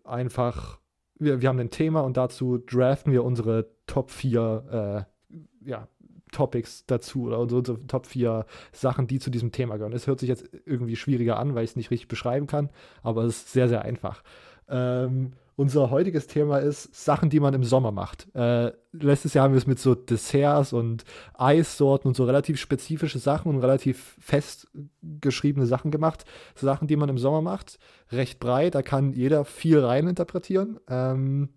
[0.04, 0.78] einfach,
[1.18, 5.88] wir, wir haben ein Thema und dazu draften wir unsere Top 4 äh, ja,
[6.32, 9.92] Topics dazu oder unsere, unsere Top 4 Sachen, die zu diesem Thema gehören.
[9.92, 12.70] Es hört sich jetzt irgendwie schwieriger an, weil ich es nicht richtig beschreiben kann,
[13.02, 14.22] aber es ist sehr, sehr einfach.
[14.68, 18.28] Ähm, unser heutiges Thema ist Sachen, die man im Sommer macht.
[18.34, 21.04] Äh, letztes Jahr haben wir es mit so Desserts und
[21.34, 26.26] Eissorten und so relativ spezifische Sachen und relativ festgeschriebene Sachen gemacht.
[26.54, 27.78] Sachen, die man im Sommer macht.
[28.12, 30.78] Recht breit, da kann jeder viel rein interpretieren.
[30.88, 31.48] Ähm,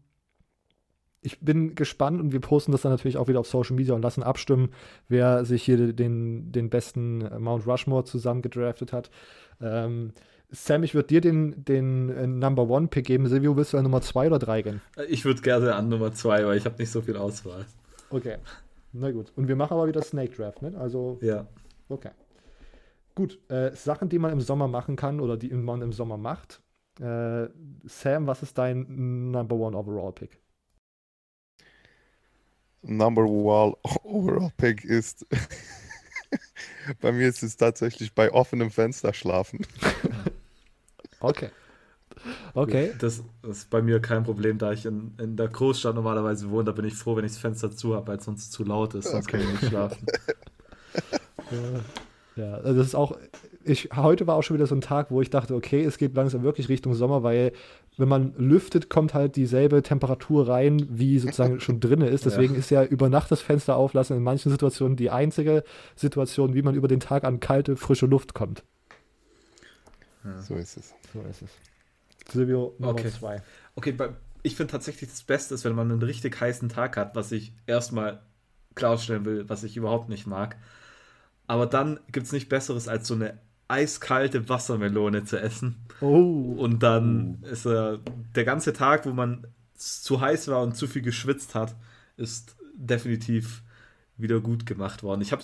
[1.21, 4.01] ich bin gespannt und wir posten das dann natürlich auch wieder auf Social Media und
[4.01, 4.69] lassen abstimmen,
[5.09, 9.09] wer sich hier den, den besten Mount Rushmore zusammengedraftet hat.
[9.59, 10.13] Ähm,
[10.51, 13.27] Sam, ich würde dir den, den äh, Number One Pick geben.
[13.27, 14.81] Silvio, willst du an Nummer 2 oder 3 gehen?
[15.07, 17.65] Ich würde gerne an Nummer 2, weil ich habe nicht so viel Auswahl.
[18.09, 18.37] Okay.
[18.91, 19.31] Na gut.
[19.35, 20.73] Und wir machen aber wieder Snake Draft, ne?
[20.79, 21.19] Also.
[21.21, 21.45] Ja.
[21.87, 22.09] Okay.
[23.13, 23.39] Gut.
[23.49, 26.61] Äh, Sachen, die man im Sommer machen kann oder die man im Sommer macht.
[26.99, 27.47] Äh,
[27.83, 30.39] Sam, was ist dein Number One Overall Pick?
[32.81, 35.27] Number One Overall Pick ist.
[37.01, 39.59] bei mir ist es tatsächlich bei offenem Fenster schlafen.
[41.19, 41.49] Okay.
[42.53, 42.91] Okay.
[42.99, 46.65] Das, ist bei mir kein Problem, da ich in, in der Großstadt normalerweise wohne.
[46.65, 48.93] Da bin ich froh, wenn ich das Fenster zu habe, weil es sonst zu laut
[48.95, 49.09] ist.
[49.09, 49.37] Sonst okay.
[49.37, 50.05] kann ich nicht schlafen.
[52.35, 53.17] ja, ja, also das ist auch.
[53.65, 56.15] Ich, heute war auch schon wieder so ein Tag, wo ich dachte, okay, es geht
[56.15, 57.51] langsam wirklich Richtung Sommer, weil
[57.97, 62.25] wenn man lüftet, kommt halt dieselbe Temperatur rein, wie sozusagen schon drinne ist.
[62.25, 62.59] Deswegen ja.
[62.59, 65.63] ist ja über Nacht das Fenster auflassen in manchen Situationen die einzige
[65.95, 68.63] Situation, wie man über den Tag an kalte, frische Luft kommt.
[70.23, 70.41] Ja.
[70.41, 70.93] So ist es.
[71.13, 71.49] So ist es.
[72.31, 73.09] Silvio Nummer okay.
[73.09, 73.41] zwei.
[73.75, 73.95] Okay,
[74.43, 77.53] ich finde tatsächlich das Beste ist, wenn man einen richtig heißen Tag hat, was ich
[77.65, 78.21] erstmal
[78.75, 80.57] klarstellen will, was ich überhaupt nicht mag.
[81.47, 85.75] Aber dann gibt es nicht Besseres als so eine eiskalte Wassermelone zu essen.
[86.01, 86.55] Oh.
[86.57, 87.99] Und dann ist er
[88.35, 91.75] der ganze Tag, wo man zu heiß war und zu viel geschwitzt hat,
[92.17, 93.63] ist definitiv
[94.17, 95.21] wieder gut gemacht worden.
[95.21, 95.43] Ich habe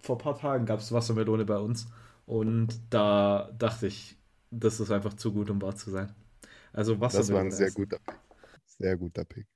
[0.00, 1.88] vor ein paar Tagen gab es Wassermelone bei uns
[2.26, 4.16] und da dachte ich,
[4.52, 6.14] das ist einfach zu gut, um wahr zu sein.
[6.72, 7.28] Also Wassermelone.
[7.28, 7.74] Das war ein sehr essen.
[7.74, 8.20] guter Pick.
[8.66, 9.46] Sehr guter Pick.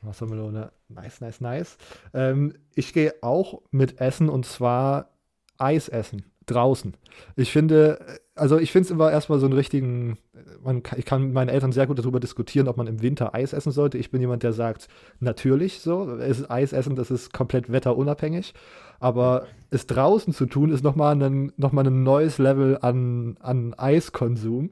[0.00, 1.76] Wassermelone, nice, nice, nice.
[2.12, 5.16] Ähm, ich gehe auch mit Essen und zwar
[5.58, 6.94] Eis essen draußen.
[7.36, 7.98] Ich finde,
[8.34, 10.18] also ich finde es immer erstmal so einen richtigen,
[10.62, 13.52] man ich kann mit meinen Eltern sehr gut darüber diskutieren, ob man im Winter Eis
[13.52, 13.98] essen sollte.
[13.98, 14.88] Ich bin jemand, der sagt,
[15.20, 18.54] natürlich so, es ist Eis essen, das ist komplett wetterunabhängig.
[19.00, 24.70] Aber es draußen zu tun, ist nochmal ein, noch ein neues Level an, an Eiskonsum.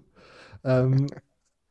[0.63, 1.07] Ähm,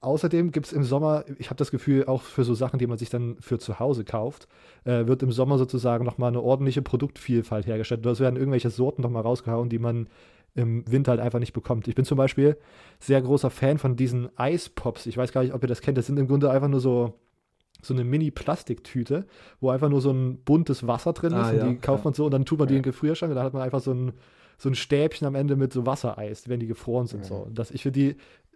[0.01, 2.97] Außerdem gibt es im Sommer, ich habe das Gefühl, auch für so Sachen, die man
[2.97, 4.47] sich dann für zu Hause kauft,
[4.85, 8.05] äh, wird im Sommer sozusagen nochmal eine ordentliche Produktvielfalt hergestellt.
[8.05, 10.07] Es werden irgendwelche Sorten nochmal rausgehauen, die man
[10.55, 11.87] im Winter halt einfach nicht bekommt.
[11.87, 12.57] Ich bin zum Beispiel
[12.99, 15.05] sehr großer Fan von diesen Eispops.
[15.05, 15.97] Ich weiß gar nicht, ob ihr das kennt.
[15.97, 17.13] Das sind im Grunde einfach nur so,
[17.81, 19.25] so eine Mini-Plastiktüte,
[19.59, 21.37] wo einfach nur so ein buntes Wasser drin ist.
[21.39, 22.07] Ah, und ja, die kauft ja.
[22.07, 22.77] man so und dann tut man die Ja.
[22.77, 24.13] in den Gefrierschrank und dann hat man einfach so ein,
[24.57, 27.25] so ein Stäbchen am Ende mit so Wassereis, wenn die gefroren sind.
[27.25, 27.47] So.
[27.53, 28.15] Das, ich finde die,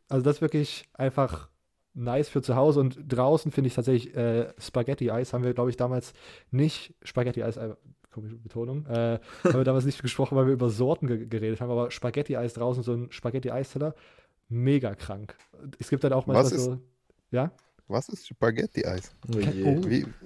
[0.10, 1.50] also das ist wirklich einfach
[1.94, 5.78] nice für zu Hause und draußen finde ich tatsächlich äh, Spaghetti-Eis haben wir, glaube ich,
[5.78, 6.14] damals
[6.52, 7.76] nicht, Spaghetti-Eis, äh,
[8.12, 11.70] komische Betonung, äh, haben wir damals nicht gesprochen, weil wir über Sorten ge geredet haben,
[11.72, 13.94] aber Spaghetti-Eis draußen, so ein Spaghetti-Eisteller,
[14.50, 15.36] mega krank.
[15.80, 16.80] Es gibt dann auch Was manchmal ist- so,
[17.32, 17.52] ja?
[17.88, 19.12] Was ist Spaghetti-Eis?
[19.36, 19.40] Oh.
[19.66, 19.82] Oh.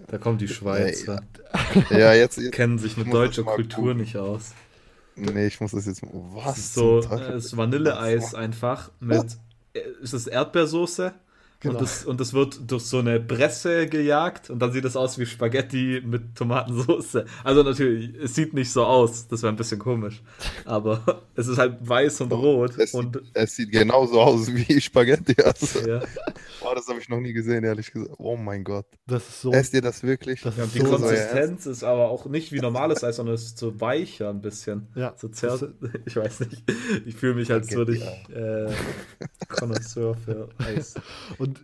[0.07, 1.21] Da kommt die Schweizer.
[1.89, 2.51] Ja, jetzt, jetzt.
[2.53, 3.97] Kennen sich mit das deutscher Kultur gucken.
[3.97, 4.53] nicht aus.
[5.15, 6.03] Nee, ich muss das jetzt.
[6.03, 6.57] Das Was?
[6.59, 9.37] ist so äh, ist Vanilleeis einfach mit.
[9.77, 11.13] Äh, Ist das Erdbeersoße?
[11.59, 11.73] Genau.
[11.73, 15.17] Und, das, und das wird durch so eine Presse gejagt und dann sieht es aus
[15.17, 17.17] wie Spaghetti mit Tomatensauce.
[17.43, 20.21] Also natürlich, es sieht nicht so aus, das wäre ein bisschen komisch.
[20.65, 22.77] Aber es ist halt weiß und rot.
[22.77, 25.35] Es, Und sieht, es sieht genauso aus wie Spaghetti.
[25.43, 26.01] Also, ja,
[26.61, 28.11] oh, das habe ich noch nie gesehen, ehrlich gesagt.
[28.19, 28.85] Oh mein Gott.
[29.07, 30.41] Das ist so, Esst ihr das wirklich?
[30.41, 33.43] das ja, die so, Kon- Konsistenz ist aber auch nicht wie normales Eis, sondern es
[33.45, 34.87] ist so weicher ein bisschen.
[34.95, 35.69] ja, So das ist-
[36.05, 36.63] Ich weiß nicht.
[37.07, 38.03] Ich fühle mich, als würde ich
[38.35, 38.71] äh,
[39.47, 40.95] Connoisseur für Eis.
[41.37, 41.56] Und,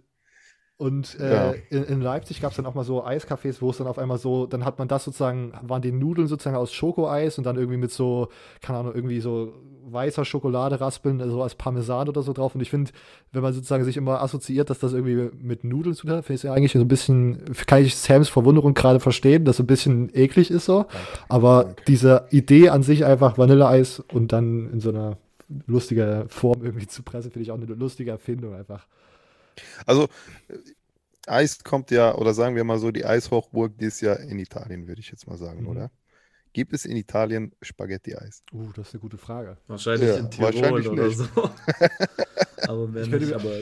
[0.83, 1.53] und äh, Ja.
[1.69, 4.17] in, in Leipzig gab es dann auch mal so Eiscafés, wo es dann auf einmal
[4.17, 7.77] so, dann hat man das sozusagen, waren die Nudeln sozusagen aus Schokoeis und dann irgendwie
[7.77, 8.27] mit so,
[8.61, 9.53] keine Ahnung, irgendwie so
[9.85, 12.53] weißer Schokolade raspeln, also als Parmesan oder so drauf.
[12.55, 12.91] Und ich finde,
[13.31, 16.35] wenn man sozusagen sich immer assoziiert, dass das irgendwie mit Nudeln zu tun hat, finde
[16.35, 19.59] ich es ja eigentlich so ein bisschen, kann ich Sams Verwunderung gerade verstehen, dass es
[19.61, 20.85] ein bisschen eklig ist so.
[21.29, 21.83] Aber Danke.
[21.87, 25.17] diese Idee an sich einfach Vanilleeis und dann in so einer
[25.65, 28.85] lustiger Form irgendwie zu pressen, finde ich auch eine lustige Erfindung einfach.
[29.85, 30.05] Also,
[30.49, 30.57] äh,
[31.27, 34.87] Eis kommt ja, oder sagen wir mal so, die Eishochburg, die ist ja in Italien,
[34.87, 35.67] würde ich jetzt mal sagen, Mhm.
[35.67, 35.91] oder?
[36.53, 38.43] Gibt es in Italien Spaghetti-Eis?
[38.53, 39.57] Uh, das ist eine gute Frage.
[39.67, 41.17] Wahrscheinlich Ja, in Tirol wahrscheinlich oder nicht.
[41.17, 41.25] so.
[42.67, 43.33] aber nicht.
[43.33, 43.61] Aber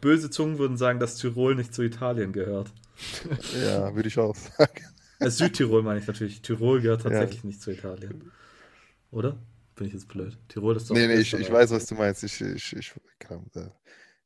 [0.00, 2.72] böse Zungen würden sagen, dass Tirol nicht zu Italien gehört.
[3.64, 4.82] Ja, würde ich auch sagen.
[5.20, 6.42] Äh, Südtirol meine ich natürlich.
[6.42, 8.32] Tirol gehört tatsächlich nicht zu Italien.
[9.10, 9.36] Oder?
[9.76, 10.36] Bin ich jetzt blöd?
[10.48, 10.96] Tirol ist doch.
[10.96, 12.24] Nee, nee, ich, ich weiß, was du meinst.
[12.24, 13.68] Ich, ich, ich, kann, äh,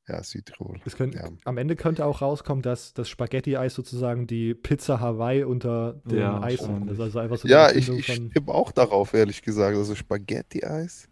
[0.09, 0.81] ja, Südtirol.
[0.85, 1.31] Es könnte, Ja.
[1.45, 6.43] Am Ende könnte auch rauskommen, dass das Spaghetti-Eis sozusagen die Pizza Hawaii unter den Ja,
[6.43, 7.01] Eisern ist.
[7.01, 9.77] Also einfach so Ja, ich, ich tippe auch darauf, ehrlich gesagt.
[9.77, 11.09] Also Spaghetti-Eis.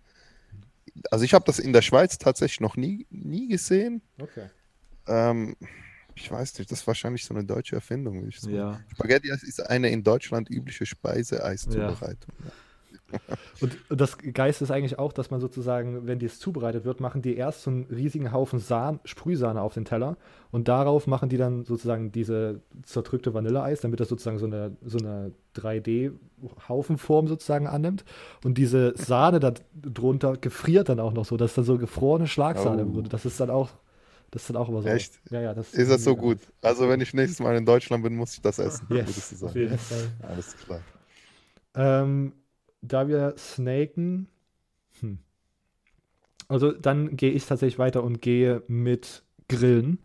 [1.11, 4.03] Also ich habe das in der Schweiz tatsächlich noch nie, nie gesehen.
[4.21, 4.51] Okay.
[5.07, 5.57] Ähm,
[6.17, 8.29] ich weiß nicht, das ist wahrscheinlich so eine deutsche Erfindung.
[8.49, 8.81] Ja.
[8.93, 12.35] Spaghetti-Eis ist eine in Deutschland übliche Speiseeiszubereitung.
[12.39, 12.53] Und,
[13.61, 17.37] und das Geist ist eigentlich auch, dass man sozusagen, wenn dies zubereitet wird, machen die
[17.37, 20.17] erst so einen riesigen Haufen Sahn, Sprühsahne auf den Teller
[20.51, 24.99] und darauf machen die dann sozusagen diese zerdrückte Vanilleeis, damit das sozusagen so eine, so
[24.99, 28.05] eine 3D-Haufenform sozusagen annimmt.
[28.45, 31.37] Und diese Sahne da drunter gefriert dann auch noch so.
[31.37, 32.91] Das ist dann so gefrorene Schlagsahne Oh.
[32.91, 33.09] Grunde.
[33.11, 33.71] Das ist dann auch,
[34.31, 34.89] das ist dann auch immer so.
[34.89, 35.21] Echt?
[35.31, 36.39] Ja, ja, das Ist das so gut?
[36.63, 38.87] Also wenn ich nächstes Mal in Deutschland bin, muss ich das essen.
[38.91, 39.59] Yes, Auf sagen.
[39.59, 39.79] jeden.
[39.79, 40.09] Fall.
[40.29, 40.81] Alles klar.
[41.75, 42.33] Ähm,
[42.83, 44.29] da wir snaken.
[45.01, 45.19] Hm.
[46.49, 50.01] Also dann gehe ich tatsächlich weiter und gehe mit Grillen.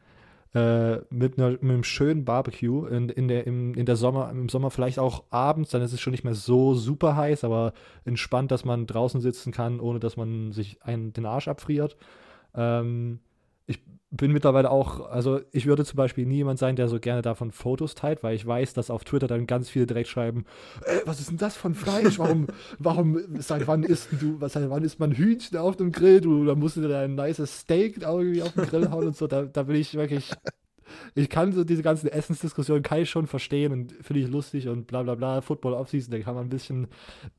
[0.56, 4.48] Äh, mit, einer, mit einem schönen Barbecue in, in, der, im, in der Sommer, im
[4.48, 7.74] Sommer vielleicht auch abends, dann ist es schon nicht mehr so super heiß, aber
[8.06, 11.98] entspannt, dass man draußen sitzen kann, ohne dass man sich einen, den Arsch abfriert.
[12.54, 13.20] Ähm,
[14.12, 17.51] bin mittlerweile auch, also ich würde zum Beispiel nie jemand sein, der so gerne davon
[17.51, 20.45] Fotos teilt, weil ich weiß, dass auf Twitter dann ganz viele direkt schreiben,
[20.86, 22.20] äh, was ist denn das von Fleisch?
[22.20, 22.47] Warum,
[22.80, 26.22] warum, seit wann isst du, was, seit wann isst man Hühnchen auf dem Grill?
[26.22, 29.28] Du, da musst du dir ein nices Steak irgendwie auf den Grill hauen und so.
[29.28, 30.32] Da, da bin ich wirklich,
[31.16, 34.88] ich kann so diese ganzen Essensdiskussionen kann ich schon verstehen und finde ich lustig und
[34.88, 35.41] bla bla bla.
[35.41, 36.88] Football Offseason, da kann man ein bisschen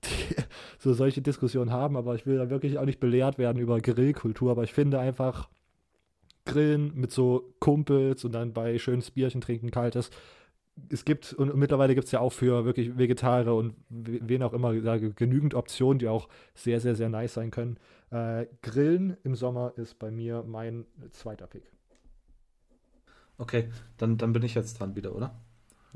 [0.04, 0.36] die,
[0.78, 4.50] so solche Diskussionen haben, aber ich will da wirklich auch nicht belehrt werden über Grillkultur.
[4.50, 5.48] Aber ich finde einfach
[6.46, 10.10] Grillen mit so Kumpels und dann bei schönes Bierchen trinken, kaltes.
[10.90, 14.74] Es gibt, und mittlerweile gibt es ja auch für wirklich Vegetarier und wen auch immer
[14.74, 17.78] genügend Optionen, die auch sehr, sehr, sehr nice sein können.
[18.10, 21.64] Äh, Grillen im Sommer ist bei mir mein zweiter Pick.
[23.38, 25.34] Okay, dann, dann bin ich jetzt dran wieder, oder?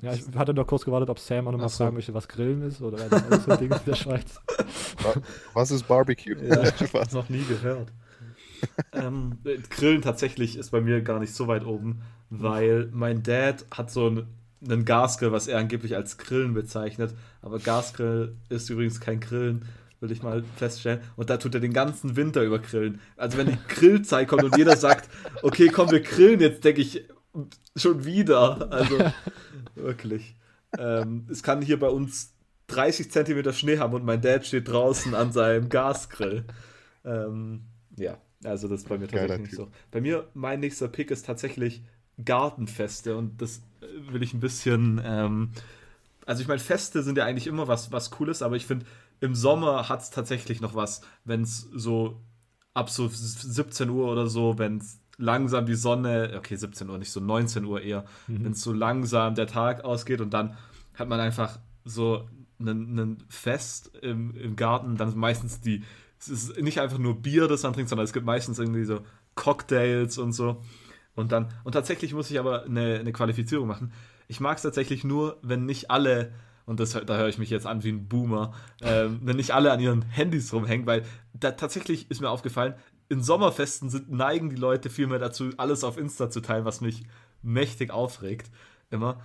[0.02, 1.84] Ja, ich hatte noch kurz gewartet, ob Sam auch nochmal so.
[1.84, 4.40] fragen möchte, was Grillen ist oder alles so ein Ding in der Schweiz.
[5.54, 6.36] Was ist Barbecue?
[6.42, 7.92] Ja, ich habe noch nie gehört.
[8.92, 9.38] Ähm,
[9.70, 14.06] Grillen tatsächlich ist bei mir gar nicht so weit oben, weil mein Dad hat so
[14.06, 14.26] einen,
[14.64, 17.14] einen Gasgrill, was er angeblich als Grillen bezeichnet.
[17.42, 19.64] Aber Gasgrill ist übrigens kein Grillen,
[20.00, 21.00] will ich mal feststellen.
[21.16, 23.00] Und da tut er den ganzen Winter über grillen.
[23.16, 25.10] Also wenn die Grillzeit kommt und jeder sagt,
[25.42, 27.04] okay, komm, wir grillen jetzt, denke ich,
[27.76, 28.72] schon wieder.
[28.72, 28.98] Also
[29.74, 30.36] wirklich.
[30.78, 32.32] Ähm, es kann hier bei uns
[32.68, 36.44] 30 Zentimeter Schnee haben und mein Dad steht draußen an seinem Gasgrill.
[37.04, 37.64] Ähm,
[37.96, 39.68] ja, also das ist bei mir tatsächlich nicht so.
[39.90, 41.82] Bei mir, mein nächster Pick ist tatsächlich
[42.24, 43.62] Gartenfeste und das
[44.10, 45.00] will ich ein bisschen.
[45.04, 45.50] Ähm,
[46.26, 48.86] also ich meine, Feste sind ja eigentlich immer was, was Cooles, aber ich finde,
[49.20, 52.20] im Sommer hat es tatsächlich noch was, wenn es so
[52.72, 57.12] ab so 17 Uhr oder so, wenn es langsam die Sonne, okay, 17 Uhr, nicht
[57.12, 58.44] so 19 Uhr eher, mhm.
[58.44, 60.56] wenn es so langsam der Tag ausgeht und dann
[60.94, 62.28] hat man einfach so
[62.58, 65.82] ein Fest im, im Garten, dann meistens die,
[66.20, 69.00] es ist nicht einfach nur Bier, das man trinkt, sondern es gibt meistens irgendwie so
[69.34, 70.62] Cocktails und so.
[71.14, 73.92] Und dann, und tatsächlich muss ich aber eine, eine Qualifizierung machen.
[74.28, 76.32] Ich mag es tatsächlich nur, wenn nicht alle,
[76.66, 79.72] und das, da höre ich mich jetzt an wie ein Boomer, ähm, wenn nicht alle
[79.72, 82.74] an ihren Handys rumhängen, weil da tatsächlich ist mir aufgefallen,
[83.08, 87.02] in Sommerfesten sind, neigen die Leute vielmehr dazu, alles auf Insta zu teilen, was mich
[87.42, 88.50] mächtig aufregt.
[88.90, 89.20] Immer.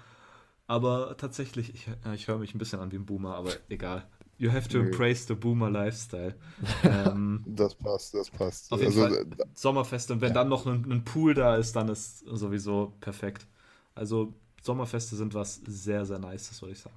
[0.65, 4.07] Aber tatsächlich, ich, ich höre mich ein bisschen an wie ein Boomer, aber egal.
[4.37, 6.35] You have to embrace the Boomer Lifestyle.
[6.83, 8.71] ähm, das passt, das passt.
[8.71, 10.33] Auf jeden also, Fall Sommerfeste und wenn ja.
[10.33, 13.47] dann noch ein, ein, Pool da ist, dann ist sowieso perfekt.
[13.93, 16.95] Also Sommerfeste sind was sehr, sehr nice, das würde ich sagen.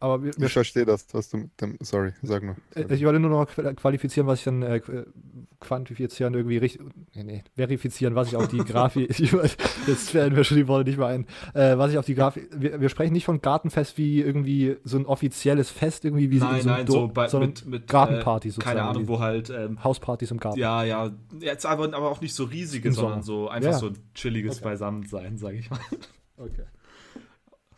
[0.00, 1.76] Aber wir, ich verstehe das, was du mit dem.
[1.80, 2.56] Sorry, sag nur.
[2.74, 2.94] Sorry.
[2.94, 4.80] Ich wollte nur noch qualifizieren, was ich dann äh,
[5.60, 6.82] quantifizieren, irgendwie richtig.
[7.14, 9.08] Nee, nee, verifizieren, was ich auf die Grafik.
[9.86, 11.26] jetzt werden wir schon die Worte nicht mehr ein.
[11.54, 12.48] Äh, was ich auf die Grafik.
[12.54, 16.62] Wir, wir, sprechen nicht von Gartenfest wie irgendwie so ein offizielles Fest, irgendwie wie nein,
[16.62, 18.76] so nein, so bei, mit, mit Gartenparty äh, sozusagen.
[18.76, 19.50] Keine Ahnung, wo halt.
[19.50, 20.58] Ähm, Hauspartys im Garten.
[20.58, 21.12] Ja, ja.
[21.38, 23.78] Jetzt aber, aber auch nicht so riesige, sondern so einfach ja.
[23.78, 24.64] so ein chilliges okay.
[24.64, 25.80] Beisammensein, sage ich mal.
[26.36, 26.64] Okay.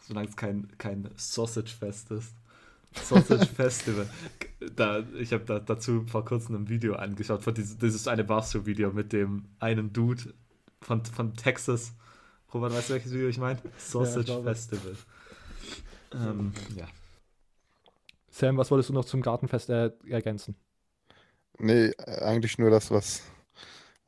[0.06, 2.34] Solange es kein, kein Sausage-Fest ist.
[2.92, 4.08] Sausage Festival.
[4.74, 8.90] Da, ich habe da, dazu vor kurzem ein Video angeschaut, von dieses, dieses eine Barstool-Video
[8.90, 10.34] mit dem einen Dude
[10.80, 11.92] von, von Texas.
[12.52, 13.60] Robert, weißt du, welches Video ich meine?
[13.76, 14.96] Sausage ja, Festival.
[16.14, 16.86] Ähm, ja.
[18.30, 20.56] Sam, was wolltest du noch zum Gartenfest äh, ergänzen?
[21.58, 23.22] Nee, eigentlich nur das, was,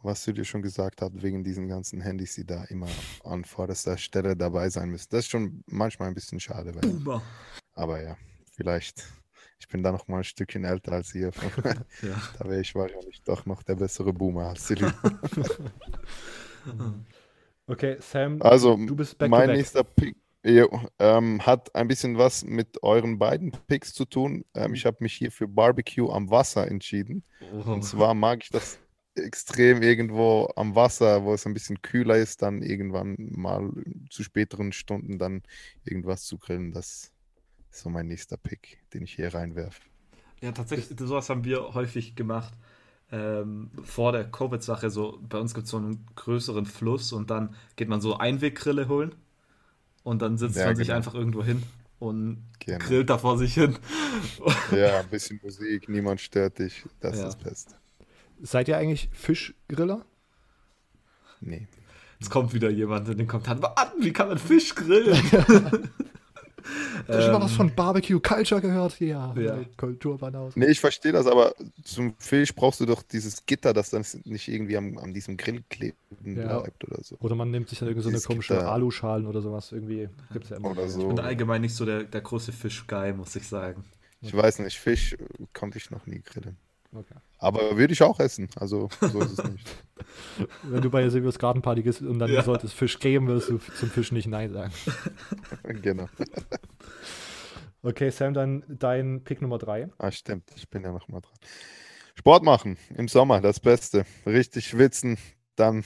[0.02, 2.88] was du dir schon gesagt hast, wegen diesen ganzen Handys, die da immer
[3.24, 5.08] an vorderster Stelle dabei sein müssen.
[5.10, 6.74] Das ist schon manchmal ein bisschen schade.
[6.74, 7.20] Weil,
[7.74, 8.16] aber ja,
[8.52, 9.04] vielleicht,
[9.58, 11.30] ich bin da noch mal ein Stückchen älter als ihr.
[12.02, 12.22] ja.
[12.38, 14.86] Da wäre ich wahrscheinlich doch noch der bessere Boomer als Silly.
[17.66, 22.82] okay, Sam, also, du bist back mein nächster Pick ähm, hat ein bisschen was mit
[22.82, 24.44] euren beiden Picks zu tun.
[24.54, 27.24] Ähm, ich habe mich hier für Barbecue am Wasser entschieden.
[27.52, 27.72] Oh.
[27.72, 28.78] Und zwar mag ich das
[29.18, 33.70] extrem irgendwo am Wasser, wo es ein bisschen kühler ist, dann irgendwann mal
[34.10, 35.42] zu späteren Stunden dann
[35.84, 36.72] irgendwas zu grillen.
[36.72, 37.12] Das
[37.70, 39.82] ist so mein nächster Pick, den ich hier reinwerfe.
[40.40, 42.54] Ja, tatsächlich, sowas haben wir häufig gemacht.
[43.10, 47.54] Ähm, vor der Covid-Sache, so bei uns gibt es so einen größeren Fluss und dann
[47.76, 49.14] geht man so Einweggrille holen
[50.02, 50.84] und dann sitzt ja, man genau.
[50.84, 51.62] sich einfach irgendwo hin
[51.98, 52.78] und genau.
[52.78, 53.78] grillt da vor sich hin.
[54.72, 57.28] Ja, ein bisschen Musik, niemand stört dich, das ja.
[57.28, 57.74] ist das Beste.
[58.42, 60.04] Seid ihr eigentlich Fischgriller?
[61.40, 61.66] Nee.
[62.20, 63.62] Jetzt kommt wieder jemand in den Kommentaren.
[64.00, 65.16] Wie kann man Fisch grillen?
[67.08, 69.00] Hast du schon mal was von Barbecue Culture gehört?
[69.00, 69.58] Ja, ja.
[69.76, 70.58] Kulturbanause.
[70.58, 74.48] Nee, ich verstehe das, aber zum Fisch brauchst du doch dieses Gitter, das dann nicht
[74.48, 76.58] irgendwie am, an diesem Grill kleben ja.
[76.58, 77.16] bleibt oder so.
[77.20, 78.72] Oder man nimmt sich dann irgendwie so eine komische Gitter.
[78.72, 79.72] Aluschalen oder sowas.
[79.72, 80.70] Irgendwie gibt es ja immer.
[80.70, 81.00] Oder so.
[81.00, 83.84] Ich bin allgemein nicht so der, der große Fischguy, muss ich sagen.
[84.20, 85.16] Ich weiß nicht, Fisch
[85.52, 86.56] konnte ich noch nie grillen.
[86.92, 87.14] Okay.
[87.38, 89.66] Aber würde ich auch essen, also so ist es nicht.
[90.64, 92.42] Wenn du bei Silvios Gartenparty gehst und dann ja.
[92.42, 94.72] sollte es Fisch geben, wirst du zum Fisch nicht Nein sagen.
[95.82, 96.08] genau.
[97.80, 99.88] Okay, Sam, dann dein Pick Nummer 3.
[99.98, 101.38] Ah, stimmt, ich bin ja noch mal dran.
[102.16, 104.04] Sport machen im Sommer, das Beste.
[104.26, 105.16] Richtig schwitzen,
[105.54, 105.84] dann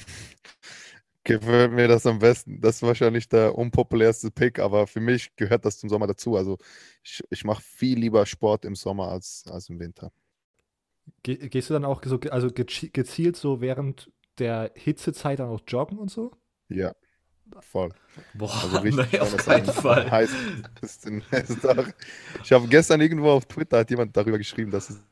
[1.22, 2.62] gefällt mir das am besten.
[2.62, 6.34] Das ist wahrscheinlich der unpopulärste Pick, aber für mich gehört das zum Sommer dazu.
[6.34, 6.56] Also
[7.04, 10.10] ich, ich mache viel lieber Sport im Sommer als, als im Winter.
[11.22, 15.98] Ge gehst du dann auch so, also gezielt so während der Hitzezeit dann auch joggen
[15.98, 16.32] und so?
[16.68, 16.92] Ja,
[17.60, 17.90] voll.
[18.34, 20.10] Boah, also richtig, nee, auf keinen Fall.
[20.10, 20.30] Heiß
[22.42, 25.02] ich habe gestern irgendwo auf Twitter hat jemand darüber geschrieben, dass es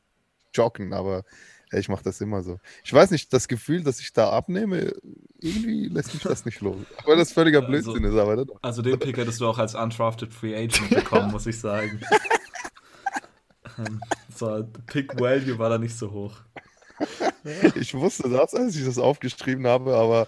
[0.53, 1.23] Joggen, aber
[1.71, 2.59] ich mache das immer so.
[2.83, 4.93] Ich weiß nicht, das Gefühl, dass ich da abnehme,
[5.39, 6.85] irgendwie lässt mich das nicht los.
[7.03, 8.35] Aber das völliger also Blödsinn also, ist, aber.
[8.37, 12.01] Das also den Pick hättest du auch als undrafted Free Agent bekommen, muss ich sagen.
[14.35, 16.35] so, Pick Value war da nicht so hoch.
[17.73, 20.27] Ich wusste das, als ich das aufgeschrieben habe, aber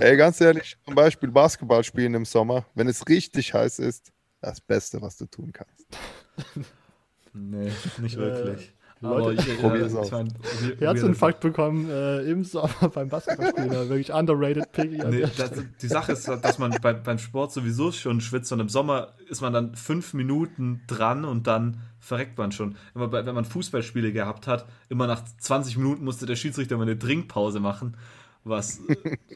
[0.00, 4.10] ey, ganz ehrlich, zum Beispiel Basketball spielen im Sommer, wenn es richtig heiß ist,
[4.40, 5.86] das Beste, was du tun kannst.
[7.34, 8.72] Nee, nicht wirklich.
[9.02, 10.10] Leute, ich, probiere es aus.
[10.78, 13.70] Herzinfarkt bekommen äh, im Sommer beim Basketballspielen.
[13.88, 14.98] wirklich underrated Piggy.
[14.98, 18.68] Nee, das, die Sache ist, dass man bei, beim Sport sowieso schon schwitzt und im
[18.68, 22.76] Sommer ist man dann fünf Minuten dran und dann verreckt man schon.
[22.94, 26.82] Immer bei, wenn man Fußballspiele gehabt hat, immer nach 20 Minuten musste der Schiedsrichter mal
[26.82, 27.96] eine Trinkpause machen.
[28.42, 28.80] Was,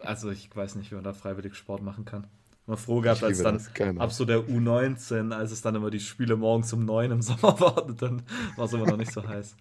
[0.00, 2.26] also ich weiß nicht, wie man da freiwillig Sport machen kann.
[2.66, 3.60] Mal froh gehabt, als dann
[3.98, 7.60] ab so der U19, als es dann immer die Spiele morgens um 9 im Sommer
[7.60, 8.22] waren, dann
[8.56, 9.56] war es immer noch nicht so heiß.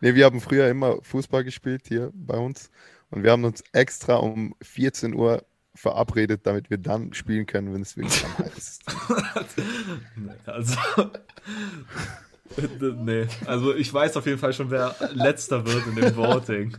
[0.00, 2.70] Nee, wir haben früher immer Fußball gespielt hier bei uns
[3.10, 5.44] und wir haben uns extra um 14 Uhr
[5.76, 8.84] verabredet, damit wir dann spielen können, wenn es wirklich am heiß ist.
[10.16, 10.78] nee, also.
[12.80, 16.76] nee, also ich weiß auf jeden Fall schon, wer letzter wird in dem Voting.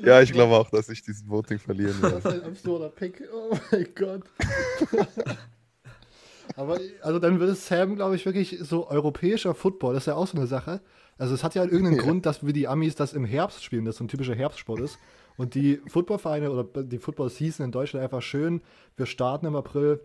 [0.00, 2.20] Ja, ich glaube auch, dass ich diesen Voting verlieren werde.
[2.20, 3.22] Das ist ein absurder Pick.
[3.32, 4.22] Oh mein Gott.
[6.56, 9.94] Aber also dann wird es Sam, glaube ich, wirklich so europäischer Football.
[9.94, 10.80] Das ist ja auch so eine Sache.
[11.16, 12.02] Also es hat ja irgendeinen ja.
[12.02, 14.98] Grund, dass wir die Amis das im Herbst spielen, das so ein typischer Herbstsport ist.
[15.36, 18.62] Und die Footballvereine oder die Football-Season in Deutschland einfach schön.
[18.96, 20.00] Wir starten im April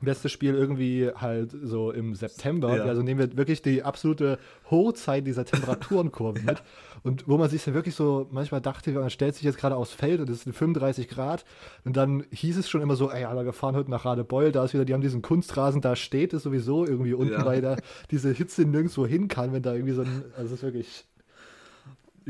[0.00, 2.76] Bestes Spiel irgendwie halt so im September.
[2.76, 2.84] Ja.
[2.84, 4.38] Also nehmen wir wirklich die absolute
[4.70, 6.62] Hochzeit dieser Temperaturenkurve mit.
[7.02, 9.92] Und wo man sich dann wirklich so manchmal dachte, man stellt sich jetzt gerade aufs
[9.92, 11.44] Feld und es sind 35 Grad.
[11.84, 14.64] Und dann hieß es schon immer so, ey, ja, wir fahren heute nach Radebeul, da
[14.64, 17.44] ist wieder, die haben diesen Kunstrasen, da steht es sowieso irgendwie unten, ja.
[17.44, 17.76] weil da
[18.10, 21.04] diese Hitze nirgendwo hin kann, wenn da irgendwie so ein, also es ist wirklich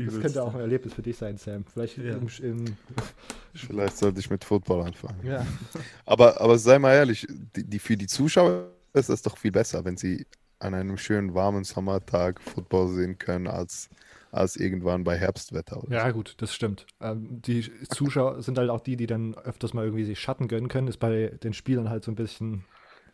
[0.05, 1.65] das könnte auch ein Erlebnis für dich sein, Sam.
[1.65, 2.15] Vielleicht, ja.
[2.15, 2.65] im, im
[3.53, 5.19] Vielleicht sollte ich mit Football anfangen.
[5.23, 5.45] Ja.
[6.05, 9.85] Aber, aber sei mal ehrlich, die, die, für die Zuschauer ist es doch viel besser,
[9.85, 10.25] wenn sie
[10.59, 13.89] an einem schönen warmen Sommertag Football sehen können, als,
[14.31, 15.83] als irgendwann bei Herbstwetter.
[15.89, 16.13] ja, so.
[16.13, 16.85] gut, das stimmt.
[16.99, 20.67] Ähm, die Zuschauer sind halt auch die, die dann öfters mal irgendwie sich Schatten gönnen
[20.67, 20.87] können.
[20.87, 22.65] Ist bei den Spielern halt so ein bisschen.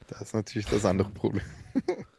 [0.08, 1.46] Das ist natürlich das andere Problem.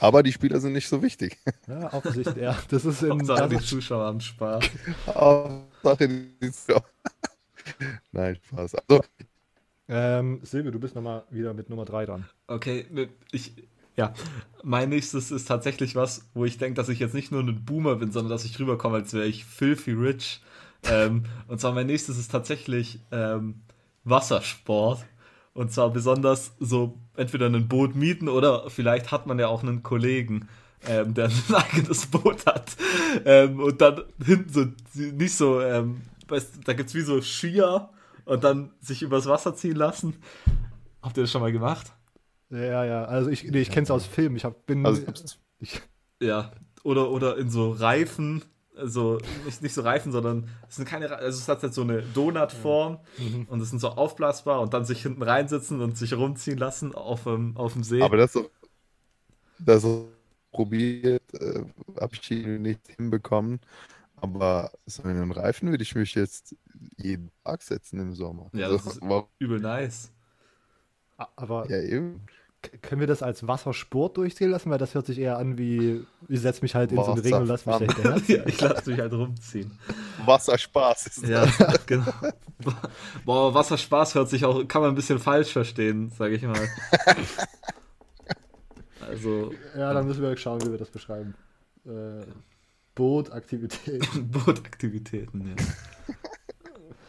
[0.00, 1.38] Aber die Spieler sind nicht so wichtig.
[1.66, 2.56] Ja, offensichtlich, ja.
[2.68, 4.64] Das ist in Hauptsache die Zuschauer haben Spaß.
[5.06, 6.84] Hauptsache die Zuschauer.
[8.12, 8.74] Nein, Spaß.
[8.76, 9.02] Also,
[9.88, 12.28] ähm, Silvio, du bist nochmal wieder mit Nummer 3 dran.
[12.46, 12.86] Okay,
[13.32, 13.54] ich,
[13.96, 14.12] ja,
[14.62, 17.96] mein nächstes ist tatsächlich was, wo ich denke, dass ich jetzt nicht nur ein Boomer
[17.96, 20.42] bin, sondern dass ich rüberkomme, als wäre ich filthy rich.
[20.84, 23.62] ähm, und zwar mein nächstes ist tatsächlich ähm,
[24.04, 25.04] Wassersport.
[25.58, 29.82] Und zwar besonders so entweder ein Boot mieten oder vielleicht hat man ja auch einen
[29.82, 30.48] Kollegen,
[30.86, 32.76] ähm, der ein eigenes Boot hat.
[33.24, 37.88] Ähm, und dann hinten so, nicht so, ähm, weißt, da gibt es wie so Skier
[38.24, 40.14] und dann sich übers Wasser ziehen lassen.
[41.02, 41.90] Habt ihr das schon mal gemacht?
[42.50, 44.36] Ja, ja, also ich, nee, ich kenne es aus Filmen.
[44.36, 44.86] Ich hab, bin.
[44.86, 45.02] Also,
[45.58, 45.82] ich,
[46.22, 46.52] ja,
[46.84, 48.44] oder, oder in so Reifen
[48.84, 52.02] so, nicht, nicht so Reifen, sondern es sind keine, also es hat halt so eine
[52.02, 53.46] Donutform mhm.
[53.48, 57.24] und es sind so aufblasbar und dann sich hinten reinsitzen und sich rumziehen lassen auf
[57.24, 58.02] dem, auf dem See.
[58.02, 58.50] Aber das so,
[59.58, 60.08] das so
[60.50, 61.64] probiert, äh,
[62.00, 63.60] habe ich hier nicht hinbekommen.
[64.20, 66.56] Aber so in den Reifen würde ich mich jetzt
[66.96, 68.50] jeden Tag setzen im Sommer.
[68.52, 69.02] Ja, das, das ist
[69.38, 70.10] übel nice.
[71.36, 72.22] Aber ja, eben.
[72.82, 74.70] Können wir das als Wassersport durchzählen lassen?
[74.70, 77.34] Weil das hört sich eher an wie, ich setze mich halt in so einen Ring
[77.34, 79.78] und lass mich hinterher ja, Ich lasse mich halt rumziehen.
[80.24, 81.46] Wasserspaß ist Ja,
[81.86, 82.12] genau.
[83.24, 86.68] Boah, Wasserspaß hört sich auch, kann man ein bisschen falsch verstehen, sage ich mal.
[89.00, 89.54] Also.
[89.74, 91.34] Ja, dann müssen wir schauen, wie wir das beschreiben.
[91.86, 92.26] Äh,
[92.94, 94.30] Bootaktivitäten.
[94.30, 96.14] Bootaktivitäten, ja.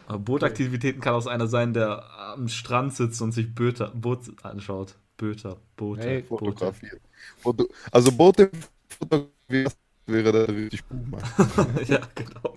[0.06, 4.96] Aber Bootaktivitäten kann auch einer sein, der am Strand sitzt und sich Boote, Boot anschaut.
[5.20, 6.02] Böter, Boote.
[6.02, 6.98] Hey, fotografieren.
[7.36, 8.50] Foto, also Boote
[8.88, 9.72] fotografieren
[10.06, 11.14] wäre da richtig Boom.
[11.86, 12.56] ja, genau.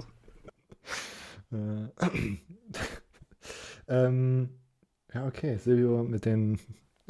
[1.51, 1.89] Äh,
[3.89, 4.49] ähm,
[5.13, 5.57] ja, okay.
[5.57, 6.57] Silvio mit den.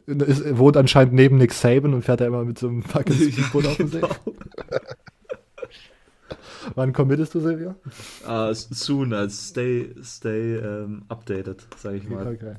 [0.07, 3.67] Ist, wohnt anscheinend neben Nick Saban und fährt da immer mit so einem fucking Speedboot
[3.67, 4.01] auf dem See.
[6.75, 7.75] Wann committest du, Silvio?
[8.25, 12.25] Uh, soon, also stay, stay um, updated, sage ich mal.
[12.25, 12.55] Okay.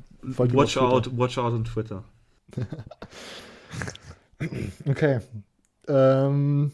[0.54, 2.04] Watch out, watch out on Twitter.
[4.86, 5.20] okay.
[5.88, 6.72] Ähm,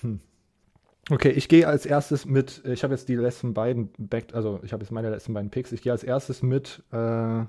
[0.00, 0.20] hm.
[1.10, 4.72] Okay, ich gehe als erstes mit, ich habe jetzt die letzten beiden, Back, also ich
[4.72, 7.42] habe jetzt meine letzten beiden Picks, ich gehe als erstes mit, äh,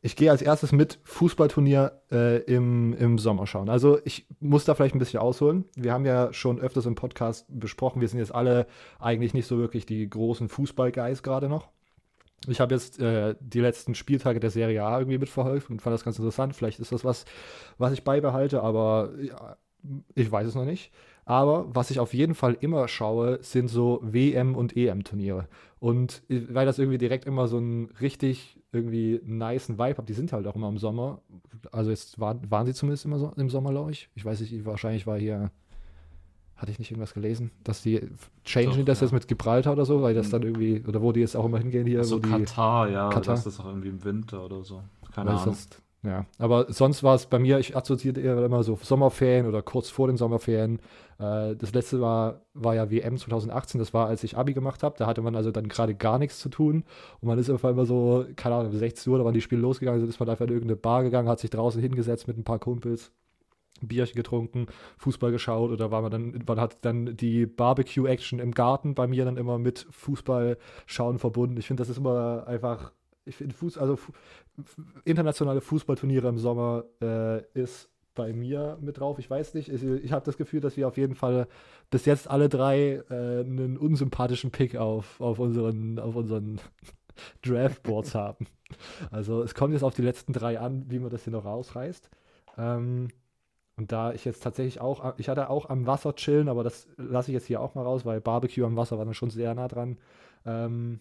[0.00, 3.68] ich gehe als erstes mit Fußballturnier äh, im, im Sommer schauen.
[3.68, 5.66] Also ich muss da vielleicht ein bisschen ausholen.
[5.76, 8.66] Wir haben ja schon öfters im Podcast besprochen, wir sind jetzt alle
[8.98, 11.68] eigentlich nicht so wirklich die großen Fußballguys gerade noch.
[12.46, 16.04] Ich habe jetzt äh, die letzten Spieltage der Serie A irgendwie mitverfolgt und fand das
[16.04, 16.56] ganz interessant.
[16.56, 17.24] Vielleicht ist das was,
[17.78, 19.56] was ich beibehalte, aber ja,
[20.14, 20.90] ich weiß es noch nicht.
[21.24, 25.48] Aber was ich auf jeden Fall immer schaue, sind so WM- und EM-Turniere.
[25.78, 30.32] Und weil das irgendwie direkt immer so einen richtig irgendwie niceen Vibe hat, die sind
[30.32, 31.22] halt auch immer im Sommer.
[31.72, 34.08] Also jetzt waren, waren sie zumindest immer so im Sommer, glaube ich.
[34.14, 35.50] Ich weiß nicht, wahrscheinlich war hier,
[36.60, 38.00] hatte ich nicht irgendwas gelesen, dass die
[38.44, 39.06] changen Doch, das ja.
[39.06, 40.32] jetzt mit Gibraltar oder so, weil das hm.
[40.32, 42.04] dann irgendwie, oder wo die jetzt auch immer hingehen hier.
[42.04, 43.34] So die, Katar, ja, Katar.
[43.34, 44.82] das ist auch irgendwie im Winter oder so.
[45.14, 45.44] Keine Ahnung.
[45.44, 49.62] Sonst, ja, aber sonst war es bei mir, ich assoziierte eher immer so Sommerferien oder
[49.62, 50.80] kurz vor den Sommerferien.
[51.18, 54.96] Äh, das letzte war, war ja WM 2018, das war, als ich Abi gemacht habe.
[54.98, 56.84] Da hatte man also dann gerade gar nichts zu tun.
[57.20, 60.00] Und man ist auf einmal so, keine Ahnung, 16 Uhr, da waren die Spiele losgegangen,
[60.00, 62.58] so ist man einfach in irgendeine Bar gegangen, hat sich draußen hingesetzt mit ein paar
[62.58, 63.12] Kumpels.
[63.82, 64.66] Bierchen getrunken,
[64.98, 69.24] Fußball geschaut oder war man dann, man hat dann die Barbecue-Action im Garten bei mir
[69.24, 71.56] dann immer mit Fußball schauen verbunden.
[71.56, 72.92] Ich finde, das ist immer einfach
[73.24, 73.98] ich finde Fuß, also
[75.04, 79.18] internationale Fußballturniere im Sommer äh, ist bei mir mit drauf.
[79.18, 81.46] Ich weiß nicht, ich, ich habe das Gefühl, dass wir auf jeden Fall
[81.90, 86.60] bis jetzt alle drei äh, einen unsympathischen Pick auf, auf unseren, auf unseren
[87.42, 88.46] Draftboards haben.
[89.10, 92.10] Also es kommt jetzt auf die letzten drei an, wie man das hier noch rausreißt.
[92.58, 93.08] Ähm,
[93.80, 97.30] und da ich jetzt tatsächlich auch, ich hatte auch am Wasser chillen, aber das lasse
[97.30, 99.68] ich jetzt hier auch mal raus, weil Barbecue am Wasser war dann schon sehr nah
[99.68, 99.96] dran.
[100.44, 101.00] Ähm,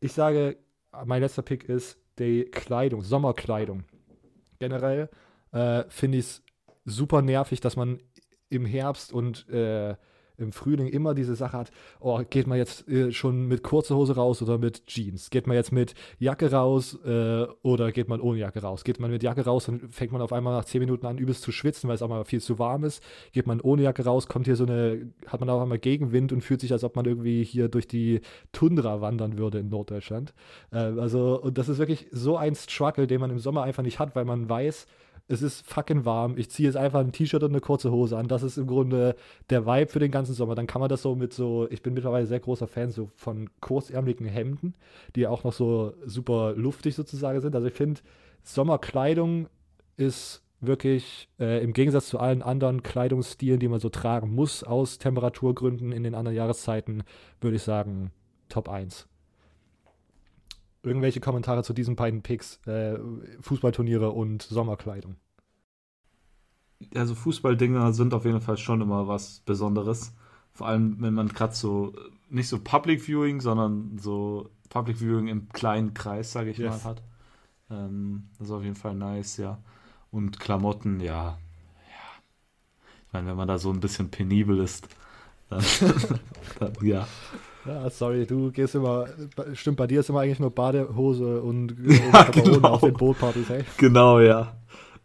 [0.00, 0.56] ich sage
[1.04, 3.84] mein letzter Pick ist die Kleidung, Sommerkleidung.
[4.58, 5.08] Generell
[5.52, 6.42] äh, finde ich es
[6.84, 8.00] super nervig, dass man
[8.48, 9.94] im Herbst und äh,
[10.36, 11.70] im Frühling immer diese Sache hat,
[12.00, 15.30] oh, geht man jetzt äh, schon mit kurzer Hose raus oder mit Jeans?
[15.30, 18.84] Geht man jetzt mit Jacke raus äh, oder geht man ohne Jacke raus?
[18.84, 21.42] Geht man mit Jacke raus, dann fängt man auf einmal nach 10 Minuten an, übelst
[21.42, 23.02] zu schwitzen, weil es auch mal viel zu warm ist.
[23.32, 26.42] Geht man ohne Jacke raus, kommt hier so eine, hat man auch einmal Gegenwind und
[26.42, 28.20] fühlt sich, als ob man irgendwie hier durch die
[28.52, 30.34] Tundra wandern würde in Norddeutschland.
[30.72, 33.98] Äh, also, und das ist wirklich so ein Struggle, den man im Sommer einfach nicht
[33.98, 34.86] hat, weil man weiß,
[35.26, 38.28] es ist fucking warm, ich ziehe jetzt einfach ein T-Shirt und eine kurze Hose an.
[38.28, 39.16] Das ist im Grunde
[39.48, 40.54] der Vibe für den ganzen Sommer.
[40.54, 43.48] Dann kann man das so mit so, ich bin mittlerweile sehr großer Fan so von
[43.60, 44.74] kurzärmeligen Hemden,
[45.16, 47.54] die auch noch so super luftig sozusagen sind.
[47.54, 48.02] Also ich finde,
[48.42, 49.48] Sommerkleidung
[49.96, 54.98] ist wirklich äh, im Gegensatz zu allen anderen Kleidungsstilen, die man so tragen muss, aus
[54.98, 57.02] Temperaturgründen in den anderen Jahreszeiten,
[57.40, 58.10] würde ich sagen,
[58.48, 59.08] Top 1
[60.84, 62.98] irgendwelche Kommentare zu diesen beiden Picks, äh,
[63.40, 65.16] Fußballturniere und Sommerkleidung?
[66.94, 70.14] Also Fußballdinger sind auf jeden Fall schon immer was Besonderes.
[70.52, 71.94] Vor allem, wenn man gerade so,
[72.28, 76.84] nicht so Public Viewing, sondern so Public Viewing im kleinen Kreis, sage ich yes.
[76.84, 77.02] mal, hat.
[77.70, 79.58] Ähm, das ist auf jeden Fall nice, ja.
[80.10, 81.24] Und Klamotten, ja.
[81.24, 81.38] ja.
[83.06, 84.88] Ich meine, wenn man da so ein bisschen penibel ist,
[85.48, 85.64] dann,
[86.60, 87.06] dann ja.
[87.66, 89.06] Ja, sorry, du gehst immer,
[89.54, 91.74] stimmt, bei dir ist immer eigentlich nur Badehose und,
[92.12, 92.68] ja, genau.
[92.68, 93.64] auf den Bootpartys, hey?
[93.78, 94.56] Genau, ja.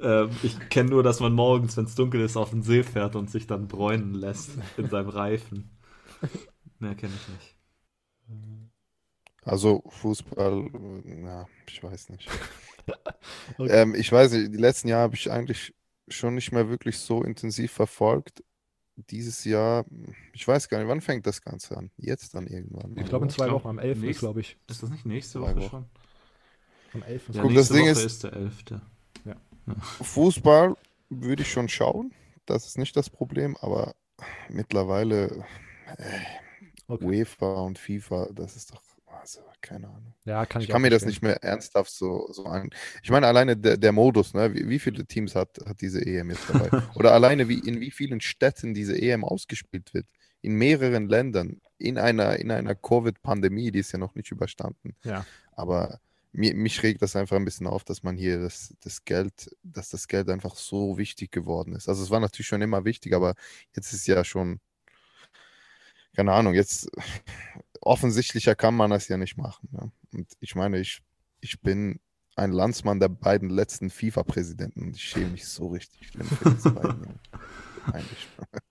[0.01, 3.15] Ähm, ich kenne nur, dass man morgens, wenn es dunkel ist, auf den See fährt
[3.15, 5.77] und sich dann bräunen lässt in seinem Reifen.
[6.79, 7.55] Mehr kenne ich nicht.
[9.43, 10.69] Also Fußball,
[11.23, 12.29] ja, ich weiß nicht.
[13.57, 13.69] okay.
[13.69, 15.73] ähm, ich weiß nicht, die letzten Jahre habe ich eigentlich
[16.07, 18.43] schon nicht mehr wirklich so intensiv verfolgt
[19.09, 19.85] dieses Jahr,
[20.33, 21.91] ich weiß gar nicht, wann fängt das Ganze an?
[21.97, 22.95] Jetzt dann irgendwann.
[22.97, 23.99] Ich glaube in zwei Wochen, am 11.
[24.01, 24.57] Nächst, glaube ich.
[24.67, 25.69] Ist das nicht nächste Woche, Woche.
[25.69, 25.85] schon?
[26.93, 27.29] Am 11.
[27.33, 28.63] Ja, Guck, das Ding Woche ist, ist der 11.
[29.25, 29.35] Ja.
[30.01, 30.75] Fußball
[31.09, 32.13] würde ich schon schauen,
[32.45, 33.95] das ist nicht das Problem, aber
[34.49, 35.45] mittlerweile
[35.97, 36.19] äh,
[36.87, 37.05] okay.
[37.05, 38.81] UEFA und FIFA, das ist doch
[39.19, 40.13] also, keine Ahnung.
[40.25, 42.69] Ja, kann ich, ich kann mir das nicht mehr ernsthaft so, so an.
[43.03, 44.53] Ich meine, alleine der, der Modus, ne?
[44.53, 46.69] Wie, wie, viele Teams hat, hat diese EM jetzt dabei?
[46.95, 50.05] Oder alleine wie, in wie vielen Städten diese EM ausgespielt wird.
[50.41, 51.61] In mehreren Ländern.
[51.77, 54.95] In einer, in einer Covid-Pandemie, die ist ja noch nicht überstanden.
[55.03, 55.25] Ja.
[55.51, 55.99] Aber
[56.31, 59.89] mir, mich regt das einfach ein bisschen auf, dass man hier das, das Geld, dass
[59.89, 61.89] das Geld einfach so wichtig geworden ist.
[61.89, 63.35] Also es war natürlich schon immer wichtig, aber
[63.75, 64.59] jetzt ist ja schon,
[66.15, 66.89] keine Ahnung, jetzt
[67.81, 69.69] offensichtlicher kann man das ja nicht machen.
[69.71, 69.91] Ja.
[70.13, 71.01] Und ich meine, ich,
[71.41, 71.99] ich bin
[72.35, 76.11] ein Landsmann der beiden letzten FIFA-Präsidenten und ich schäme mich so richtig.
[77.87, 78.27] eigentlich.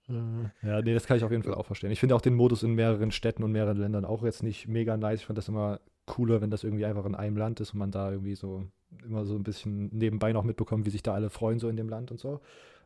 [0.09, 1.91] Äh, ja, nee, das kann ich auf jeden Fall auch verstehen.
[1.91, 4.97] Ich finde auch den Modus in mehreren Städten und mehreren Ländern auch jetzt nicht mega
[4.97, 5.19] nice.
[5.19, 7.91] Ich fand das immer cooler, wenn das irgendwie einfach in einem Land ist und man
[7.91, 8.65] da irgendwie so
[9.05, 11.89] immer so ein bisschen nebenbei noch mitbekommt, wie sich da alle freuen so in dem
[11.89, 12.41] Land und so.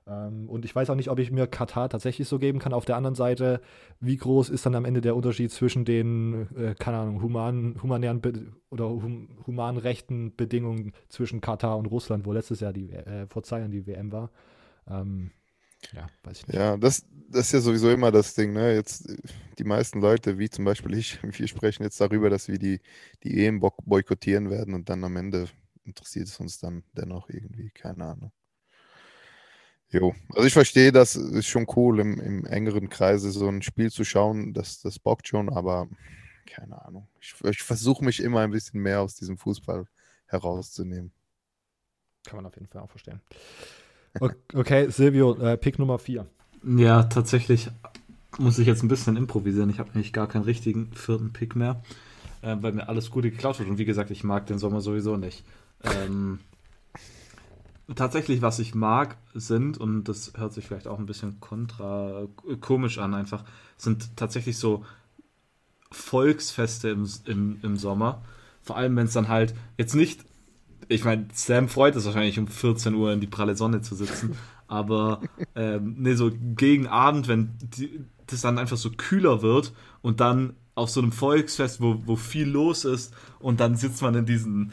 [0.05, 2.74] Ähm, und ich weiß auch nicht, ob ich mir Katar tatsächlich so geben kann.
[2.74, 3.61] Auf der anderen Seite,
[3.99, 8.21] wie groß ist dann am Ende der Unterschied zwischen den, äh, keine Ahnung, humanen, humanären
[8.21, 8.34] Be
[8.69, 13.59] oder hum humanrechten Bedingungen zwischen Katar und Russland, wo letztes Jahr die, äh, vor zwei
[13.59, 14.32] Jahren die WM war.
[14.88, 15.32] Ähm,
[15.91, 16.55] ja, weiß ich nicht.
[16.55, 18.73] Ja, das, das ist ja sowieso immer das Ding, ne?
[18.73, 19.07] Jetzt
[19.57, 22.79] die meisten Leute, wie zum Beispiel ich, wir sprechen jetzt darüber, dass wir die,
[23.23, 25.47] die EM boykottieren werden und dann am Ende
[25.84, 28.31] interessiert es uns dann dennoch irgendwie, keine Ahnung.
[29.89, 33.91] Jo, also ich verstehe, das ist schon cool, im, im engeren Kreise so ein Spiel
[33.91, 35.88] zu schauen, das, das bockt schon, aber
[36.47, 37.07] keine Ahnung.
[37.21, 39.86] Ich, ich versuche mich immer ein bisschen mehr aus diesem Fußball
[40.25, 41.11] herauszunehmen.
[42.25, 43.21] Kann man auf jeden Fall auch verstehen.
[44.20, 46.28] Okay, Silvio, äh, Pick Nummer 4.
[46.64, 47.70] Ja, tatsächlich
[48.38, 49.70] muss ich jetzt ein bisschen improvisieren.
[49.70, 51.82] Ich habe nämlich gar keinen richtigen vierten Pick mehr,
[52.41, 53.70] äh, weil mir alles Gute geklaut wird.
[53.70, 55.43] Und wie gesagt, ich mag den Sommer sowieso nicht.
[55.84, 56.39] Ähm,
[57.95, 62.55] tatsächlich, was ich mag, sind, und das hört sich vielleicht auch ein bisschen kontra äh,
[62.57, 63.43] komisch an, einfach,
[63.78, 64.86] sind tatsächlich so
[65.91, 68.24] Volksfeste im, im, im Sommer.
[68.61, 70.24] Vor allem, wenn es dann halt jetzt nicht,
[70.93, 74.35] ich meine, Sam freut es wahrscheinlich um 14 Uhr in die pralle Sonne zu sitzen,
[74.67, 75.21] aber
[75.55, 80.53] ähm, ne, so gegen Abend, wenn die, das dann einfach so kühler wird und dann
[80.75, 84.71] auf so einem Volksfest, wo, wo viel los ist und dann sitzt man in diesen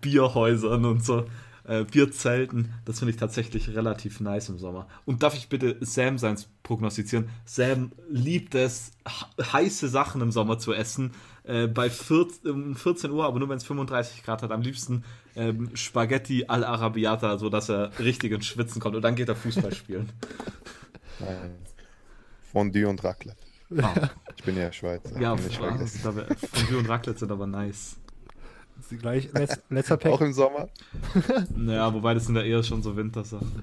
[0.00, 1.24] Bierhäusern und so
[1.64, 2.74] äh, Bierzelten.
[2.84, 4.86] Das finde ich tatsächlich relativ nice im Sommer.
[5.06, 7.28] Und darf ich bitte Sam seins prognostizieren?
[7.44, 8.92] Sam liebt es,
[9.40, 11.12] heiße Sachen im Sommer zu essen.
[11.44, 14.52] Äh, bei 14, um 14 Uhr, aber nur wenn es 35 Grad hat.
[14.52, 15.04] Am liebsten
[15.36, 18.96] ähm, Spaghetti all'Arabiata, sodass er richtig ins Schwitzen kommt.
[18.96, 20.10] Und dann geht er Fußball spielen.
[22.52, 23.36] Fondue und Raclette.
[23.80, 24.10] Ah.
[24.36, 25.20] Ich bin ja Schweizer.
[25.20, 27.96] Ja, Fondue und Raclette sind aber nice.
[28.98, 30.12] Gleich, letz, letzter Pack.
[30.12, 30.68] Auch im Sommer?
[31.56, 33.62] naja, wobei das sind ja eher schon so Wintersachen.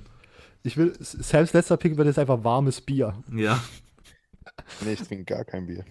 [0.64, 3.16] Ich will, selbst letzter Pick wird jetzt einfach warmes Bier.
[3.34, 3.62] Ja.
[4.82, 5.86] Nee, ich trinke gar kein Bier.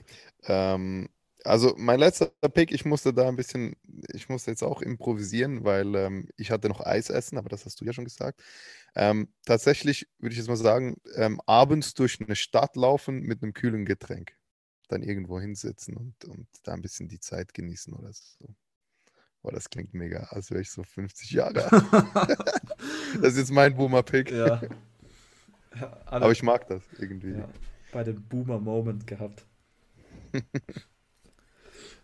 [0.45, 1.09] Ähm,
[1.47, 3.77] also mein letzter Pick, ich musste da ein bisschen,
[4.13, 7.81] ich musste jetzt auch improvisieren, weil ähm, ich hatte noch Eis essen, aber das hast
[7.81, 8.43] du ja schon gesagt.
[8.95, 13.53] Ähm, tatsächlich würde ich jetzt mal sagen, ähm, abends durch eine Stadt laufen mit einem
[13.53, 14.37] kühlen Getränk.
[14.89, 18.55] Dann irgendwo hinsetzen und, und da ein bisschen die Zeit genießen oder so.
[19.43, 22.39] Boah, das klingt mega, als wäre ich so 50 Jahre alt.
[23.21, 24.31] das ist jetzt mein Boomer-Pick.
[24.31, 24.61] Ja.
[26.07, 27.33] Aber ich mag das irgendwie.
[27.33, 27.49] Ja,
[27.93, 29.45] bei dem Boomer-Moment gehabt.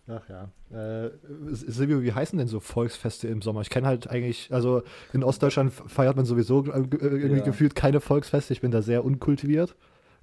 [0.09, 0.51] Ach ja.
[0.71, 1.11] Äh,
[1.53, 3.61] Silvio, wie heißen denn so Volksfeste im Sommer?
[3.61, 4.83] Ich kenne halt eigentlich, also
[5.13, 7.45] in Ostdeutschland feiert man sowieso äh, irgendwie ja.
[7.45, 8.53] gefühlt keine Volksfeste.
[8.53, 9.77] Ich bin da sehr unkultiviert.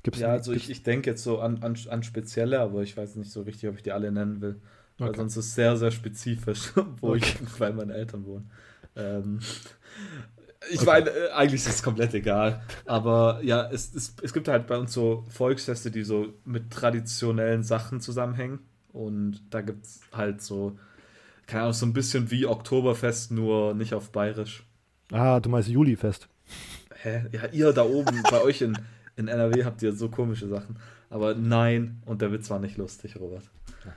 [0.03, 3.15] Gibt's, ja, also ich, ich denke jetzt so an, an, an spezielle, aber ich weiß
[3.15, 4.61] nicht so richtig, ob ich die alle nennen will.
[4.97, 7.23] Weil sonst ist es sehr, sehr spezifisch, wo okay.
[7.43, 8.45] ich bei meinen Eltern wohne.
[8.95, 9.39] Ähm,
[10.69, 10.85] ich okay.
[10.85, 12.61] meine, äh, eigentlich ist es komplett egal.
[12.85, 17.63] Aber ja, es, es, es gibt halt bei uns so Volksfeste, die so mit traditionellen
[17.63, 18.59] Sachen zusammenhängen.
[18.91, 20.77] Und da gibt es halt so,
[21.47, 24.63] keine Ahnung, so ein bisschen wie Oktoberfest, nur nicht auf Bayerisch.
[25.11, 26.27] Ah, du meinst Julifest.
[27.01, 27.25] Hä?
[27.31, 28.77] Ja, ihr da oben, bei euch in,
[29.15, 30.77] in NRW habt ihr so komische Sachen.
[31.09, 33.49] Aber nein, und der Witz war nicht lustig, Robert.
[33.85, 33.93] Ja,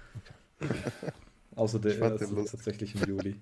[0.61, 1.13] okay.
[1.55, 3.37] Außer der ist tatsächlich im Juli.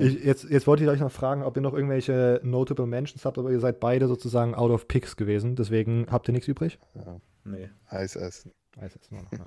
[0.00, 3.36] Ich, jetzt, jetzt wollte ich euch noch fragen, ob ihr noch irgendwelche Notable Mentions habt,
[3.36, 5.54] aber ihr seid beide sozusagen out of picks gewesen.
[5.54, 6.78] Deswegen habt ihr nichts übrig?
[6.94, 7.20] Ja.
[7.44, 7.68] Nee.
[7.86, 8.52] Eis essen.
[8.78, 9.46] Eis essen noch, ja.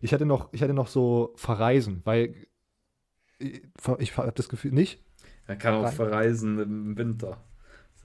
[0.00, 2.34] ich, hätte noch, ich hätte noch so verreisen, weil
[3.38, 3.62] ich,
[3.98, 5.02] ich habe das Gefühl, nicht?
[5.46, 7.42] Er kann auch verreisen im Winter.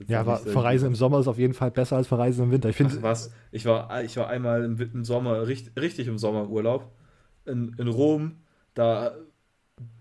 [0.06, 2.68] Ja, aber verreisen im Sommer ist auf jeden Fall besser als verreisen im Winter.
[2.68, 3.32] Ich finde was?
[3.52, 6.90] Ich war, ich war einmal im, im Sommer, richtig, richtig im Sommerurlaub
[7.44, 8.42] in, in Rom,
[8.74, 9.14] da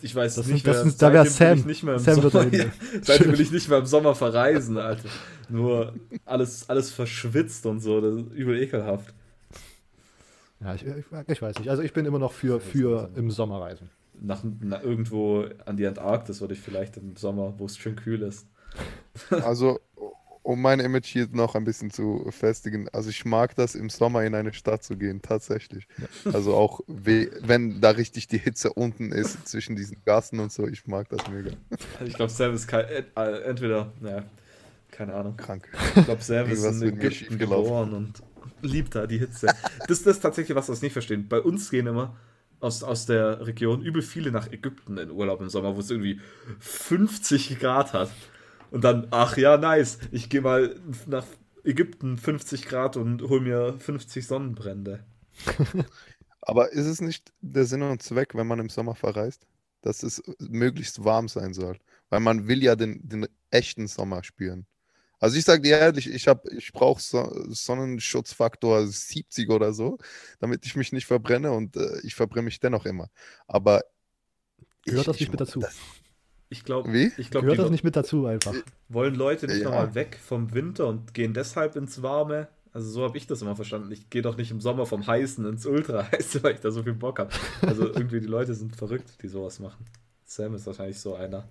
[0.02, 0.84] ich weiß das nicht mehr.
[0.84, 1.62] Das, da wäre Sam.
[1.62, 2.66] Nicht mehr im Sam Sommer, ja,
[3.02, 5.10] seitdem will ich nicht mehr im Sommer verreisen, Alter.
[5.50, 5.94] Nur
[6.26, 8.00] alles, alles verschwitzt und so.
[8.00, 9.14] Das ist übel ekelhaft.
[10.64, 11.70] Ja, ich, ich, ich weiß nicht.
[11.70, 13.90] Also ich bin immer noch für, für im Sommer reisen.
[14.22, 18.22] Nach, nach, irgendwo an die Antarktis würde ich vielleicht im Sommer, wo es schön kühl
[18.22, 18.48] ist.
[19.30, 19.80] Also
[20.44, 24.24] um mein Image hier noch ein bisschen zu festigen, also ich mag das im Sommer
[24.24, 25.88] in eine Stadt zu gehen, tatsächlich.
[26.26, 26.34] Ja.
[26.34, 30.86] Also auch wenn da richtig die Hitze unten ist zwischen diesen Gassen und so, ich
[30.86, 31.52] mag das mega.
[32.06, 33.04] Ich glaube, Sam ist kein, äh,
[33.46, 34.24] entweder, naja,
[34.92, 35.38] keine Ahnung.
[35.38, 35.70] Krank.
[35.96, 38.22] Ich glaube, Sam ist in Ägypten geboren und
[38.62, 39.48] liebt da die Hitze.
[39.88, 41.28] Das, das ist tatsächlich was, was ich nicht verstehen.
[41.28, 42.16] Bei uns gehen immer
[42.60, 46.20] aus, aus der Region übel viele nach Ägypten in Urlaub im Sommer, wo es irgendwie
[46.60, 48.12] 50 Grad hat.
[48.72, 50.00] Und dann, ach ja, nice.
[50.12, 50.76] Ich gehe mal
[51.06, 51.26] nach
[51.64, 55.04] Ägypten 50 Grad und hol mir 50 Sonnenbrände.
[56.42, 59.46] Aber ist es nicht der Sinn und Zweck, wenn man im Sommer verreist,
[59.82, 61.78] dass es möglichst warm sein soll?
[62.10, 64.66] Weil man will ja den, den echten Sommer spüren.
[65.24, 69.98] Also ich sage dir ehrlich, ich, hab- ich brauche so, Sonnenschutzfaktor 70 oder so,
[70.40, 73.10] damit ich mich nicht verbrenne und äh, ich verbrenne mich dennoch immer.
[73.48, 73.84] Aber
[74.86, 75.60] Gehört ich- das ich nicht mit dazu?
[75.62, 75.78] das-
[76.50, 77.12] Ich glaube, Wie?
[77.18, 78.54] ich glaube, Gehört das nicht mit dazu einfach?
[78.90, 79.70] wollen Leute nicht Ja.
[79.70, 82.50] nochmal weg vom Winter und gehen deshalb ins Warme.
[82.74, 83.92] Also so habe ich das immer verstanden.
[83.94, 86.96] Ich gehe doch nicht im Sommer vom Heißen ins Ultra-Heiße, weil ich da so viel
[86.96, 87.32] Bock habe.
[87.62, 89.86] Also irgendwie die Leute sind verrückt, die sowas machen.
[90.26, 91.48] Sam ist wahrscheinlich so einer.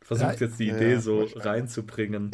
[0.00, 2.32] Versucht Ja, jetzt die ja, Idee so reinzubringen.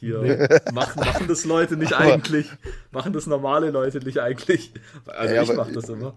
[0.00, 0.72] Hier Nee.
[0.72, 2.50] machen, machen das Leute nicht Aber- eigentlich.
[2.90, 4.72] Machen das normale Leute nicht eigentlich.
[5.06, 6.16] Also Ja, ich mache das immer.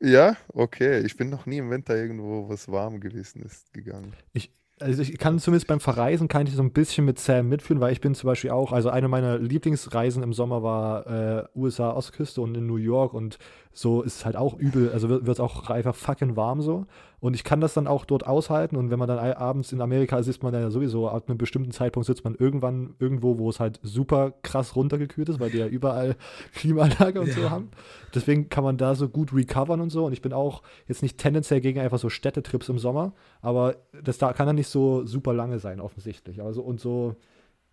[0.00, 1.00] Ja, okay.
[1.00, 4.12] Ich bin noch nie im Winter irgendwo, wo es warm gewesen ist, gegangen.
[4.80, 7.92] Also ich kann zumindest beim Verreisen kann ich so ein bisschen mit Sam mitfühlen, weil
[7.92, 12.40] ich bin zum Beispiel auch, also eine meiner Lieblingsreisen im Sommer war äh, USA Ostküste
[12.42, 13.38] und in New York und
[13.80, 16.86] so ist es halt auch übel, also wird es auch einfach fucking warm so
[17.20, 20.18] und ich kann das dann auch dort aushalten und wenn man dann abends in Amerika
[20.18, 23.48] ist, ist man dann ja sowieso ab einem bestimmten Zeitpunkt sitzt man irgendwann irgendwo, wo
[23.48, 26.16] es halt super krass runtergekühlt ist, weil die ja überall
[26.54, 27.50] Klimaanlage und so Ja.
[27.50, 27.70] haben.
[28.12, 31.16] Deswegen kann man da so gut recovern und so und ich bin auch jetzt nicht
[31.16, 35.32] tendenziell gegen einfach so Städtetrips im Sommer, aber das da kann dann nicht so super
[35.34, 36.42] lange sein, offensichtlich.
[36.42, 37.14] Also und so,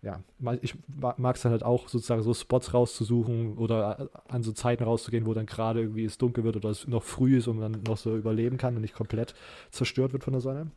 [0.06, 0.22] ja,
[0.62, 5.26] ich mag es dann halt auch sozusagen so Spots rauszusuchen oder an so Zeiten rauszugehen,
[5.26, 7.96] wo dann gerade irgendwie es dunkel wird oder es noch früh ist und man noch
[7.96, 9.34] so überleben kann und nicht komplett
[9.70, 10.70] zerstört wird von der Sonne.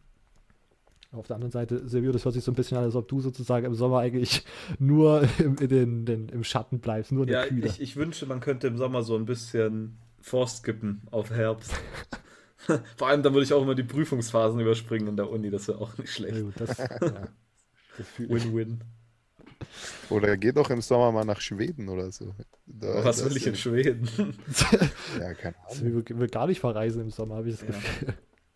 [1.11, 3.19] Auf der anderen Seite, Silvio, das hört sich so ein bisschen an, als ob du
[3.19, 4.43] sozusagen im Sommer eigentlich
[4.80, 7.68] nur im, in den, den, im Schatten bleibst, nur in Ja, der Kühle.
[7.68, 11.73] ich, ich wünsche, man könnte im Sommer so ein bisschen vorskippen auf Herbst.
[12.97, 15.80] Vor allem, dann würde ich auch immer die Prüfungsphasen überspringen in der Uni, das wäre
[15.80, 16.45] auch nicht schlecht.
[16.56, 17.30] das, ja,
[20.10, 22.34] Oder geht doch im Sommer mal nach Schweden oder so.
[22.65, 24.07] Da, Was will ich in Schweden?
[25.19, 25.76] Ja, keine Ahnung.
[25.76, 27.68] Silvio will gar nicht verreisen im Sommer, habe ich das Ja.
[27.76, 28.14] Gefühl.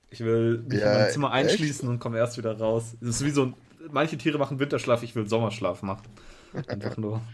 [0.09, 1.49] Ich will mich Ja, in mein Zimmer echt?
[1.51, 2.95] einschließen und komme erst wieder raus.
[3.01, 3.53] Das ist wie so ein.
[3.91, 6.03] Manche Tiere machen Winterschlaf, ich will Sommerschlaf machen.
[6.67, 7.21] Einfach nur.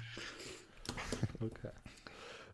[1.41, 1.69] Okay.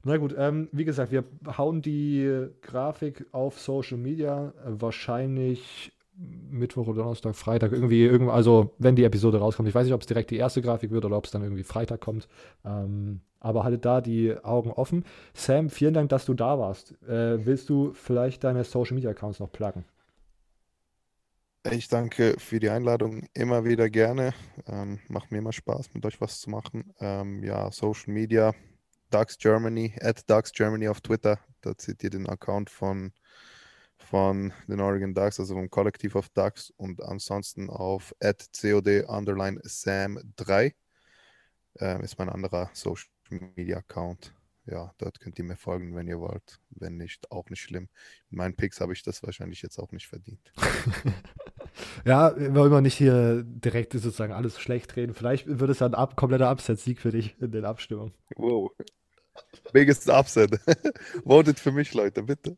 [0.03, 1.23] Na gut, ähm, wie gesagt, wir
[1.57, 8.73] hauen die Grafik auf Social Media äh, wahrscheinlich Mittwoch oder Donnerstag, Freitag, irgendwie, irgendwie, also
[8.77, 9.67] wenn die Episode rauskommt.
[9.67, 11.63] Ich weiß nicht, ob es direkt die erste Grafik wird oder ob es dann irgendwie
[11.63, 12.27] Freitag kommt.
[12.63, 15.05] Ähm, aber haltet da die Augen offen.
[15.33, 16.93] Sam, vielen Dank, dass du da warst.
[17.03, 19.85] Äh, willst du vielleicht deine Social Media Accounts noch pluggen?
[21.71, 24.33] Ich danke für die Einladung immer wieder gerne.
[24.67, 26.93] Ähm, macht mir immer Spaß, mit euch was zu machen.
[26.99, 28.53] Ähm, ja, Social Media,
[29.09, 31.39] Ducks Germany, at Ducks Germany auf Twitter.
[31.61, 33.11] Da seht ihr den Account von,
[33.97, 36.71] von den Oregon Ducks, also vom Kollektiv of Ducks.
[36.77, 40.73] Und ansonsten auf at COD underline Sam 3
[41.79, 44.33] ähm, ist mein anderer Social Media Account.
[44.67, 46.59] Ja, dort könnt ihr mir folgen, wenn ihr wollt.
[46.71, 47.87] Wenn nicht, auch nicht schlimm.
[48.29, 50.51] Mit meinen Picks habe ich das wahrscheinlich jetzt auch nicht verdient.
[52.05, 55.13] Ja, wollen wir nicht hier direkt sozusagen alles schlecht reden.
[55.13, 58.13] Vielleicht wird es ein ab, kompletter Absetzsieg für dich in den Abstimmungen.
[58.35, 58.71] Wow.
[59.73, 60.59] Biggest Upset.
[61.25, 62.57] Votet für mich, Leute, bitte.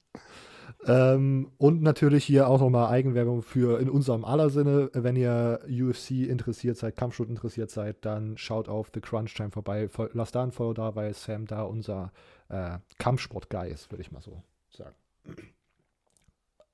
[0.86, 4.90] Ähm, und natürlich hier auch nochmal Eigenwerbung für in unserem aller Sinne.
[4.94, 9.90] Wenn ihr UFC interessiert seid, Kampfsport interessiert seid, dann schaut auf The Crunch Time vorbei.
[10.14, 12.12] Lasst da ein Follow da, weil Sam da unser
[12.50, 14.96] äh, Kampfsport-Guy ist, würde ich mal so sagen.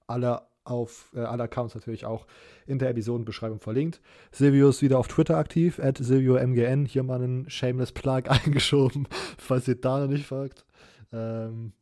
[0.08, 2.26] Alle auf äh, alle Accounts natürlich auch
[2.66, 4.02] in der Episodenbeschreibung verlinkt.
[4.32, 6.86] Silvio ist wieder auf Twitter aktiv, at SilvioMGN.
[6.86, 9.08] Hier mal einen Shameless Plug eingeschoben,
[9.38, 10.66] falls ihr da noch nicht folgt.
[11.12, 11.74] Ähm,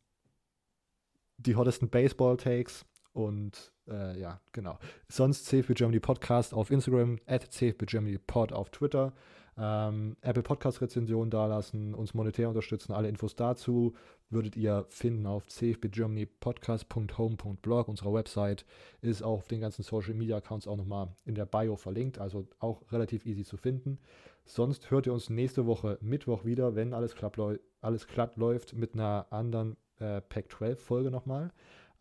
[1.45, 4.77] die hottesten Baseball-Takes und äh, ja, genau.
[5.09, 9.13] Sonst CFB Germany Podcast auf Instagram, at CFB Germany Pod auf Twitter.
[9.57, 12.93] Ähm, Apple Podcast Rezension dalassen, uns monetär unterstützen.
[12.93, 13.93] Alle Infos dazu
[14.29, 17.89] würdet ihr finden auf cfbgermanypodcast.home.blog.
[17.89, 18.65] Unsere Website
[19.01, 22.47] ist auch auf den ganzen Social Media Accounts auch nochmal in der Bio verlinkt, also
[22.59, 23.99] auch relativ easy zu finden.
[24.45, 27.37] Sonst hört ihr uns nächste Woche Mittwoch wieder, wenn alles glatt,
[27.81, 31.51] alles glatt läuft, mit einer anderen äh, Pack-12-Folge nochmal.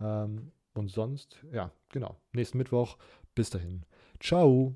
[0.00, 2.96] Ähm, und sonst, ja, genau, nächsten Mittwoch.
[3.34, 3.84] Bis dahin.
[4.20, 4.74] Ciao.